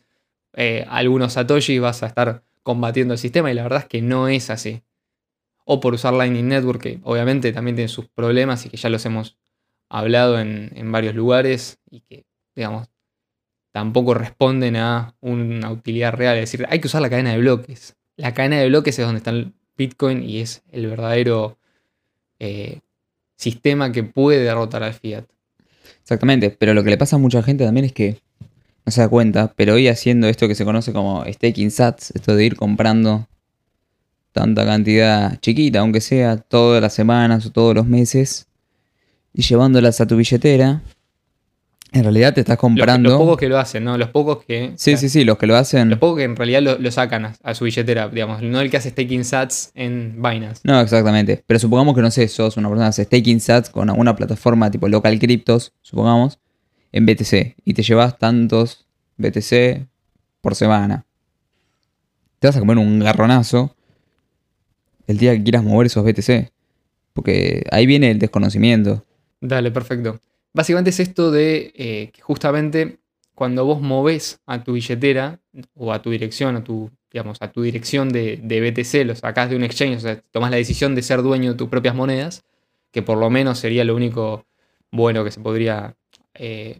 eh, 0.53 0.85
algunos 0.89 1.33
Satoshi 1.33 1.79
vas 1.79 2.03
a 2.03 2.05
estar 2.05 2.43
combatiendo 2.61 3.15
el 3.15 3.17
sistema, 3.17 3.49
y 3.49 3.55
la 3.55 3.63
verdad 3.63 3.79
es 3.79 3.87
que 3.87 4.03
no 4.03 4.27
es 4.27 4.51
así. 4.51 4.83
O 5.65 5.79
por 5.79 5.93
usar 5.93 6.13
Lightning 6.13 6.47
Network, 6.47 6.81
que 6.81 6.99
obviamente 7.03 7.51
también 7.51 7.75
tiene 7.75 7.89
sus 7.89 8.07
problemas 8.07 8.65
y 8.65 8.69
que 8.69 8.77
ya 8.77 8.89
los 8.89 9.05
hemos 9.05 9.37
hablado 9.89 10.39
en, 10.39 10.71
en 10.75 10.91
varios 10.91 11.15
lugares 11.15 11.79
y 11.89 12.01
que, 12.01 12.25
digamos, 12.55 12.87
tampoco 13.71 14.13
responden 14.13 14.77
a 14.77 15.15
una 15.19 15.69
utilidad 15.69 16.13
real. 16.13 16.37
Es 16.37 16.51
decir, 16.51 16.65
hay 16.69 16.79
que 16.79 16.87
usar 16.87 17.01
la 17.01 17.09
cadena 17.09 17.31
de 17.31 17.39
bloques. 17.39 17.97
La 18.15 18.33
cadena 18.33 18.57
de 18.57 18.69
bloques 18.69 18.97
es 18.97 19.05
donde 19.05 19.17
está 19.17 19.31
el 19.31 19.53
Bitcoin 19.77 20.23
y 20.23 20.39
es 20.39 20.63
el 20.71 20.87
verdadero 20.87 21.57
eh, 22.39 22.79
sistema 23.35 23.91
que 23.91 24.03
puede 24.03 24.43
derrotar 24.43 24.83
al 24.83 24.93
fiat. 24.93 25.25
Exactamente, 26.01 26.51
pero 26.51 26.73
lo 26.73 26.83
que 26.83 26.89
le 26.89 26.97
pasa 26.97 27.17
a 27.17 27.19
mucha 27.19 27.43
gente 27.43 27.65
también 27.65 27.85
es 27.85 27.91
que 27.91 28.21
no 28.85 28.91
se 28.91 29.01
da 29.01 29.09
cuenta, 29.09 29.53
pero 29.55 29.73
hoy 29.73 29.87
haciendo 29.87 30.27
esto 30.27 30.47
que 30.47 30.55
se 30.55 30.63
conoce 30.63 30.93
como 30.93 31.25
staking 31.25 31.71
sats, 31.71 32.11
esto 32.11 32.35
de 32.35 32.45
ir 32.45 32.55
comprando 32.55 33.27
tanta 34.35 34.65
cantidad 34.65 35.39
chiquita, 35.39 35.79
aunque 35.79 36.01
sea 36.01 36.35
todas 36.35 36.81
las 36.81 36.93
semanas 36.93 37.45
o 37.45 37.51
todos 37.51 37.73
los 37.73 37.87
meses, 37.87 38.47
y 39.33 39.41
llevándolas 39.43 40.01
a 40.01 40.07
tu 40.07 40.17
billetera, 40.17 40.81
en 41.93 42.03
realidad 42.03 42.33
te 42.33 42.41
estás 42.41 42.57
comprando. 42.57 43.11
Los, 43.11 43.17
pocos 43.17 43.37
que 43.37 43.47
lo 43.47 43.57
hacen, 43.57 43.85
¿no? 43.85 43.97
Los 43.97 44.09
pocos 44.09 44.43
que. 44.43 44.73
Sí, 44.75 44.97
sí, 44.97 45.07
sí, 45.07 45.23
los 45.23 45.37
que 45.37 45.47
lo 45.47 45.55
hacen. 45.55 45.89
Los 45.89 45.99
pocos 45.99 46.17
que 46.17 46.25
en 46.25 46.35
realidad 46.35 46.77
lo, 46.77 46.91
sacan 46.91 47.33
a, 47.41 47.55
su 47.55 47.63
billetera, 47.63 48.09
digamos. 48.09 48.41
No 48.41 48.59
el 48.59 48.69
que 48.69 48.75
hace 48.75 48.89
staking 48.89 49.23
sats 49.23 49.71
en 49.73 50.15
Binance. 50.17 50.59
No, 50.65 50.81
exactamente. 50.81 51.41
Pero 51.47 51.57
supongamos 51.57 51.95
que 51.95 52.01
no 52.01 52.11
sé, 52.11 52.27
sos 52.27 52.57
una 52.57 52.67
persona 52.67 52.87
que 52.87 52.89
hace 52.89 53.03
staking 53.05 53.39
sats 53.39 53.69
con 53.69 53.89
alguna 53.89 54.17
plataforma 54.17 54.69
tipo 54.69 54.89
local 54.89 55.17
cryptos, 55.17 55.71
supongamos, 55.81 56.39
en 56.91 57.05
BTC. 57.05 57.55
Y 57.63 57.73
te 57.73 57.83
llevas 57.83 58.17
tantos 58.19 58.85
BTC 59.15 59.87
por 60.41 60.55
semana. 60.55 61.05
Te 62.39 62.47
vas 62.49 62.57
a 62.57 62.59
comer 62.59 62.77
un 62.77 62.99
garronazo 62.99 63.73
el 65.07 65.17
día 65.17 65.33
que 65.35 65.43
quieras 65.43 65.63
mover 65.63 65.87
esos 65.87 66.03
BTC. 66.03 66.51
Porque 67.13 67.63
ahí 67.71 67.85
viene 67.85 68.11
el 68.11 68.19
desconocimiento. 68.19 69.05
Dale, 69.39 69.71
perfecto. 69.71 70.19
Básicamente 70.53 70.89
es 70.89 70.99
esto 70.99 71.31
de 71.31 71.71
eh, 71.75 72.11
que 72.13 72.21
justamente 72.21 72.99
cuando 73.35 73.65
vos 73.65 73.81
moves 73.81 74.39
a 74.45 74.63
tu 74.63 74.73
billetera 74.73 75.39
o 75.75 75.93
a 75.93 76.01
tu 76.01 76.09
dirección, 76.09 76.55
a 76.55 76.63
tu, 76.63 76.89
digamos, 77.11 77.37
a 77.41 77.51
tu 77.51 77.61
dirección 77.61 78.09
de, 78.09 78.37
BTC, 78.41 79.05
lo 79.05 79.15
sacás 79.15 79.49
de 79.49 79.57
un 79.57 79.63
exchange, 79.63 79.97
o 79.97 79.99
sea, 79.99 80.21
tomás 80.31 80.51
la 80.51 80.57
decisión 80.57 80.95
de 80.95 81.01
ser 81.01 81.21
dueño 81.21 81.51
de 81.51 81.57
tus 81.57 81.67
propias 81.67 81.93
monedas, 81.93 82.43
que 82.91 83.01
por 83.01 83.17
lo 83.17 83.29
menos 83.29 83.59
sería 83.59 83.83
lo 83.83 83.95
único 83.95 84.45
bueno 84.91 85.25
que 85.25 85.31
se 85.31 85.41
podría 85.41 85.95
eh, 86.33 86.79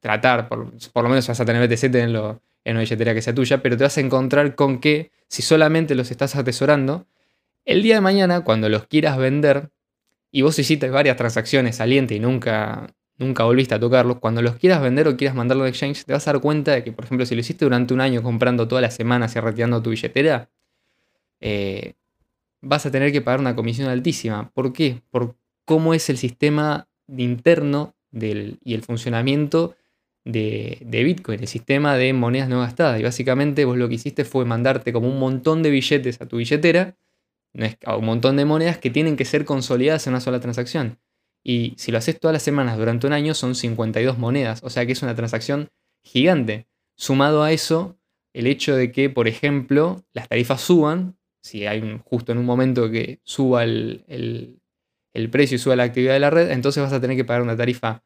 tratar, 0.00 0.48
por, 0.48 0.58
lo 0.58 1.08
menos 1.08 1.26
vas 1.26 1.40
a 1.40 1.44
tener 1.46 1.66
BTC, 1.66 1.80
tenerlo 1.90 2.42
en 2.64 2.76
una 2.76 2.80
billetera 2.80 3.14
que 3.14 3.22
sea 3.22 3.34
tuya, 3.34 3.62
pero 3.62 3.76
te 3.76 3.84
vas 3.84 3.96
a 3.98 4.00
encontrar 4.00 4.54
con 4.54 4.80
que 4.80 5.10
si 5.28 5.42
solamente 5.42 5.94
los 5.94 6.10
estás 6.10 6.36
atesorando, 6.36 7.06
el 7.64 7.82
día 7.82 7.96
de 7.96 8.00
mañana, 8.00 8.42
cuando 8.42 8.68
los 8.68 8.86
quieras 8.86 9.16
vender, 9.18 9.70
y 10.30 10.42
vos 10.42 10.58
hiciste 10.58 10.88
varias 10.90 11.16
transacciones 11.16 11.76
salientes 11.76 12.16
y 12.16 12.20
nunca, 12.20 12.94
nunca 13.18 13.44
volviste 13.44 13.74
a 13.74 13.80
tocarlos, 13.80 14.18
cuando 14.18 14.42
los 14.42 14.56
quieras 14.56 14.82
vender 14.82 15.08
o 15.08 15.16
quieras 15.16 15.36
mandarlo 15.36 15.64
de 15.64 15.70
exchange, 15.70 16.04
te 16.04 16.12
vas 16.12 16.26
a 16.26 16.32
dar 16.32 16.40
cuenta 16.40 16.72
de 16.72 16.84
que, 16.84 16.92
por 16.92 17.04
ejemplo, 17.04 17.26
si 17.26 17.34
lo 17.34 17.40
hiciste 17.40 17.64
durante 17.64 17.94
un 17.94 18.00
año 18.00 18.22
comprando 18.22 18.66
todas 18.66 18.82
las 18.82 18.94
semanas 18.94 19.36
y 19.36 19.40
retirando 19.40 19.82
tu 19.82 19.90
billetera, 19.90 20.50
eh, 21.40 21.94
vas 22.60 22.86
a 22.86 22.90
tener 22.90 23.12
que 23.12 23.20
pagar 23.20 23.40
una 23.40 23.54
comisión 23.56 23.88
altísima. 23.88 24.50
¿Por 24.54 24.72
qué? 24.72 25.02
Por 25.10 25.36
cómo 25.64 25.94
es 25.94 26.08
el 26.08 26.16
sistema 26.16 26.88
interno 27.16 27.94
y 28.12 28.74
el 28.74 28.82
funcionamiento 28.82 29.74
de, 30.24 30.78
Bitcoin, 31.04 31.40
el 31.40 31.48
sistema 31.48 31.96
de 31.96 32.12
monedas 32.12 32.48
no 32.48 32.60
gastadas. 32.60 33.00
Y 33.00 33.02
básicamente 33.02 33.64
vos 33.64 33.76
lo 33.76 33.88
que 33.88 33.96
hiciste 33.96 34.24
fue 34.24 34.44
mandarte 34.44 34.92
como 34.92 35.08
un 35.08 35.18
montón 35.18 35.62
de 35.62 35.70
billetes 35.70 36.20
a 36.20 36.26
tu 36.26 36.36
billetera 36.36 36.96
es 37.54 37.76
un 37.86 38.04
montón 38.04 38.36
de 38.36 38.44
monedas 38.44 38.78
que 38.78 38.90
tienen 38.90 39.16
que 39.16 39.24
ser 39.24 39.44
consolidadas 39.44 40.06
en 40.06 40.14
una 40.14 40.20
sola 40.20 40.40
transacción. 40.40 40.98
Y 41.44 41.74
si 41.76 41.92
lo 41.92 41.98
haces 41.98 42.18
todas 42.18 42.32
las 42.32 42.42
semanas 42.42 42.78
durante 42.78 43.06
un 43.06 43.12
año, 43.12 43.34
son 43.34 43.54
52 43.54 44.18
monedas. 44.18 44.62
O 44.62 44.70
sea 44.70 44.86
que 44.86 44.92
es 44.92 45.02
una 45.02 45.14
transacción 45.14 45.68
gigante. 46.02 46.66
Sumado 46.96 47.42
a 47.42 47.52
eso, 47.52 47.98
el 48.32 48.46
hecho 48.46 48.76
de 48.76 48.92
que, 48.92 49.10
por 49.10 49.28
ejemplo, 49.28 50.04
las 50.12 50.28
tarifas 50.28 50.60
suban, 50.60 51.18
si 51.42 51.66
hay 51.66 51.80
un, 51.80 51.98
justo 51.98 52.32
en 52.32 52.38
un 52.38 52.46
momento 52.46 52.90
que 52.90 53.20
suba 53.24 53.64
el, 53.64 54.04
el 55.12 55.30
precio 55.30 55.56
y 55.56 55.58
suba 55.58 55.76
la 55.76 55.82
actividad 55.82 56.14
de 56.14 56.20
la 56.20 56.30
red, 56.30 56.50
entonces 56.50 56.82
vas 56.82 56.92
a 56.92 57.00
tener 57.00 57.16
que 57.16 57.24
pagar 57.24 57.42
una 57.42 57.56
tarifa 57.56 58.04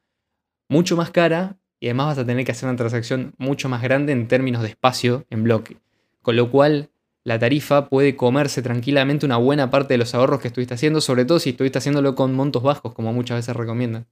mucho 0.69 0.97
más 0.97 1.11
cara 1.11 1.59
y 1.81 1.87
además 1.89 2.09
vas 2.09 2.19
a 2.19 2.27
tener 2.27 2.45
que 2.45 2.53
hacer 2.53 2.69
una 2.69 2.77
transacción 2.77 3.35
mucho 3.39 3.69
más 3.69 3.83
grande 3.83 4.13
en 4.13 4.29
términos 4.29 4.63
de 4.63 4.69
espacio 4.69 5.27
en 5.31 5.45
bloque. 5.45 5.77
Con 6.23 6.37
lo 6.37 6.51
cual, 6.51 6.91
la 7.25 7.39
tarifa 7.39 7.89
puede 7.89 8.15
comerse 8.15 8.63
tranquilamente 8.63 9.27
una 9.27 9.37
buena 9.37 9.69
parte 9.71 9.95
de 9.95 9.99
los 9.99 10.15
ahorros 10.15 10.41
que 10.41 10.49
estuviste 10.49 10.75
haciendo, 10.75 11.01
sobre 11.01 11.25
todo 11.25 11.41
si 11.41 11.51
estuviste 11.51 11.79
haciéndolo 11.79 12.15
con 12.15 12.35
montos 12.35 12.63
bajos, 12.63 12.95
como 12.95 13.13
muchas 13.13 13.39
veces 13.39 13.57
recomiendan. 13.57 14.07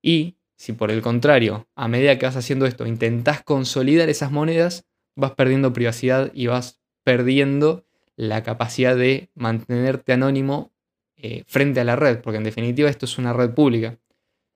Y 0.00 0.36
si 0.56 0.72
por 0.72 0.90
el 0.90 1.02
contrario, 1.02 1.68
a 1.74 1.88
medida 1.88 2.18
que 2.18 2.26
vas 2.26 2.36
haciendo 2.36 2.66
esto, 2.66 2.86
intentás 2.86 3.42
consolidar 3.42 4.08
esas 4.08 4.32
monedas, 4.32 4.86
vas 5.14 5.32
perdiendo 5.32 5.72
privacidad 5.72 6.30
y 6.34 6.46
vas 6.46 6.80
perdiendo 7.04 7.84
la 8.16 8.42
capacidad 8.42 8.96
de 8.96 9.28
mantenerte 9.34 10.12
anónimo 10.12 10.72
eh, 11.16 11.44
frente 11.46 11.80
a 11.80 11.84
la 11.84 11.96
red, 11.96 12.20
porque 12.20 12.38
en 12.38 12.44
definitiva 12.44 12.88
esto 12.88 13.06
es 13.06 13.18
una 13.18 13.32
red 13.32 13.50
pública. 13.50 13.98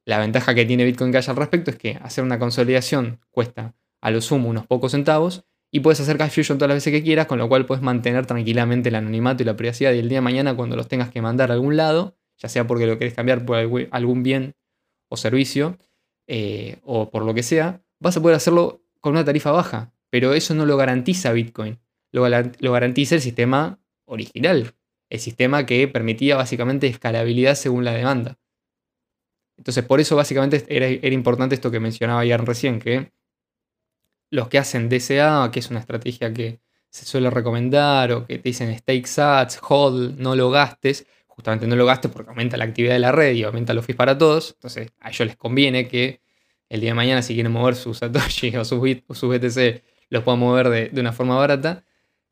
La 0.07 0.19
ventaja 0.19 0.55
que 0.55 0.65
tiene 0.65 0.85
Bitcoin 0.85 1.13
Cash 1.13 1.29
al 1.29 1.37
respecto 1.37 1.71
es 1.71 1.77
que 1.77 1.99
hacer 2.01 2.23
una 2.23 2.39
consolidación 2.39 3.19
cuesta 3.33 3.75
a 4.01 4.11
lo 4.13 4.21
sumo 4.21 4.49
unos 4.49 4.65
pocos 4.65 4.93
centavos 4.93 5.45
y 5.73 5.81
puedes 5.81 6.01
hacer 6.01 6.17
cash 6.17 6.31
fusion 6.31 6.59
todas 6.59 6.69
las 6.69 6.77
veces 6.77 6.93
que 6.93 7.03
quieras, 7.03 7.27
con 7.27 7.39
lo 7.39 7.49
cual 7.49 7.67
puedes 7.67 7.83
mantener 7.83 8.25
tranquilamente 8.25 8.89
el 8.89 8.95
anonimato 8.95 9.43
y 9.43 9.47
la 9.47 9.57
privacidad. 9.57 9.93
Y 9.93 9.99
el 9.99 10.09
día 10.09 10.19
de 10.19 10.23
mañana, 10.23 10.55
cuando 10.55 10.77
los 10.77 10.87
tengas 10.87 11.11
que 11.11 11.21
mandar 11.21 11.51
a 11.51 11.55
algún 11.55 11.77
lado, 11.77 12.17
ya 12.39 12.49
sea 12.49 12.69
porque 12.69 12.87
lo 12.87 12.99
querés 12.99 13.15
cambiar 13.15 13.45
por 13.45 13.59
algún 13.91 14.23
bien 14.23 14.55
o 15.09 15.17
servicio, 15.17 15.77
eh, 16.29 16.79
o 16.85 17.11
por 17.11 17.25
lo 17.25 17.35
que 17.35 17.43
sea, 17.43 17.83
vas 17.99 18.17
a 18.17 18.23
poder 18.23 18.37
hacerlo 18.37 18.81
con 19.01 19.13
una 19.13 19.25
tarifa 19.25 19.51
baja. 19.51 19.93
Pero 20.09 20.35
eso 20.35 20.55
no 20.55 20.67
lo 20.67 20.77
garantiza 20.77 21.33
Bitcoin. 21.33 21.81
Lo, 22.13 22.29
lo 22.29 22.73
garantiza 22.73 23.17
el 23.17 23.21
sistema 23.21 23.81
original. 24.05 24.73
El 25.11 25.19
sistema 25.19 25.67
que 25.67 25.89
permitía 25.89 26.37
básicamente 26.37 26.87
escalabilidad 26.87 27.57
según 27.57 27.85
la 27.85 27.93
demanda. 27.93 28.39
Entonces, 29.57 29.85
por 29.85 30.01
eso 30.01 30.17
básicamente 30.17 30.65
era, 30.69 30.89
importante 31.09 31.55
esto 31.55 31.71
que 31.71 31.81
mencionaba 31.81 32.27
Jan 32.27 32.47
recién, 32.47 32.79
que 32.79 33.13
los 34.31 34.49
que 34.49 34.59
hacen 34.59 34.89
DCA, 34.89 35.51
que 35.51 35.61
es 35.61 35.71
una 35.71 35.81
estrategia 35.81 36.33
que 36.33 36.61
se 36.91 37.05
suele 37.05 37.31
recomendar, 37.31 38.13
o 38.13 38.27
que 38.27 38.39
te 38.39 38.49
dicen 38.49 38.77
stake 38.77 39.07
sats, 39.07 39.61
hold, 39.67 40.19
no 40.19 40.35
lo 40.35 40.51
gastes, 40.51 41.07
justamente 41.27 41.67
no 41.67 41.77
lo 41.77 41.87
gastes 41.87 42.11
porque 42.11 42.31
aumenta 42.31 42.57
la 42.57 42.65
actividad 42.65 42.95
de 42.95 42.99
la 43.01 43.13
red 43.13 43.35
y 43.35 43.45
aumenta 43.45 43.75
los 43.75 43.85
fees 43.85 43.97
para 43.97 44.17
todos. 44.17 44.53
Entonces 44.55 44.93
a 45.01 45.11
ellos 45.11 45.27
les 45.27 45.37
conviene 45.37 45.89
que 45.89 46.21
el 46.69 46.81
día 46.81 46.91
de 46.91 46.95
mañana, 46.95 47.23
si 47.23 47.35
quieren 47.35 47.53
mover 47.53 47.77
sus 47.77 47.99
Satoshi 47.99 48.57
o 48.57 48.65
sus, 48.65 48.81
BTC, 48.81 49.83
los 50.11 50.23
puedan 50.23 50.41
mover 50.41 50.91
de, 50.91 51.01
una 51.01 51.13
forma 51.13 51.37
barata. 51.37 51.85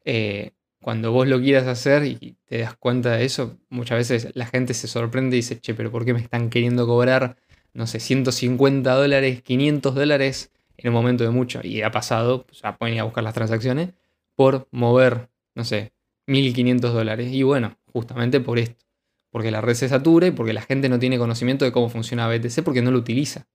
Eh, 0.04 0.52
cuando 0.84 1.12
vos 1.12 1.26
lo 1.26 1.40
quieras 1.40 1.66
hacer 1.66 2.04
y 2.04 2.36
te 2.44 2.58
das 2.58 2.76
cuenta 2.76 3.12
de 3.12 3.24
eso, 3.24 3.56
muchas 3.70 3.96
veces 3.96 4.28
la 4.34 4.44
gente 4.44 4.74
se 4.74 4.86
sorprende 4.86 5.34
y 5.34 5.38
dice, 5.38 5.58
che, 5.58 5.72
pero 5.72 5.90
¿por 5.90 6.04
qué 6.04 6.12
me 6.12 6.20
están 6.20 6.50
queriendo 6.50 6.86
cobrar, 6.86 7.38
no 7.72 7.86
sé, 7.86 8.00
150 8.00 8.92
dólares, 8.92 9.40
500 9.40 9.94
dólares 9.94 10.52
en 10.76 10.88
un 10.90 10.94
momento 10.94 11.24
de 11.24 11.30
mucho, 11.30 11.60
y 11.64 11.80
ha 11.80 11.90
pasado, 11.90 12.44
pues, 12.44 12.60
ya 12.60 12.76
pueden 12.76 12.96
ir 12.96 13.00
a 13.00 13.04
buscar 13.04 13.24
las 13.24 13.32
transacciones, 13.32 13.94
por 14.34 14.68
mover, 14.72 15.30
no 15.54 15.64
sé, 15.64 15.94
1.500 16.26 16.92
dólares. 16.92 17.32
Y 17.32 17.42
bueno, 17.44 17.78
justamente 17.90 18.40
por 18.40 18.58
esto. 18.58 18.84
Porque 19.30 19.50
la 19.50 19.62
red 19.62 19.74
se 19.74 19.88
satura 19.88 20.26
y 20.26 20.32
porque 20.32 20.52
la 20.52 20.60
gente 20.60 20.90
no 20.90 20.98
tiene 20.98 21.16
conocimiento 21.16 21.64
de 21.64 21.72
cómo 21.72 21.88
funciona 21.88 22.28
BTC 22.28 22.62
porque 22.62 22.82
no 22.82 22.90
lo 22.90 22.98
utiliza. 22.98 23.46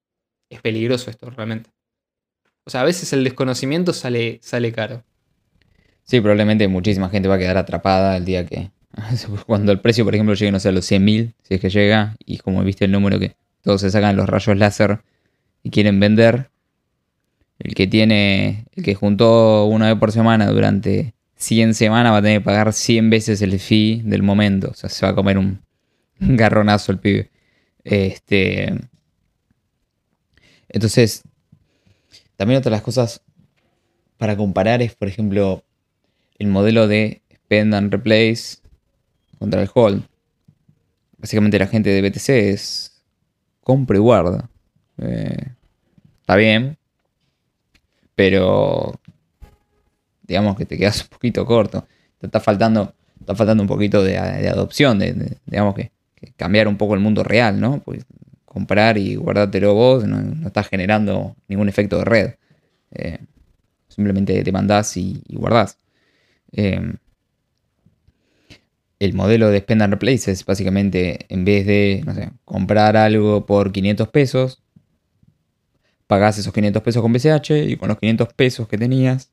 Es 0.50 0.62
peligroso 0.62 1.12
esto 1.12 1.30
realmente. 1.30 1.70
O 2.66 2.72
sea, 2.72 2.82
a 2.82 2.86
veces 2.86 3.14
el 3.14 3.24
desconocimiento 3.24 3.94
sale, 3.94 4.40
sale 4.42 4.72
caro. 4.72 5.04
Sí, 6.10 6.22
probablemente 6.22 6.68
muchísima 6.68 7.08
gente 7.08 7.30
va 7.30 7.36
a 7.36 7.38
quedar 7.38 7.58
atrapada 7.58 8.18
el 8.18 8.26
día 8.26 8.44
que... 8.44 8.72
Cuando 9.46 9.72
el 9.72 9.80
precio, 9.80 10.04
por 10.04 10.16
ejemplo, 10.16 10.34
llegue, 10.34 10.52
no 10.52 10.60
sé, 10.60 10.70
a 10.70 10.72
los 10.72 10.92
100.000, 10.92 11.36
si 11.44 11.54
es 11.54 11.62
que 11.62 11.70
llega, 11.70 12.16
y 12.26 12.40
como 12.40 12.64
viste 12.64 12.86
el 12.86 12.92
número 12.92 13.20
que 13.20 13.36
todos 13.62 13.82
se 13.82 13.92
sacan 13.92 14.16
los 14.16 14.28
rayos 14.28 14.58
láser 14.58 15.02
y 15.62 15.70
quieren 15.70 16.00
vender, 16.00 16.50
el 17.60 17.76
que 17.76 17.86
tiene, 17.86 18.66
el 18.76 18.84
que 18.84 18.96
juntó 18.96 19.66
una 19.66 19.86
vez 19.86 20.00
por 20.00 20.12
semana 20.12 20.48
durante 20.48 21.14
100 21.36 21.76
semanas 21.76 22.12
va 22.12 22.18
a 22.18 22.22
tener 22.24 22.40
que 22.40 22.46
pagar 22.46 22.74
100 22.74 23.12
veces 23.12 23.44
el 23.44 23.60
fee 23.60 24.02
del 24.04 24.24
momento. 24.24 24.70
O 24.72 24.74
sea, 24.74 24.90
se 24.90 25.06
va 25.06 25.12
a 25.12 25.16
comer 25.16 25.38
un, 25.38 25.62
garronazo 26.20 26.92
el 26.92 26.98
pibe. 26.98 27.30
Este, 27.84 28.74
entonces, 30.70 31.22
también 32.36 32.58
otra 32.58 32.72
de 32.72 32.78
las 32.78 32.84
cosas 32.84 33.22
para 34.18 34.36
comparar 34.36 34.82
es, 34.82 34.96
por 34.96 35.08
ejemplo, 35.08 35.64
el 36.40 36.48
modelo 36.48 36.88
de 36.88 37.22
spend 37.36 37.74
and 37.76 37.92
replace 37.92 38.58
contra 39.38 39.62
el 39.62 39.70
hold. 39.74 40.04
básicamente 41.18 41.60
la 41.60 41.68
gente 41.68 41.90
de 41.90 42.02
BTC 42.02 42.30
es 42.30 43.04
compra 43.62 43.98
y 43.98 44.00
guarda. 44.00 44.50
Eh, 44.98 45.48
está 46.22 46.36
bien, 46.36 46.78
pero 48.16 49.00
digamos 50.24 50.58
que 50.58 50.66
te 50.66 50.78
quedas 50.78 51.02
un 51.04 51.10
poquito 51.10 51.46
corto. 51.46 51.88
Te 52.20 52.28
está 52.28 52.40
faltando, 52.40 52.94
está 53.20 53.36
faltando 53.36 53.64
un 53.64 53.68
poquito 53.68 54.04
de, 54.04 54.18
adopción, 54.18 55.00
de, 55.00 55.38
digamos 55.46 55.76
que, 55.76 55.92
cambiar 56.36 56.68
un 56.68 56.78
poco 56.78 56.96
el 56.96 57.00
mundo 57.00 57.24
real, 57.24 57.60
¿no? 57.62 57.80
Pues 57.80 58.06
comprar 58.44 58.98
y 58.98 59.16
guardártelo 59.16 59.74
vos 59.74 60.06
no, 60.06 60.22
no 60.22 60.48
estás 60.48 60.68
generando 60.68 61.36
ningún 61.48 61.70
efecto 61.70 61.98
de 62.00 62.06
red. 62.06 62.34
Eh, 62.92 63.20
simplemente 63.88 64.44
te 64.44 64.52
mandás 64.52 64.96
y, 64.98 65.22
guardás. 65.30 65.78
Eh, 66.52 66.94
el 69.00 69.14
modelo 69.14 69.50
de 69.50 69.60
Spend 69.60 69.82
and 69.82 69.94
Replace 69.94 70.32
es 70.32 70.46
básicamente, 70.46 71.26
en 71.30 71.46
vez 71.46 71.66
de, 71.66 72.32
comprar 72.44 72.98
algo 72.98 73.46
por 73.46 73.72
500 73.72 74.10
pesos, 74.10 74.62
pagás 76.06 76.38
esos 76.38 76.54
500 76.54 76.84
pesos 76.84 77.02
con 77.02 77.14
BCH 77.14 77.52
y 77.70 77.78
con 77.78 77.88
los 77.88 77.98
500 77.98 78.34
pesos 78.34 78.68
que 78.68 78.78
tenías, 78.78 79.32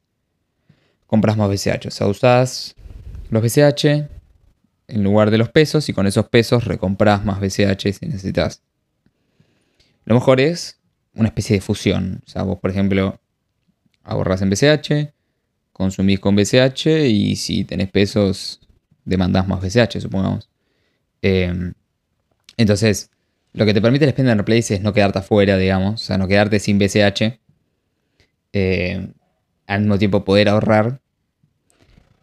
compras 1.07 1.37
más 1.37 1.49
BCH. 1.49 1.87
O 1.87 1.91
sea, 1.91 2.07
usás 2.07 2.77
los 3.31 3.43
BCH 3.43 4.09
en 4.89 5.03
lugar 5.03 5.33
de 5.33 5.39
los 5.39 5.49
pesos 5.49 5.89
y 5.89 5.93
con 5.93 6.07
esos 6.07 6.29
pesos 6.29 6.64
recompras 6.64 7.25
más 7.25 7.41
BCH 7.41 7.93
si 7.93 8.07
necesitas. 8.07 8.62
Lo 10.05 10.14
mejor 10.14 10.41
es 10.41 10.79
una 11.14 11.29
especie 11.29 11.57
de 11.57 11.61
fusión. 11.61 12.23
O 12.25 12.31
sea, 12.31 12.45
vos, 12.45 12.61
por 12.61 12.71
ejemplo, 12.71 13.19
ahorras 14.05 14.43
en 14.43 14.51
BCH, 14.51 15.12
consumís 15.77 16.20
con 16.20 16.35
BCH 16.35 16.87
y 17.07 17.37
si 17.37 17.64
tenés 17.64 17.91
pesos 17.91 18.61
demandás 19.05 19.47
más 19.47 19.61
BCH, 19.61 20.01
supongamos. 20.01 20.49
Em, 21.20 21.74
entonces, 22.57 23.11
lo 23.53 23.66
que 23.66 23.74
te 23.74 23.83
permite 23.83 24.07
el 24.07 24.12
Spend 24.12 24.31
and 24.31 24.41
Replace 24.41 24.74
es 24.74 24.81
no 24.81 24.95
quedarte 24.95 25.18
afuera, 25.18 25.59
digamos, 25.59 26.03
o 26.03 26.05
sea, 26.05 26.16
no 26.16 26.27
quedarte 26.29 26.59
sin 26.61 26.79
BCH. 26.79 27.39
Em, 28.53 29.12
al 29.66 29.81
mismo 29.81 29.99
tiempo 29.99 30.24
poder 30.24 30.49
ahorrar. 30.49 31.01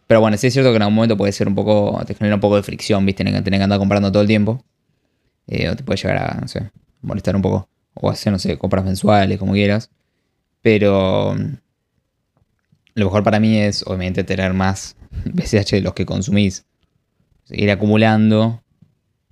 Pero 0.08 0.20
bueno, 0.20 0.36
sí 0.36 0.48
es 0.48 0.52
cierto 0.52 0.70
que 0.72 0.76
en 0.76 0.82
algún 0.82 0.96
momento 0.96 1.16
puede 1.16 1.30
ser 1.30 1.46
un 1.46 1.54
poco, 1.54 2.02
te 2.06 2.14
genera 2.14 2.34
un 2.34 2.40
poco 2.40 2.56
de 2.56 2.64
fricción, 2.64 3.06
¿viste? 3.06 3.22
Tener 3.24 3.44
que, 3.44 3.62
andar 3.62 3.78
comprando 3.78 4.10
todo 4.10 4.22
el 4.22 4.28
tiempo. 4.28 4.64
Eh, 5.46 5.68
o 5.68 5.76
te 5.76 5.84
puede 5.84 5.96
llegar 5.98 6.16
a, 6.18 6.40
no 6.40 6.48
sé, 6.48 6.70
molestar 7.02 7.36
un 7.36 7.42
poco. 7.42 7.68
O 7.94 8.10
hacer, 8.10 8.32
no 8.32 8.38
sé, 8.40 8.58
compras 8.58 8.84
mensuales, 8.84 9.38
como 9.38 9.52
quieras. 9.52 9.90
Pero 10.62 11.36
lo 12.94 13.06
mejor 13.06 13.22
para 13.22 13.40
mí 13.40 13.58
es, 13.58 13.82
obviamente, 13.86 14.24
tener 14.24 14.54
más 14.54 14.96
BCH 15.24 15.70
de 15.72 15.80
los 15.80 15.94
que 15.94 16.06
consumís 16.06 16.64
seguir 17.44 17.70
acumulando 17.70 18.62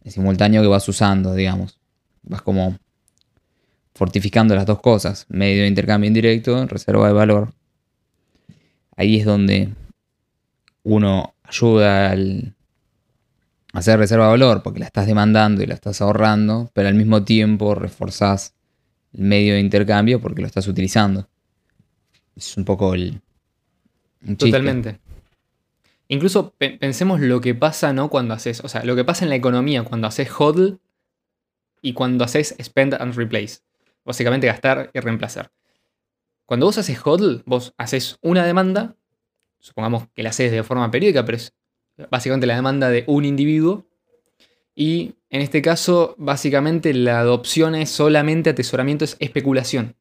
en 0.05 0.13
simultáneo 0.13 0.63
que 0.63 0.69
vas 0.69 0.89
usando, 0.89 1.35
digamos. 1.35 1.79
Vas 2.23 2.43
como 2.43 2.79
fortificando 3.95 4.55
las 4.55 4.67
dos 4.67 4.81
cosas, 4.81 5.27
medio 5.29 5.63
de 5.63 5.69
intercambio 5.69 6.09
indirecto, 6.09 6.67
reserva 6.67 7.07
de 7.07 7.13
valor. 7.13 7.53
Ahí 8.97 9.19
es 9.19 9.25
donde 9.25 9.71
uno 10.83 11.35
ayuda 11.45 12.11
al 12.11 12.55
hacer 13.73 13.99
reserva 13.99 14.27
de 14.27 14.31
valor 14.33 14.63
porque 14.63 14.81
la 14.81 14.87
estás 14.87 15.07
demandando 15.07 15.63
y 15.63 15.67
la 15.67 15.75
estás 15.75 16.01
ahorrando, 16.01 16.71
pero 16.75 16.89
al 16.89 16.95
mismo 16.95 17.25
tiempo 17.25 17.75
reforzás 17.75 18.55
el 19.13 19.25
medio 19.25 19.55
de 19.55 19.61
intercambio 19.61 20.21
porque 20.21 20.43
lo 20.43 20.47
estás 20.47 20.69
utilizando. 20.69 21.29
Es 22.37 22.57
un 22.57 22.65
poco 22.65 22.95
el... 22.95 23.21
Totalmente. 24.39 25.01
Incluso 26.09 26.55
pensemos 26.59 27.20
lo 27.20 27.41
que 27.41 27.55
pasa, 27.55 27.93
¿no? 27.93 28.11
Cuando 28.11 28.35
haces, 28.35 28.61
o 28.62 28.68
sea, 28.68 28.85
lo 28.85 28.95
que 28.95 29.05
pasa 29.05 29.25
en 29.25 29.31
la 29.31 29.37
economía 29.37 29.83
cuando 29.83 30.07
haces 30.07 30.31
hodl 30.31 30.79
y 31.81 31.95
cuando 31.95 32.25
haces 32.25 32.55
spend 32.62 32.95
and 32.95 33.14
replace. 33.14 33.61
Básicamente 34.05 34.47
gastar 34.47 34.91
y 34.93 35.01
reemplazar. 35.01 35.51
Cuando 36.45 36.66
vos 36.66 36.77
haces 36.79 37.01
hodl, 37.05 37.43
vos 37.47 37.73
haces 37.79 38.18
una 38.20 38.45
demanda, 38.45 38.95
supongamos 39.59 40.09
que 40.14 40.23
la 40.23 40.31
haces 40.31 40.53
de 40.53 40.62
forma 40.62 40.91
periódica, 40.91 41.25
pero 41.25 41.37
es 41.37 41.55
básicamente 42.11 42.47
la 42.47 42.57
demanda 42.57 42.91
de 42.91 43.05
un 43.07 43.25
individuo. 43.25 43.87
Y 44.75 45.14
en 45.31 45.41
este 45.41 45.62
caso, 45.62 46.14
básicamente 46.18 46.93
la 46.93 47.20
adopción 47.20 47.75
es 47.75 47.91
solamente 47.91 48.51
atesoramiento, 48.51 49.05
es 49.05 49.16
especulación. 49.18 49.97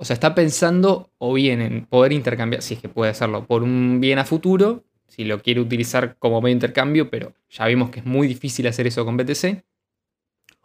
O 0.00 0.04
sea, 0.04 0.14
está 0.14 0.34
pensando 0.34 1.10
o 1.18 1.34
bien 1.34 1.60
en 1.60 1.84
poder 1.84 2.12
intercambiar, 2.12 2.62
si 2.62 2.74
es 2.74 2.80
que 2.80 2.88
puede 2.88 3.10
hacerlo, 3.10 3.46
por 3.46 3.62
un 3.62 4.00
bien 4.00 4.18
a 4.18 4.24
futuro 4.24 4.82
si 5.10 5.24
lo 5.24 5.42
quiere 5.42 5.60
utilizar 5.60 6.16
como 6.18 6.40
medio 6.40 6.54
de 6.54 6.58
intercambio, 6.58 7.10
pero 7.10 7.34
ya 7.50 7.66
vimos 7.66 7.90
que 7.90 7.98
es 7.98 8.06
muy 8.06 8.28
difícil 8.28 8.66
hacer 8.68 8.86
eso 8.86 9.04
con 9.04 9.16
BTC. 9.16 9.64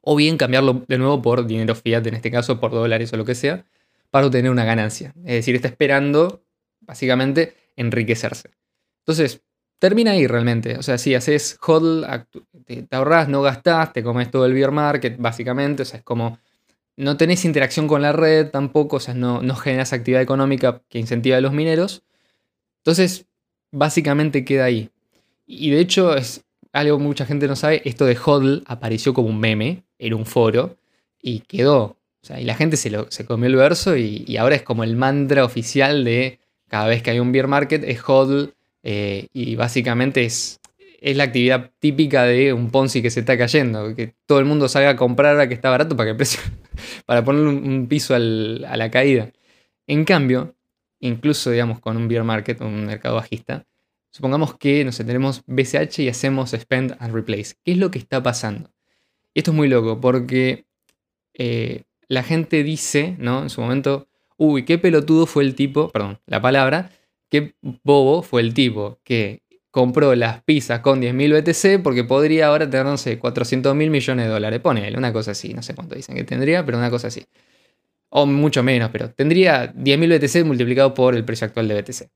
O 0.02 0.16
bien 0.16 0.38
cambiarlo 0.38 0.86
de 0.88 0.98
nuevo 1.00 1.20
por 1.20 1.48
dinero 1.48 1.74
fiat, 1.74 2.06
en 2.06 2.14
este 2.14 2.30
caso 2.30 2.60
por 2.60 2.72
dólares 2.72 3.12
o 3.12 3.18
lo 3.18 3.26
que 3.26 3.34
sea, 3.34 3.66
para 4.12 4.28
obtener 4.28 4.52
una 4.52 4.64
ganancia. 4.64 5.14
Es 5.26 5.34
decir, 5.34 5.56
está 5.56 5.68
esperando, 5.68 6.44
básicamente, 6.82 7.56
enriquecerse. 7.76 8.52
Entonces, 9.00 9.42
termina 9.80 10.12
ahí 10.12 10.28
realmente. 10.28 10.78
O 10.78 10.84
sea, 10.84 11.00
si 11.00 11.16
haces 11.16 11.58
hodl, 11.60 12.06
te, 12.66 12.88
ahorras, 12.92 13.28
no 13.28 13.42
gastás, 13.42 13.94
te 13.94 14.04
comes 14.04 14.30
todo 14.30 14.46
el 14.46 14.54
beer 14.54 14.72
market, 14.72 15.18
básicamente. 15.18 15.82
O 15.82 15.86
sea, 15.86 15.98
es 15.98 16.06
como 16.06 16.38
no 16.98 17.18
tenés 17.18 17.46
interacción 17.46 17.88
con 17.88 18.02
la 18.02 18.12
red 18.12 18.50
tampoco, 18.50 18.98
o 18.98 19.00
sea, 19.00 19.14
no, 19.14 19.42
generas 19.56 19.94
actividad 19.94 20.22
económica 20.22 20.82
que 20.90 21.00
incentiva 21.00 21.38
a 21.38 21.42
los 21.42 21.54
mineros. 21.54 22.04
Entonces, 22.78 23.26
básicamente 23.72 24.46
queda 24.46 24.66
ahí. 24.66 24.90
Y 25.46 25.72
de 25.72 25.80
hecho 25.80 26.16
es 26.16 26.44
algo 26.72 26.98
que 26.98 27.04
mucha 27.04 27.26
gente 27.26 27.48
no 27.48 27.56
sabe, 27.56 27.82
esto 27.86 28.06
de 28.06 28.18
HODL 28.18 28.64
apareció 28.66 29.14
como 29.14 29.30
un 29.30 29.40
meme 29.40 29.84
en 30.00 30.14
un 30.14 30.26
foro 30.26 30.78
y 31.22 31.40
quedó. 31.42 31.82
O 31.84 32.28
sea, 32.28 32.40
y 32.40 32.46
la 32.46 32.56
gente 32.56 32.78
se, 32.78 32.90
lo, 32.90 33.10
se 33.12 33.26
comió 33.26 33.48
el 33.48 33.56
verso 33.56 33.96
y, 33.96 34.36
ahora 34.38 34.56
es 34.56 34.64
como 34.64 34.84
el 34.84 34.96
mantra 34.96 35.46
oficial 35.46 36.04
de 36.04 36.40
cada 36.68 36.88
vez 36.88 37.04
que 37.04 37.12
hay 37.12 37.20
un 37.20 37.32
beer 37.32 37.48
market 37.48 37.84
es 37.84 38.02
HODL 38.04 38.54
eh, 38.84 39.28
y 39.32 39.56
básicamente 39.56 40.26
es, 40.26 40.60
es 41.00 41.16
la 41.16 41.26
actividad 41.26 41.72
típica 41.80 42.24
de 42.24 42.52
un 42.52 42.72
Ponzi 42.72 43.02
que 43.02 43.12
se 43.12 43.20
está 43.20 43.38
cayendo, 43.38 43.96
que 43.96 44.16
todo 44.26 44.40
el 44.40 44.46
mundo 44.46 44.68
salga 44.68 44.92
a 44.92 44.96
comprar 44.96 45.40
a 45.40 45.48
que 45.48 45.54
está 45.54 45.70
barato 45.70 45.96
para 45.96 46.12
que 46.12 46.16
precio, 46.16 46.42
para 47.06 47.24
ponerle 47.24 47.50
un, 47.50 47.88
piso 47.88 48.16
a 48.16 48.20
la 48.20 48.92
caída. 48.92 49.32
En 49.88 50.06
cambio, 50.06 50.56
incluso 51.00 51.52
digamos 51.52 51.80
con 51.80 51.98
un 51.98 52.08
beer 52.08 52.24
market, 52.24 52.62
un 52.62 52.86
mercado 52.86 53.16
bajista, 53.16 53.66
supongamos 54.10 54.58
que 54.58 54.84
nos 54.86 54.98
tenemos 54.98 55.44
BCH 55.46 56.00
y 56.00 56.10
hacemos 56.10 56.52
spend 56.52 56.96
and 57.00 57.14
replace. 57.14 57.56
¿Qué 57.64 57.74
es 57.74 57.78
lo 57.78 57.92
que 57.92 58.00
está 58.00 58.24
pasando? 58.24 58.72
Y 59.34 59.40
esto 59.40 59.52
es 59.52 59.58
muy 59.58 59.68
loco 59.68 60.00
porque 60.00 60.66
eh, 61.34 61.84
la 62.08 62.24
gente 62.24 62.64
dice, 62.64 63.16
¿no? 63.20 63.44
En 63.44 63.50
su 63.50 63.62
momento, 63.62 64.08
uy, 64.38 64.66
qué 64.66 64.78
pelotudo 64.78 65.26
fue 65.26 65.44
el 65.44 65.56
tipo, 65.56 65.90
perdón, 65.90 66.20
la 66.26 66.42
palabra, 66.42 66.92
qué 67.30 67.56
bobo 67.84 68.24
fue 68.24 68.42
el 68.42 68.54
tipo 68.54 69.00
que 69.04 69.42
compró 69.76 70.16
las 70.16 70.42
pizzas 70.42 70.80
con 70.80 71.02
10.000 71.02 71.42
BTC 71.42 71.84
porque 71.84 72.06
podría 72.06 72.48
ahora 72.48 72.70
tener, 72.70 72.86
no 72.86 72.96
sé, 72.96 73.20
400 73.20 73.76
mil 73.76 73.90
millones 73.90 74.26
de 74.26 74.32
dólares. 74.32 74.62
Ponele, 74.62 74.98
una 74.98 75.12
cosa 75.12 75.32
así, 75.32 75.54
no 75.54 75.62
sé 75.62 75.76
cuánto 75.76 75.96
dicen 75.96 76.16
que 76.16 76.24
tendría, 76.24 76.66
pero 76.66 76.78
una 76.78 76.90
cosa 76.90 77.08
así 77.08 77.26
o 78.18 78.26
mucho 78.26 78.64
menos, 78.64 78.92
pero 78.92 79.10
tendría 79.10 79.74
10.000 79.74 80.20
BTC 80.20 80.46
multiplicado 80.46 80.94
por 80.94 81.16
el 81.16 81.26
precio 81.26 81.48
actual 81.48 81.68
de 81.68 81.82
BTC. 81.82 82.10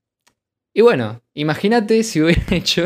Y 0.72 0.80
bueno, 0.80 1.20
imagínate 1.34 2.02
si 2.04 2.22
hubiera 2.22 2.42
hecho 2.50 2.84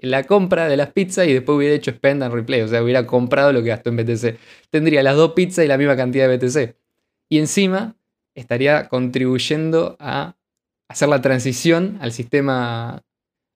la 0.00 0.22
compra 0.24 0.66
de 0.66 0.78
las 0.78 0.90
pizzas 0.90 1.26
y 1.26 1.34
después 1.34 1.56
hubiera 1.58 1.74
hecho 1.74 1.90
spend 1.90 2.22
and 2.22 2.34
replay, 2.34 2.62
o 2.62 2.68
sea, 2.68 2.82
hubiera 2.82 3.06
comprado 3.06 3.52
lo 3.52 3.62
que 3.62 3.68
gastó 3.68 3.90
en 3.90 3.96
BTC. 3.96 4.38
Tendría 4.70 5.02
las 5.02 5.16
dos 5.16 5.32
pizzas 5.32 5.66
y 5.66 5.68
la 5.68 5.76
misma 5.76 5.96
cantidad 5.96 6.26
de 6.26 6.38
BTC. 6.38 6.76
Y 7.28 7.38
encima 7.38 7.94
estaría 8.34 8.88
contribuyendo 8.88 9.98
a 10.00 10.36
hacer 10.88 11.10
la 11.10 11.20
transición 11.20 11.98
al 12.00 12.12
sistema, 12.12 13.02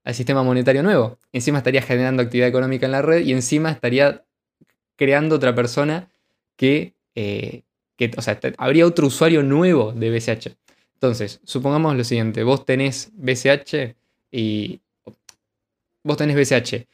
al 0.09 0.15
sistema 0.15 0.43
monetario 0.43 0.83
nuevo. 0.83 1.19
Encima 1.35 1.59
estaría 1.59 1.83
generando 1.83 2.23
actividad 2.23 2.49
económica 2.49 2.87
en 2.87 2.93
la 2.93 3.03
red 3.03 3.27
y 3.27 3.33
encima 3.33 3.71
estaría 3.71 4.25
creando 4.97 5.37
otra 5.37 5.55
persona 5.55 6.09
que 6.57 6.95
eh, 7.15 7.61
o 8.17 8.23
sea, 8.23 8.41
habría 8.57 8.87
otro 8.87 9.09
usuario 9.09 9.43
nuevo 9.43 9.93
de 9.93 10.11
BCH. 10.11 10.57
Entonces, 10.95 11.41
supongamos 11.45 11.95
lo 11.95 12.05
siguiente, 12.05 12.43
vos 12.43 12.65
tenés 12.65 13.11
BCH 13.17 13.97
y 14.33 14.81
vos 16.03 16.17
tenés 16.17 16.37
BCH 16.37 16.87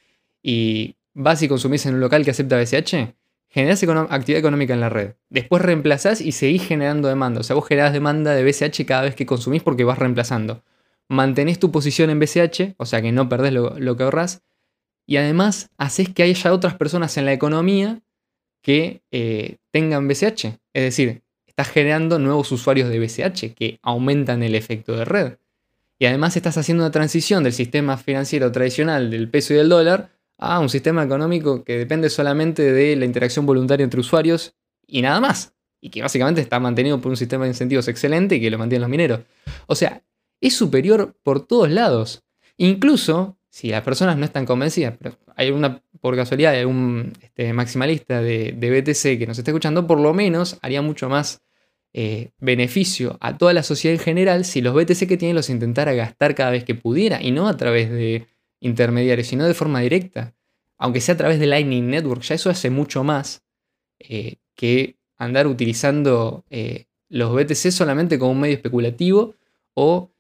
y 0.42 0.96
vas 1.12 1.40
y 1.40 1.46
consumís 1.46 1.86
en 1.86 1.94
un 1.94 2.00
local 2.00 2.24
que 2.24 2.32
acepta 2.32 2.58
BCH, 2.58 3.14
generás 3.48 3.80
actividad 4.10 4.40
económica 4.40 4.74
en 4.74 4.80
la 4.80 4.88
red. 4.88 5.12
Después 5.30 5.62
reemplazás 5.62 6.20
y 6.20 6.32
seguís 6.32 6.66
generando 6.66 7.06
demanda. 7.06 7.38
O 7.38 7.44
sea, 7.44 7.54
vos 7.54 7.68
generás 7.68 7.92
demanda 7.92 8.34
de 8.34 8.42
BCH 8.42 8.84
cada 8.84 9.02
vez 9.02 9.14
que 9.14 9.24
consumís 9.24 9.62
porque 9.62 9.84
vas 9.84 10.00
reemplazando. 10.00 10.64
Mantenés 11.08 11.58
tu 11.58 11.70
posición 11.70 12.10
en 12.10 12.18
BCH, 12.18 12.74
o 12.76 12.86
sea 12.86 13.02
que 13.02 13.12
no 13.12 13.28
perdés 13.28 13.52
lo, 13.52 13.96
que 13.96 14.02
ahorrás. 14.02 14.42
Y 15.06 15.16
además 15.16 15.70
haces 15.76 16.08
que 16.08 16.22
haya 16.22 16.52
otras 16.52 16.74
personas 16.74 17.16
en 17.18 17.26
la 17.26 17.32
economía 17.32 18.00
que 18.62 19.02
eh, 19.10 19.56
tengan 19.70 20.08
BCH. 20.08 20.44
Es 20.72 20.82
decir, 20.82 21.22
estás 21.46 21.68
generando 21.68 22.18
nuevos 22.18 22.50
usuarios 22.52 22.88
de 22.88 22.98
BCH 22.98 23.54
que 23.54 23.78
aumentan 23.82 24.42
el 24.42 24.54
efecto 24.54 24.96
de 24.96 25.04
red. 25.04 25.34
Y 25.98 26.06
además 26.06 26.36
estás 26.36 26.56
haciendo 26.58 26.82
una 26.82 26.90
transición 26.90 27.44
del 27.44 27.52
sistema 27.52 27.96
financiero 27.96 28.50
tradicional 28.50 29.10
del 29.10 29.28
peso 29.28 29.54
y 29.54 29.58
del 29.58 29.68
dólar 29.68 30.10
a 30.38 30.58
un 30.58 30.68
sistema 30.68 31.04
económico 31.04 31.64
que 31.64 31.78
depende 31.78 32.10
solamente 32.10 32.72
de 32.72 32.96
la 32.96 33.04
interacción 33.04 33.46
voluntaria 33.46 33.84
entre 33.84 34.00
usuarios 34.00 34.54
y 34.86 35.02
nada 35.02 35.20
más. 35.20 35.52
Y 35.80 35.90
que 35.90 36.02
básicamente 36.02 36.40
está 36.40 36.58
mantenido 36.58 37.00
por 37.00 37.10
un 37.10 37.16
sistema 37.16 37.44
de 37.44 37.50
incentivos 37.50 37.88
excelente 37.88 38.36
y 38.36 38.40
que 38.40 38.50
lo 38.50 38.58
mantienen 38.58 38.82
los 38.82 38.90
mineros. 38.90 39.20
O 39.66 39.74
sea, 39.74 40.02
es 40.46 40.54
superior 40.54 41.16
por 41.22 41.46
todos 41.46 41.70
lados. 41.70 42.22
Incluso 42.56 43.38
si 43.48 43.68
las 43.68 43.82
personas 43.82 44.16
no 44.16 44.24
están 44.24 44.46
convencidas, 44.46 44.94
pero 44.98 45.16
hay 45.36 45.50
una, 45.50 45.82
por 46.00 46.16
casualidad, 46.16 46.52
hay 46.52 46.64
un 46.64 47.12
este, 47.22 47.52
maximalista 47.52 48.20
de, 48.20 48.52
BTC 48.52 49.18
que 49.18 49.26
nos 49.26 49.38
está 49.38 49.52
escuchando, 49.52 49.86
por 49.86 50.00
lo 50.00 50.12
menos 50.12 50.58
haría 50.60 50.82
mucho 50.82 51.08
más 51.08 51.40
eh, 51.92 52.30
beneficio 52.38 53.16
a 53.20 53.38
toda 53.38 53.52
la 53.52 53.62
sociedad 53.62 53.94
en 53.94 54.02
general 54.02 54.44
si 54.44 54.60
los 54.60 54.74
BTC 54.74 55.06
que 55.06 55.16
tienen 55.16 55.36
los 55.36 55.50
intentara 55.50 55.94
gastar 55.94 56.34
cada 56.34 56.50
vez 56.50 56.64
que 56.64 56.74
pudiera 56.74 57.22
y 57.22 57.30
no 57.30 57.48
a 57.48 57.56
través 57.56 57.90
de 57.90 58.26
intermediarios, 58.60 59.28
sino 59.28 59.46
de 59.46 59.54
forma 59.54 59.80
directa. 59.80 60.34
Aunque 60.76 61.00
sea 61.00 61.14
a 61.14 61.18
través 61.18 61.38
de 61.38 61.46
Lightning 61.46 61.88
Network, 61.88 62.22
ya 62.22 62.34
eso 62.34 62.50
hace 62.50 62.70
mucho 62.70 63.04
más 63.04 63.44
eh, 64.00 64.36
que 64.56 64.96
andar 65.16 65.46
utilizando 65.46 66.44
eh, 66.50 66.86
los 67.08 67.32
BTC 67.32 67.70
solamente 67.70 68.18
como 68.18 68.32
un 68.32 68.40
medio 68.40 68.56
especulativo 68.56 69.36
o 69.74 70.10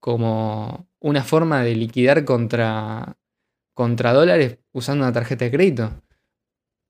como 0.00 0.88
una 1.00 1.22
forma 1.22 1.62
de 1.62 1.74
liquidar 1.74 2.24
contra, 2.24 3.16
contra 3.74 4.12
dólares 4.12 4.58
usando 4.72 5.04
una 5.04 5.12
tarjeta 5.12 5.44
de 5.44 5.50
crédito. 5.50 5.90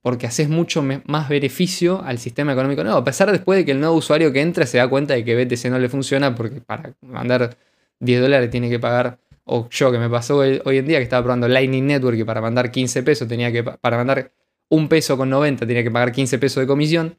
Porque 0.03 0.26
haces 0.26 0.49
mucho 0.49 0.82
más 0.82 1.28
beneficio 1.28 2.03
al 2.03 2.18
sistema 2.18 2.53
económico 2.53 2.84
nuevo. 2.84 2.99
A 2.99 3.05
pesar 3.05 3.32
después 3.32 3.59
de 3.59 3.64
que 3.64 3.72
el 3.72 3.80
nuevo 3.80 3.97
usuario 3.97 4.32
que 4.32 4.40
entra 4.40 4.64
se 4.66 4.78
da 4.78 4.88
cuenta 4.88 5.14
de 5.14 5.24
que 5.24 5.44
BTC 5.44 5.64
no 5.66 5.78
le 5.78 5.88
funciona 5.88 6.34
porque 6.34 6.61
para 6.61 6.94
mandar 7.01 7.57
10 8.01 8.22
dólares 8.22 8.51
tiene 8.51 8.70
que 8.70 8.78
pagar, 8.78 9.18
o 9.44 9.68
yo 9.68 9.90
que 9.90 9.99
me 9.99 10.09
pasó 10.09 10.36
hoy, 10.36 10.61
en 10.64 10.86
día 10.86 10.99
que 10.99 11.05
estaba 11.05 11.22
probando 11.22 11.49
Lightning 11.49 11.86
Network 11.86 12.18
y 12.18 12.24
para 12.24 12.40
mandar 12.40 12.70
15 12.70 13.03
pesos 13.03 13.26
tenía 13.26 13.51
que, 13.51 13.64
para 13.64 13.97
mandar 13.97 14.32
un 14.68 14.88
peso 14.88 15.16
con 15.16 15.30
90 15.30 15.66
tenía 15.66 15.82
que 15.82 15.90
pagar 15.90 16.12
15 16.12 16.38
pesos 16.38 16.61
de 16.61 16.66
comisión. 16.66 17.18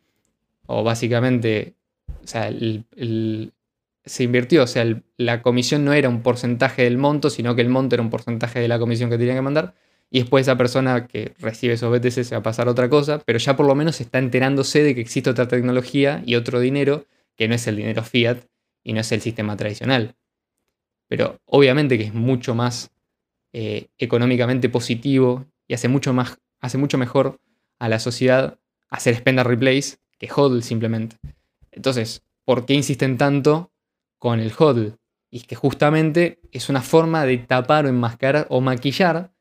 O 0.66 0.84
básicamente, 0.84 1.76
o 2.24 2.28
sea, 2.28 2.48
el, 2.48 3.54
se 4.08 4.24
invirtió, 4.24 4.64
o 4.64 4.68
sea, 4.68 4.86
la 5.18 5.42
comisión 5.42 5.86
no 5.86 5.94
era 5.94 6.10
un 6.10 6.22
porcentaje 6.22 6.84
del 6.84 6.98
monto, 6.98 7.30
sino 7.30 7.56
que 7.56 7.62
el 7.62 7.70
monto 7.70 7.96
era 7.96 8.04
un 8.04 8.10
porcentaje 8.10 8.60
de 8.60 8.68
la 8.68 8.80
comisión 8.80 9.10
que 9.10 9.18
tenía 9.18 9.36
que 9.36 9.42
mandar. 9.42 9.76
Y 10.10 10.20
después 10.20 10.48
esa 10.48 10.58
persona 10.58 11.08
que 11.08 11.34
recibe 11.40 11.74
esos 11.74 11.92
BTC 11.92 12.24
se 12.24 12.36
va 12.36 12.40
a 12.40 12.44
pasar 12.44 12.68
a 12.68 12.72
otra 12.72 12.90
cosa, 12.90 13.20
pero 13.26 13.40
ya 13.40 13.58
por 13.58 13.66
lo 13.66 13.76
menos 13.76 14.00
está 14.00 14.20
enterándose 14.20 14.82
de 14.82 14.96
que 14.96 15.02
existe 15.02 15.30
otra 15.30 15.48
tecnología 15.48 16.24
y 16.26 16.36
otro 16.36 16.60
dinero 16.60 17.06
que 17.36 17.48
no 17.48 17.56
es 17.56 17.68
el 17.68 17.76
dinero 17.76 18.04
fiat 18.04 18.38
y 18.84 18.94
no 18.94 19.02
es 19.02 19.12
el 19.12 19.22
sistema 19.22 19.58
tradicional. 19.58 20.16
Pero 21.08 21.40
obviamente 21.46 21.98
que 21.98 22.06
es 22.06 22.14
mucho 22.14 22.56
más 22.56 22.92
eh, 23.54 23.88
económicamente 23.98 24.70
positivo 24.70 25.46
y 25.68 25.74
hace 25.74 25.90
mucho, 25.90 26.14
más, 26.14 26.38
hace 26.62 26.78
mucho 26.78 26.98
mejor 26.98 27.40
a 27.80 27.90
la 27.90 28.00
sociedad 28.00 28.60
hacer 28.90 29.16
spend 29.16 29.40
and 29.40 29.50
replace 29.50 29.98
que 30.18 30.30
hodl 30.34 30.64
simplemente. 30.64 31.18
Entonces, 31.72 32.24
¿por 32.46 32.66
qué 32.66 32.74
insisten 32.74 33.18
tanto 33.18 33.72
con 34.18 34.40
el 34.40 34.52
HODL. 34.58 34.96
Y 35.30 35.42
que 35.42 35.56
justamente 35.56 36.40
es 36.52 36.70
una 36.70 36.82
forma 36.82 37.26
de 37.26 37.38
tapar 37.38 37.86
o 37.86 37.90
enmascarar 37.90 38.48
o 38.50 38.62
maquillar 38.62 39.32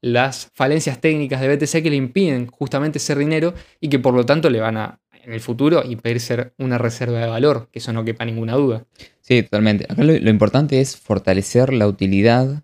las 0.00 0.50
falencias 0.54 1.00
técnicas 1.00 1.40
de 1.40 1.56
BTC 1.56 1.82
que 1.82 1.90
le 1.90 1.96
impiden 1.96 2.46
justamente 2.48 2.98
ser 2.98 3.18
dinero 3.18 3.54
y 3.80 3.88
que 3.88 3.98
por 3.98 4.14
lo 4.14 4.26
tanto 4.26 4.50
le 4.50 4.60
van 4.60 4.76
a, 4.76 5.00
en 5.26 5.32
el 5.32 5.40
futuro, 5.40 5.82
impedir 5.84 6.20
ser 6.20 6.54
una 6.58 6.78
reserva 6.78 7.18
de 7.18 7.26
valor, 7.26 7.68
que 7.72 7.80
eso 7.80 7.92
no 7.92 8.04
quepa 8.04 8.24
ninguna 8.24 8.54
duda. 8.54 8.84
Sí, 9.20 9.42
totalmente. 9.42 9.84
Acá 9.88 10.04
lo, 10.04 10.30
importante 10.30 10.80
es 10.80 10.96
fortalecer 10.96 11.72
la 11.72 11.88
utilidad, 11.88 12.62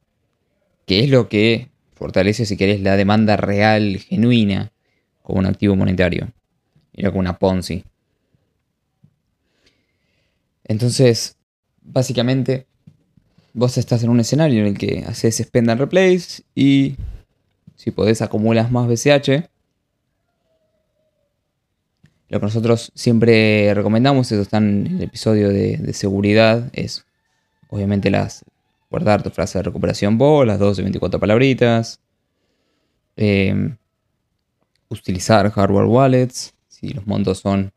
que 0.86 1.00
es 1.00 1.10
lo 1.10 1.28
que 1.28 1.70
fortalece, 1.94 2.46
si 2.46 2.56
querés, 2.56 2.80
la 2.80 2.96
demanda 2.96 3.36
real, 3.36 3.98
genuina, 3.98 4.70
como 5.22 5.40
un 5.40 5.46
activo 5.46 5.74
monetario. 5.74 6.28
Mira, 6.92 7.10
como 7.10 7.20
una 7.20 7.38
Ponzi. 7.38 7.84
Entonces, 10.62 11.36
básicamente 11.84 12.66
vos 13.54 13.76
estás 13.78 14.02
en 14.02 14.10
un 14.10 14.20
escenario 14.20 14.60
en 14.60 14.68
el 14.68 14.78
que 14.78 15.04
haces 15.06 15.36
spend 15.38 15.70
and 15.70 15.80
replace 15.80 16.42
y 16.54 16.96
si 17.76 17.90
podés 17.90 18.22
acumulas 18.22 18.70
más 18.70 18.86
BCH. 18.86 19.48
Lo 22.28 22.40
que 22.40 22.46
nosotros 22.46 22.92
siempre 22.94 23.74
recomendamos, 23.74 24.32
eso 24.32 24.40
está 24.40 24.56
en 24.56 24.86
el 24.86 25.02
episodio 25.02 25.50
de, 25.50 25.92
seguridad, 25.92 26.70
es 26.72 27.04
obviamente 27.68 28.10
las 28.10 28.44
guardar 28.90 29.22
tu 29.22 29.30
frase 29.30 29.58
de 29.58 29.64
recuperación 29.64 30.16
vos, 30.16 30.46
las 30.46 30.58
12, 30.58 30.82
24 30.82 31.20
palabritas. 31.20 32.00
Eh, 33.16 33.74
utilizar 34.88 35.50
hardware 35.50 35.86
wallets, 35.86 36.54
si 36.68 36.90
los 36.90 37.06
montos 37.06 37.38
son 37.40 37.72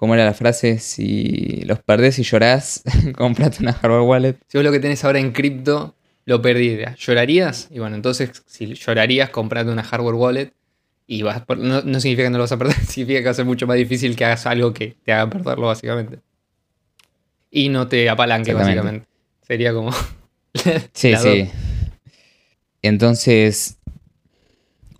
¿Cómo 0.00 0.14
era 0.14 0.24
la 0.24 0.32
frase? 0.32 0.78
Si 0.78 1.60
los 1.66 1.80
perdés 1.80 2.18
y 2.18 2.22
llorás, 2.22 2.82
comprate 3.18 3.58
una 3.60 3.74
hardware 3.74 4.00
wallet. 4.00 4.36
Si 4.46 4.56
vos 4.56 4.64
lo 4.64 4.72
que 4.72 4.80
tenés 4.80 5.04
ahora 5.04 5.18
en 5.18 5.30
cripto 5.30 5.94
lo 6.24 6.40
perdiste, 6.40 6.94
¿llorarías? 6.96 7.68
Y 7.70 7.80
bueno, 7.80 7.96
entonces 7.96 8.42
si 8.46 8.72
llorarías, 8.72 9.28
comprate 9.28 9.70
una 9.70 9.82
hardware 9.82 10.14
wallet. 10.14 10.52
Y 11.06 11.20
vas 11.20 11.42
no, 11.58 11.82
significa 12.00 12.22
que 12.22 12.30
no 12.30 12.38
lo 12.38 12.44
vas 12.44 12.52
a 12.52 12.56
perder, 12.56 12.76
significa 12.86 13.18
que 13.18 13.24
va 13.26 13.30
a 13.32 13.34
ser 13.34 13.44
mucho 13.44 13.66
más 13.66 13.76
difícil 13.76 14.16
que 14.16 14.24
hagas 14.24 14.46
algo 14.46 14.72
que 14.72 14.96
te 15.04 15.12
haga 15.12 15.28
perderlo, 15.28 15.66
básicamente. 15.66 16.20
Y 17.50 17.68
no 17.68 17.86
te 17.86 18.08
apalanque, 18.08 18.54
básicamente. 18.54 19.06
Sería 19.46 19.74
como. 19.74 19.92
sí, 20.94 21.14
sí. 21.14 21.50
Entonces. 22.80 23.76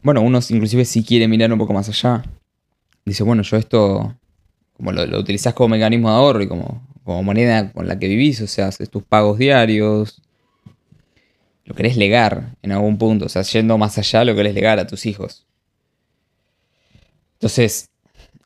Bueno, 0.02 0.20
uno 0.20 0.40
inclusive 0.50 0.84
si 0.84 1.02
quiere 1.02 1.26
mirar 1.26 1.50
un 1.50 1.58
poco 1.58 1.72
más 1.72 1.88
allá. 1.88 2.22
Dice, 3.06 3.22
bueno, 3.22 3.42
yo 3.42 3.56
esto 3.56 4.19
como 4.80 4.92
lo, 4.92 5.18
utilizás 5.18 5.52
como 5.52 5.68
mecanismo 5.68 6.08
de 6.08 6.16
ahorro 6.16 6.42
y 6.42 6.48
como, 6.48 6.82
como 7.04 7.22
moneda 7.22 7.70
con 7.70 7.86
la 7.86 7.98
que 7.98 8.08
vivís, 8.08 8.40
o 8.40 8.46
sea, 8.46 8.68
haces 8.68 8.88
tus 8.88 9.02
pagos 9.02 9.36
diarios, 9.36 10.22
lo 11.66 11.74
querés 11.74 11.98
legar 11.98 12.56
en 12.62 12.72
algún 12.72 12.96
punto, 12.96 13.26
o 13.26 13.28
sea, 13.28 13.42
yendo 13.42 13.76
más 13.76 13.98
allá, 13.98 14.24
lo 14.24 14.34
querés 14.34 14.54
legar 14.54 14.78
a 14.78 14.86
tus 14.86 15.04
hijos. 15.04 15.46
Entonces, 17.34 17.90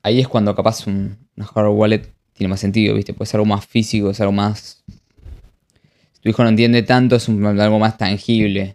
ahí 0.03 0.21
es 0.21 0.27
cuando 0.27 0.57
capaz 0.57 0.89
un, 0.89 1.19
una 1.37 1.47
hardware 1.47 1.79
wallet 1.79 2.13
tiene 2.33 2.49
más 2.49 2.59
sentido, 2.59 2.97
¿viste? 2.97 3.15
Puede 3.15 3.31
ser 3.31 3.39
algo 3.39 3.55
más 3.55 3.65
físico, 3.65 4.11
es 4.11 4.21
algo 4.21 4.33
más... 4.33 4.83
Si 6.15 6.21
tu 6.21 6.31
hijo 6.31 6.43
no 6.43 6.49
entiende 6.49 6.83
tanto, 6.83 7.15
es 7.15 7.29
algo 7.29 7.79
más 7.79 7.97
tangible, 7.97 8.75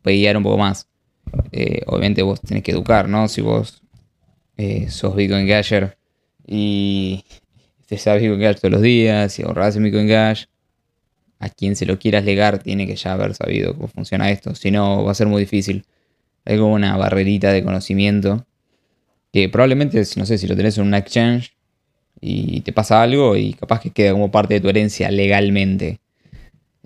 puede 0.00 0.16
guiar 0.18 0.36
un 0.36 0.44
poco 0.44 0.58
más. 0.58 0.86
Eh, 1.50 1.82
obviamente 1.86 2.22
vos 2.22 2.40
tenés 2.40 2.62
que 2.62 2.70
educar, 2.70 3.08
¿no? 3.08 3.26
Si 3.26 3.40
vos 3.40 3.82
eh, 4.56 4.88
sos 4.90 5.16
Bitcoin 5.16 5.48
Gasher 5.48 5.98
y 6.50 7.24
te 7.86 7.96
sabes 7.96 8.22
Bitcoin 8.22 8.40
Cash 8.40 8.56
todos 8.56 8.72
los 8.72 8.82
días 8.82 9.38
y 9.38 9.42
ahorras 9.42 9.76
en 9.76 9.84
Bitcoin 9.84 10.08
Cash. 10.08 10.46
A 11.38 11.48
quien 11.48 11.76
se 11.76 11.86
lo 11.86 11.98
quieras 11.98 12.24
legar 12.24 12.58
tiene 12.58 12.86
que 12.86 12.96
ya 12.96 13.12
haber 13.12 13.34
sabido 13.34 13.74
cómo 13.74 13.88
funciona 13.88 14.30
esto. 14.30 14.54
Si 14.56 14.70
no, 14.70 15.04
va 15.04 15.12
a 15.12 15.14
ser 15.14 15.28
muy 15.28 15.42
difícil. 15.42 15.86
Hay 16.44 16.58
como 16.58 16.74
una 16.74 16.96
barrerita 16.96 17.52
de 17.52 17.62
conocimiento 17.62 18.46
que 19.32 19.48
probablemente, 19.48 20.02
no 20.16 20.26
sé, 20.26 20.38
si 20.38 20.48
lo 20.48 20.56
tenés 20.56 20.76
en 20.76 20.88
un 20.88 20.94
exchange 20.94 21.56
y 22.20 22.60
te 22.62 22.72
pasa 22.72 23.00
algo 23.00 23.36
y 23.36 23.54
capaz 23.54 23.80
que 23.80 23.90
queda 23.90 24.12
como 24.12 24.30
parte 24.30 24.54
de 24.54 24.60
tu 24.60 24.68
herencia 24.68 25.10
legalmente. 25.10 26.00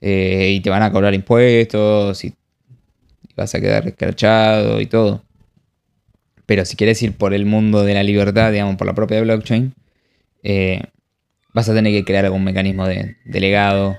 Eh, 0.00 0.52
y 0.56 0.60
te 0.60 0.68
van 0.68 0.82
a 0.82 0.92
cobrar 0.92 1.14
impuestos 1.14 2.22
y, 2.24 2.34
vas 3.34 3.54
a 3.54 3.60
quedar 3.60 3.88
escrachado 3.88 4.80
y 4.80 4.86
todo. 4.86 5.23
Pero 6.46 6.64
si 6.64 6.76
quieres 6.76 7.02
ir 7.02 7.16
por 7.16 7.34
el 7.34 7.46
mundo 7.46 7.84
de 7.84 7.94
la 7.94 8.02
libertad, 8.02 8.52
digamos, 8.52 8.76
por 8.76 8.86
la 8.86 8.94
propia 8.94 9.20
blockchain, 9.20 9.74
eh, 10.42 10.82
vas 11.54 11.68
a 11.68 11.74
tener 11.74 11.92
que 11.92 12.04
crear 12.04 12.24
algún 12.26 12.44
mecanismo 12.44 12.86
de, 12.86 13.16
legado. 13.24 13.98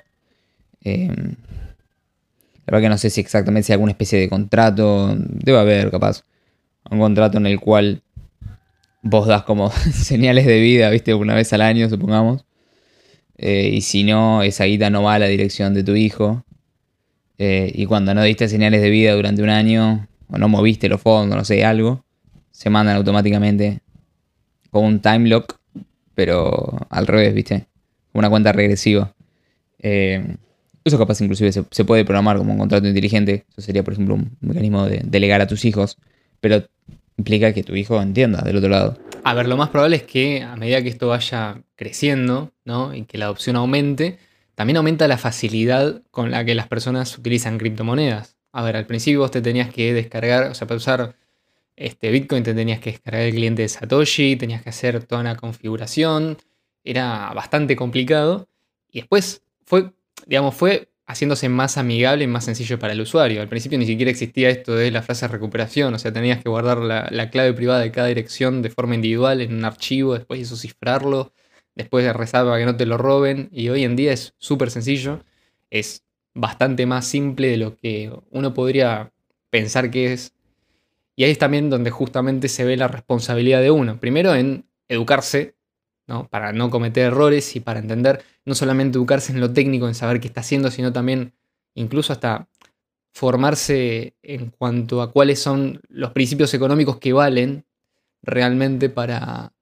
Eh, 0.84 1.08
la 1.08 2.72
verdad 2.72 2.82
que 2.82 2.90
no 2.90 2.98
sé 2.98 3.10
si 3.10 3.22
exactamente 3.22 3.64
si 3.64 3.74
alguna 3.74 3.92
especie 3.92 4.20
de 4.20 4.30
contrato. 4.30 5.16
Debe 5.18 5.60
haber, 5.60 5.92
capaz. 5.92 6.24
Un 6.90 7.00
contrato 7.00 7.38
en 7.40 7.48
el 7.48 7.60
cual 7.60 8.04
vos 9.02 9.28
das 9.28 9.44
como 9.44 9.72
señales 9.94 10.46
de 10.46 10.60
vida, 10.60 10.90
viste, 10.90 11.14
una 11.16 11.34
vez 11.34 11.52
al 11.54 11.62
año, 11.62 11.90
supongamos. 11.90 12.46
Eh, 13.38 13.72
y 13.74 13.82
si 13.82 14.04
no, 14.04 14.44
esa 14.44 14.66
guita 14.66 14.90
no 14.90 15.04
va 15.04 15.16
a 15.16 15.20
la 15.20 15.28
dirección 15.28 15.74
de 15.74 15.84
tu 15.84 15.96
hijo. 15.96 16.44
y 17.38 17.86
cuando 17.88 18.14
no 18.14 18.24
diste 18.24 18.48
señales 18.48 18.82
de 18.82 18.90
vida 18.90 19.14
durante 19.14 19.42
un 19.44 19.50
año, 19.50 20.08
o 20.30 20.38
no 20.38 20.48
moviste 20.48 20.90
los 20.90 21.02
fondos, 21.02 21.38
no 21.38 21.44
sé, 21.44 21.66
algo, 21.66 22.05
se 22.56 22.70
mandan 22.70 22.96
automáticamente 22.96 23.82
con 24.72 24.86
un 24.86 25.02
time 25.02 25.28
lock, 25.28 25.58
pero 26.14 26.88
al 26.90 27.06
revés, 27.06 27.34
¿viste? 27.34 27.66
Una 28.14 28.30
cuenta 28.30 28.54
regresiva. 28.54 29.14
Eh, 29.80 30.38
eso 30.86 30.98
capaz 30.98 31.20
inclusive 31.20 31.52
se, 31.52 31.84
puede 31.84 32.06
programar 32.06 32.38
como 32.38 32.54
un 32.54 32.60
contrato 32.60 32.88
inteligente. 32.88 33.46
Eso 33.50 33.62
sería, 33.62 33.84
por 33.84 33.94
ejemplo, 33.94 34.16
un 34.16 34.38
mecanismo 34.40 34.86
de 34.86 35.02
delegar 35.04 35.42
a 35.42 35.48
tus 35.48 35.66
hijos. 35.66 35.98
Pero 36.40 36.66
implica 37.18 37.52
que 37.52 37.64
tu 37.64 37.76
hijo 37.76 38.02
entienda 38.02 38.42
del 38.42 38.56
otro 38.56 38.70
lado. 38.70 38.98
A 39.26 39.34
ver, 39.34 39.50
lo 39.50 39.58
más 39.58 39.68
probable 39.68 39.98
es 39.98 40.04
que 40.04 40.44
a 40.44 40.56
medida 40.56 40.82
que 40.82 40.90
esto 40.90 41.10
vaya 41.10 41.62
creciendo, 41.76 42.54
¿no? 42.64 42.96
Y 42.96 43.04
que 43.04 43.18
la 43.18 43.26
adopción 43.26 43.58
aumente, 43.58 44.18
también 44.56 44.78
aumenta 44.78 45.10
la 45.10 45.18
facilidad 45.18 46.04
con 46.10 46.32
la 46.32 46.46
que 46.46 46.56
las 46.56 46.70
personas 46.70 47.18
utilizan 47.18 47.58
criptomonedas. 47.58 48.38
A 48.54 48.64
ver, 48.64 48.78
al 48.78 48.86
principio 48.86 49.20
vos 49.20 49.32
te 49.32 49.42
tenías 49.42 49.70
que 49.70 49.94
descargar, 49.94 50.52
o 50.52 50.54
sea, 50.54 50.68
para 50.68 50.78
usar 50.78 51.16
este 51.76 52.12
Bitcoin 52.12 52.44
te 52.44 52.54
tenías 52.54 52.80
que 52.80 52.92
descargar 52.92 53.24
el 53.24 53.34
cliente 53.34 53.62
de 53.64 53.70
Satoshi, 53.70 54.36
tenías 54.36 54.62
que 54.62 54.70
hacer 54.70 55.04
toda 55.06 55.22
una 55.22 55.36
configuración, 55.36 56.38
era 56.84 57.32
bastante 57.34 57.76
complicado. 57.76 58.48
Y 58.92 59.02
después 59.02 59.44
fue, 59.66 59.92
digamos, 60.26 60.56
fue 60.56 60.90
haciéndose 61.08 61.50
más 61.50 61.78
amigable 61.78 62.24
y 62.24 62.28
más 62.28 62.46
sencillo 62.46 62.80
para 62.80 62.94
el 62.94 63.02
usuario. 63.02 63.42
Al 63.42 63.50
principio 63.50 63.78
ni 63.78 63.86
siquiera 63.86 64.12
existía 64.12 64.50
esto 64.50 64.76
de 64.76 64.92
la 64.92 65.02
frase 65.02 65.28
recuperación, 65.28 65.94
o 65.94 66.00
sea, 66.00 66.12
tenías 66.12 66.42
que 66.42 66.50
guardar 66.50 66.80
la, 66.80 67.30
clave 67.30 67.54
privada 67.54 67.82
de 67.82 67.92
cada 67.92 68.08
dirección 68.08 68.62
de 68.62 68.70
forma 68.70 68.96
individual 68.96 69.42
en 69.42 69.54
un 69.54 69.66
archivo, 69.66 70.16
después 70.16 70.42
eso 70.42 70.56
cifrarlo, 70.56 71.34
después 71.76 72.12
rezar 72.14 72.46
para 72.46 72.58
que 72.58 72.66
no 72.66 72.76
te 72.78 72.86
lo 72.86 72.98
roben, 72.98 73.50
y 73.52 73.70
hoy 73.70 73.84
en 73.84 73.96
día 73.96 74.14
es 74.14 74.34
súper 74.40 74.72
sencillo, 74.72 75.24
es 75.70 76.04
bastante 76.34 76.86
más 76.86 77.08
simple 77.08 77.50
de 77.50 77.58
lo 77.58 77.76
que 77.76 78.12
uno 78.32 78.54
podría 78.54 79.12
pensar 79.50 79.92
que 79.92 80.14
es. 80.14 80.34
Y 81.16 81.24
ahí 81.24 81.32
es 81.32 81.38
también 81.38 81.70
donde 81.70 81.92
justamente 81.92 82.50
se 82.50 82.66
ve 82.66 82.78
la 82.78 82.88
responsabilidad 82.88 83.62
de 83.62 83.72
uno. 83.72 84.00
Primero 84.00 84.36
en 84.36 84.66
educarse 84.88 85.56
para 86.30 86.54
no 86.54 86.70
cometer 86.70 87.06
errores 87.06 87.56
y 87.56 87.60
para 87.60 87.80
entender, 87.80 88.24
no 88.46 88.54
solamente 88.54 88.98
educarse 88.98 89.32
en 89.32 89.40
lo 89.40 89.52
técnico, 89.54 89.88
en 89.88 89.96
saber 89.96 90.20
qué 90.20 90.28
está 90.28 90.42
haciendo, 90.42 90.70
sino 90.70 90.94
también 90.94 91.34
incluso 91.74 92.14
hasta 92.14 92.48
formarse 93.12 94.16
en 94.22 94.52
cuanto 94.52 95.02
a 95.02 95.12
cuáles 95.12 95.40
son 95.40 95.82
los 95.88 96.12
principios 96.12 96.54
económicos 96.54 96.98
que 96.98 97.14
valen 97.14 97.66
realmente 98.22 98.90
para 98.90 99.54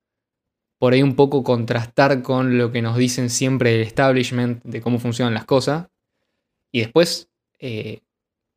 por 0.80 0.93
ahí 0.93 1.01
un 1.01 1.16
poco 1.16 1.43
contrastar 1.43 2.22
con 2.24 2.58
lo 2.58 2.72
que 2.72 2.82
nos 2.82 2.97
dicen 2.97 3.30
siempre 3.30 3.76
el 3.76 3.82
establishment 3.82 4.64
de 4.64 4.82
cómo 4.82 4.99
funcionan 4.99 5.34
las 5.34 5.45
cosas. 5.45 5.88
Y 6.72 6.80
después 6.80 7.30
eh, 7.60 8.01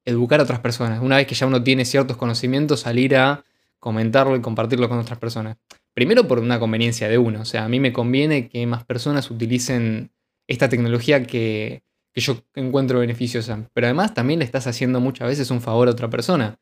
educar 0.07 0.41
a 0.41 0.45
otras 0.45 0.61
personas. 0.61 1.03
Una 1.03 1.17
vez 1.17 1.27
que 1.27 1.35
ya 1.35 1.47
uno 1.47 1.63
tiene 1.63 1.85
ciertos 1.85 2.17
conocimientos, 2.17 2.81
salir 2.81 3.17
a 3.17 3.45
comentarlo 3.79 4.35
y 4.37 4.41
compartirlo 4.41 4.89
con 4.89 4.99
otras 4.99 5.19
personas. 5.19 5.59
Primero 5.93 6.27
por 6.27 6.39
una 6.39 6.59
conveniencia 6.59 7.09
de 7.09 7.19
uno, 7.19 7.43
o 7.43 7.45
sea, 7.45 7.65
a 7.65 7.69
mí 7.69 7.81
me 7.81 7.93
conviene 7.93 8.49
que 8.49 8.67
más 8.67 8.85
personas 8.85 9.31
utilicen 9.31 10.11
esta 10.47 10.69
tecnología 10.69 11.25
que, 11.25 11.83
yo 12.15 12.39
encuentro 12.55 13.01
beneficiosa, 13.01 13.69
pero 13.75 13.89
además 13.89 14.15
también 14.15 14.39
le 14.39 14.47
estás 14.47 14.67
haciendo 14.67 15.01
muchas 15.01 15.29
veces 15.29 15.51
un 15.51 15.61
favor 15.61 15.89
a 15.89 15.91
otra 15.91 16.09
persona. 16.09 16.59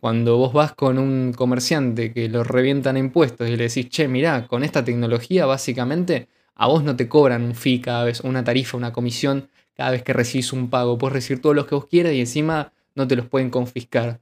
Cuando 0.00 0.36
vos 0.36 0.52
vas 0.52 0.72
con 0.74 0.98
un 0.98 1.32
comerciante 1.32 2.12
que 2.12 2.28
lo 2.28 2.44
revientan 2.44 2.96
impuestos 2.96 3.48
y 3.48 3.56
le 3.56 3.68
decís, 3.68 3.88
che, 3.88 4.08
mirá, 4.08 4.46
con 4.48 4.64
esta 4.64 4.84
tecnología 4.84 5.46
básicamente 5.46 6.28
a 6.56 6.66
vos 6.66 6.82
no 6.82 6.96
te 6.96 7.08
cobran 7.08 7.42
un 7.42 7.54
fee 7.54 7.80
cada 7.80 8.04
vez, 8.04 8.20
una 8.20 8.42
tarifa, 8.42 8.76
una 8.76 8.92
comisión 8.92 9.48
cada 9.74 9.92
vez 9.92 10.02
que 10.02 10.12
recibís 10.12 10.52
un 10.52 10.70
pago. 10.70 10.98
Puedes 10.98 11.14
recibir 11.14 11.40
todos 11.40 11.54
los 11.54 11.66
que 11.66 11.74
vos 11.76 11.86
quieras 11.86 12.12
y 12.12 12.20
encima 12.20 12.72
no 12.96 13.06
te 13.06 13.14
los 13.14 13.28
pueden 13.28 13.50
confiscar. 13.50 14.20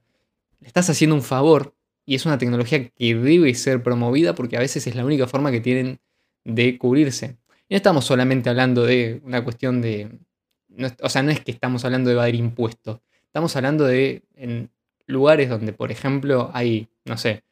Le 0.59 0.67
estás 0.67 0.89
haciendo 0.89 1.15
un 1.15 1.23
favor 1.23 1.73
y 2.05 2.13
es 2.15 2.25
una 2.25 2.37
tecnología 2.37 2.87
que 2.87 3.15
debe 3.15 3.53
ser 3.55 3.81
promovida 3.81 4.35
porque 4.35 4.57
a 4.57 4.59
veces 4.59 4.85
es 4.85 4.95
la 4.95 5.05
única 5.05 5.25
forma 5.25 5.51
que 5.51 5.61
tienen 5.61 5.99
de 6.43 6.77
cubrirse. 6.77 7.37
Y 7.67 7.73
no 7.73 7.77
estamos 7.77 8.05
solamente 8.05 8.49
hablando 8.49 8.85
de 8.85 9.21
una 9.23 9.43
cuestión 9.43 9.81
de... 9.81 10.19
o 11.01 11.09
sea, 11.09 11.23
no 11.23 11.31
es 11.31 11.39
que 11.39 11.51
estamos 11.51 11.83
hablando 11.83 12.09
de 12.09 12.15
evadir 12.15 12.35
impuestos. 12.35 12.99
Estamos 13.23 13.55
hablando 13.55 13.85
de 13.85 14.21
en 14.35 14.69
lugares 15.07 15.49
donde, 15.49 15.73
por 15.73 15.91
ejemplo, 15.91 16.51
hay, 16.53 16.87
no 17.05 17.17
sé, 17.17 17.43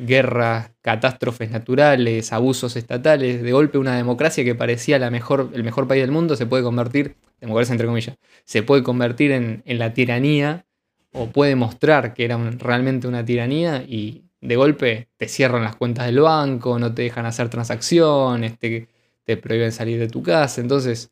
guerras, 0.00 0.72
catástrofes 0.80 1.50
naturales, 1.50 2.32
abusos 2.32 2.76
estatales. 2.76 3.42
De 3.42 3.52
golpe 3.52 3.78
una 3.78 3.96
democracia 3.96 4.44
que 4.44 4.54
parecía 4.54 4.98
la 4.98 5.10
mejor, 5.10 5.50
el 5.52 5.62
mejor 5.62 5.86
país 5.86 6.02
del 6.02 6.10
mundo 6.10 6.36
se 6.36 6.46
puede 6.46 6.62
convertir, 6.62 7.16
democracia 7.40 7.72
entre 7.72 7.86
comillas, 7.86 8.16
se 8.44 8.62
puede 8.62 8.82
convertir 8.82 9.32
en, 9.32 9.62
en 9.66 9.78
la 9.78 9.92
tiranía 9.92 10.66
o 11.12 11.26
puede 11.26 11.56
mostrar 11.56 12.14
que 12.14 12.24
era 12.24 12.38
realmente 12.58 13.08
una 13.08 13.24
tiranía 13.24 13.84
y 13.86 14.24
de 14.40 14.56
golpe 14.56 15.08
te 15.16 15.28
cierran 15.28 15.64
las 15.64 15.76
cuentas 15.76 16.06
del 16.06 16.20
banco, 16.20 16.78
no 16.78 16.94
te 16.94 17.02
dejan 17.02 17.26
hacer 17.26 17.50
transacciones, 17.50 18.58
te, 18.58 18.88
te 19.24 19.36
prohíben 19.36 19.72
salir 19.72 19.98
de 19.98 20.08
tu 20.08 20.22
casa. 20.22 20.60
Entonces, 20.60 21.10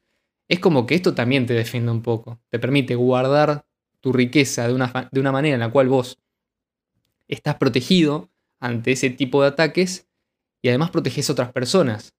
es 0.48 0.60
como 0.60 0.86
que 0.86 0.94
esto 0.94 1.14
también 1.14 1.44
te 1.44 1.52
defiende 1.52 1.92
un 1.92 2.02
poco. 2.02 2.40
Te 2.48 2.58
permite 2.58 2.94
guardar 2.94 3.66
tu 4.00 4.12
riqueza 4.12 4.66
de 4.66 4.72
una, 4.72 5.08
de 5.12 5.20
una 5.20 5.32
manera 5.32 5.54
en 5.54 5.60
la 5.60 5.70
cual 5.70 5.88
vos 5.88 6.18
estás 7.26 7.56
protegido 7.56 8.30
ante 8.60 8.92
ese 8.92 9.10
tipo 9.10 9.42
de 9.42 9.48
ataques 9.48 10.08
y 10.62 10.68
además 10.68 10.90
proteges 10.90 11.28
a 11.28 11.32
otras 11.32 11.52
personas, 11.52 12.14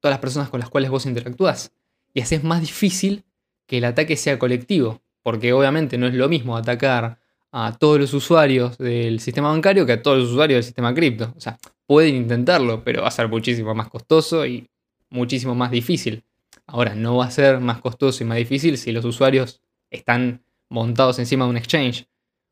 todas 0.00 0.12
las 0.12 0.20
personas 0.20 0.50
con 0.50 0.60
las 0.60 0.68
cuales 0.68 0.90
vos 0.90 1.06
interactúas. 1.06 1.72
Y 2.14 2.20
haces 2.20 2.44
más 2.44 2.60
difícil 2.60 3.24
que 3.66 3.78
el 3.78 3.84
ataque 3.84 4.16
sea 4.16 4.38
colectivo. 4.38 5.02
Porque 5.22 5.52
obviamente 5.52 5.98
no 5.98 6.06
es 6.06 6.14
lo 6.14 6.28
mismo 6.28 6.56
atacar 6.56 7.18
a 7.52 7.76
todos 7.78 8.00
los 8.00 8.14
usuarios 8.14 8.78
del 8.78 9.20
sistema 9.20 9.50
bancario 9.50 9.84
que 9.84 9.92
a 9.92 10.02
todos 10.02 10.18
los 10.18 10.30
usuarios 10.30 10.56
del 10.56 10.64
sistema 10.64 10.94
cripto. 10.94 11.34
O 11.36 11.40
sea, 11.40 11.58
pueden 11.86 12.14
intentarlo, 12.14 12.82
pero 12.82 13.02
va 13.02 13.08
a 13.08 13.10
ser 13.10 13.28
muchísimo 13.28 13.74
más 13.74 13.88
costoso 13.88 14.46
y 14.46 14.68
muchísimo 15.10 15.54
más 15.54 15.70
difícil. 15.70 16.24
Ahora, 16.66 16.94
no 16.94 17.16
va 17.16 17.26
a 17.26 17.30
ser 17.30 17.60
más 17.60 17.80
costoso 17.80 18.22
y 18.22 18.26
más 18.26 18.38
difícil 18.38 18.78
si 18.78 18.90
los 18.90 19.04
usuarios 19.04 19.60
están 19.90 20.44
montados 20.70 21.18
encima 21.18 21.44
de 21.44 21.50
un 21.50 21.56
exchange 21.56 22.08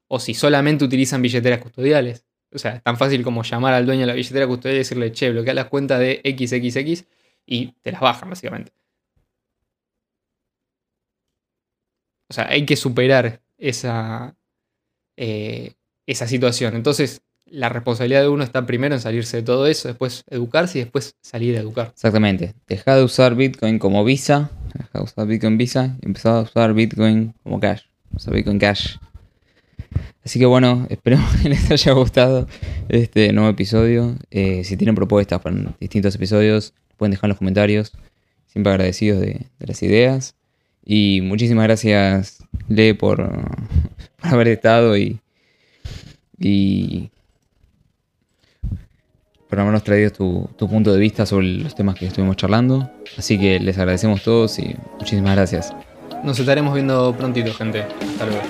o 0.09 0.20
si 0.20 0.34
solamente 0.34 0.84
utilizan 0.84 1.22
billeteras 1.22 1.61
custodiales. 1.61 2.26
O 2.53 2.59
sea, 2.59 2.76
es 2.76 2.82
tan 2.82 2.97
fácil 2.97 3.22
como 3.22 3.42
llamar 3.42 3.74
al 3.74 3.86
dueño 3.86 4.03
de 4.03 4.07
la 4.07 4.14
billetera 4.14 4.47
custodial 4.47 4.76
y 4.76 4.78
decirle, 4.78 5.12
che, 5.12 5.30
bloquea 5.30 5.55
las 5.55 5.66
cuentas 5.66 6.01
de 6.01 6.20
XXX 6.24 7.05
y 7.47 7.72
te 7.82 7.92
las 7.92 8.01
bajan, 8.01 8.30
básicamente. 8.30 8.72
O 12.28 12.34
sea, 12.34 12.49
hay 12.49 12.66
que 12.66 12.76
superar 12.76 13.40
esa, 13.59 14.36
eh, 15.16 15.74
esa 16.07 16.26
situación. 16.26 16.74
Entonces, 16.74 17.22
la 17.47 17.68
responsabilidad 17.68 18.22
de 18.22 18.28
uno 18.28 18.42
está 18.42 18.66
primero 18.66 18.94
en 18.94 19.01
salirse 19.01 19.38
de 19.38 19.42
todo 19.44 19.66
eso, 19.66 19.88
después 19.88 20.24
educarse 20.28 20.78
y 20.78 20.82
después 20.82 21.14
salir 21.22 21.57
a 21.57 21.61
educar. 21.61 21.92
Exactamente. 21.94 22.55
Deja 22.66 22.97
de 22.97 23.05
usar 23.05 23.36
Bitcoin 23.36 23.78
como 23.78 24.05
Visa, 24.05 24.51
deja 24.74 24.99
de 24.99 25.05
usar 25.05 25.26
Bitcoin 25.26 25.57
Visa 25.57 25.97
y 26.03 26.07
empezar 26.07 26.36
a 26.36 26.40
usar 26.42 26.74
Bitcoin 26.74 27.34
como 27.44 27.61
Cash. 27.61 27.82
O 28.14 28.18
sea, 28.18 28.32
Bitcoin 28.32 28.59
Cash. 28.59 28.97
Así 30.27 30.41
que 30.41 30.47
bueno, 30.47 30.87
espero 30.91 31.18
que 31.41 31.49
les 31.49 31.70
haya 31.70 31.93
gustado 31.93 32.49
este 32.89 33.33
nuevo 33.33 33.49
episodio. 33.49 34.16
Eh, 34.33 34.64
si 34.64 34.77
tienen 34.77 34.97
propuestas 34.97 35.41
para 35.41 35.57
distintos 35.81 36.16
episodios, 36.16 36.74
pueden 36.97 37.12
dejar 37.12 37.29
en 37.29 37.31
los 37.31 37.39
comentarios. 37.39 37.93
Siempre 38.49 38.72
agradecidos 38.72 39.20
de 39.20 39.47
las 39.61 39.83
ideas. 39.85 40.35
Y 40.85 41.20
muchísimas 41.22 41.64
gracias, 41.64 42.43
Le, 42.68 42.95
por, 42.97 43.31
haber 44.20 44.49
estado 44.49 44.97
y, 44.97 45.20
y 46.39 47.11
por 49.49 49.61
habernos 49.61 49.85
traído 49.85 50.11
tu, 50.11 50.51
tu, 50.57 50.68
punto 50.68 50.93
de 50.93 50.99
vista 50.99 51.24
sobre 51.24 51.47
los 51.47 51.77
temas 51.77 51.95
que 51.95 52.07
estuvimos 52.07 52.37
charlando. 52.37 52.91
Así 53.16 53.39
que 53.39 53.61
les 53.61 53.79
agradecemos 53.79 54.24
todos 54.24 54.59
y 54.59 54.74
muchísimas 54.99 55.37
gracias. 55.37 55.72
Nos 56.24 56.39
estaremos 56.41 56.74
viendo 56.74 57.14
prontito, 57.16 57.53
gente. 57.55 57.83
Hasta 57.83 58.27
luego. 58.27 58.43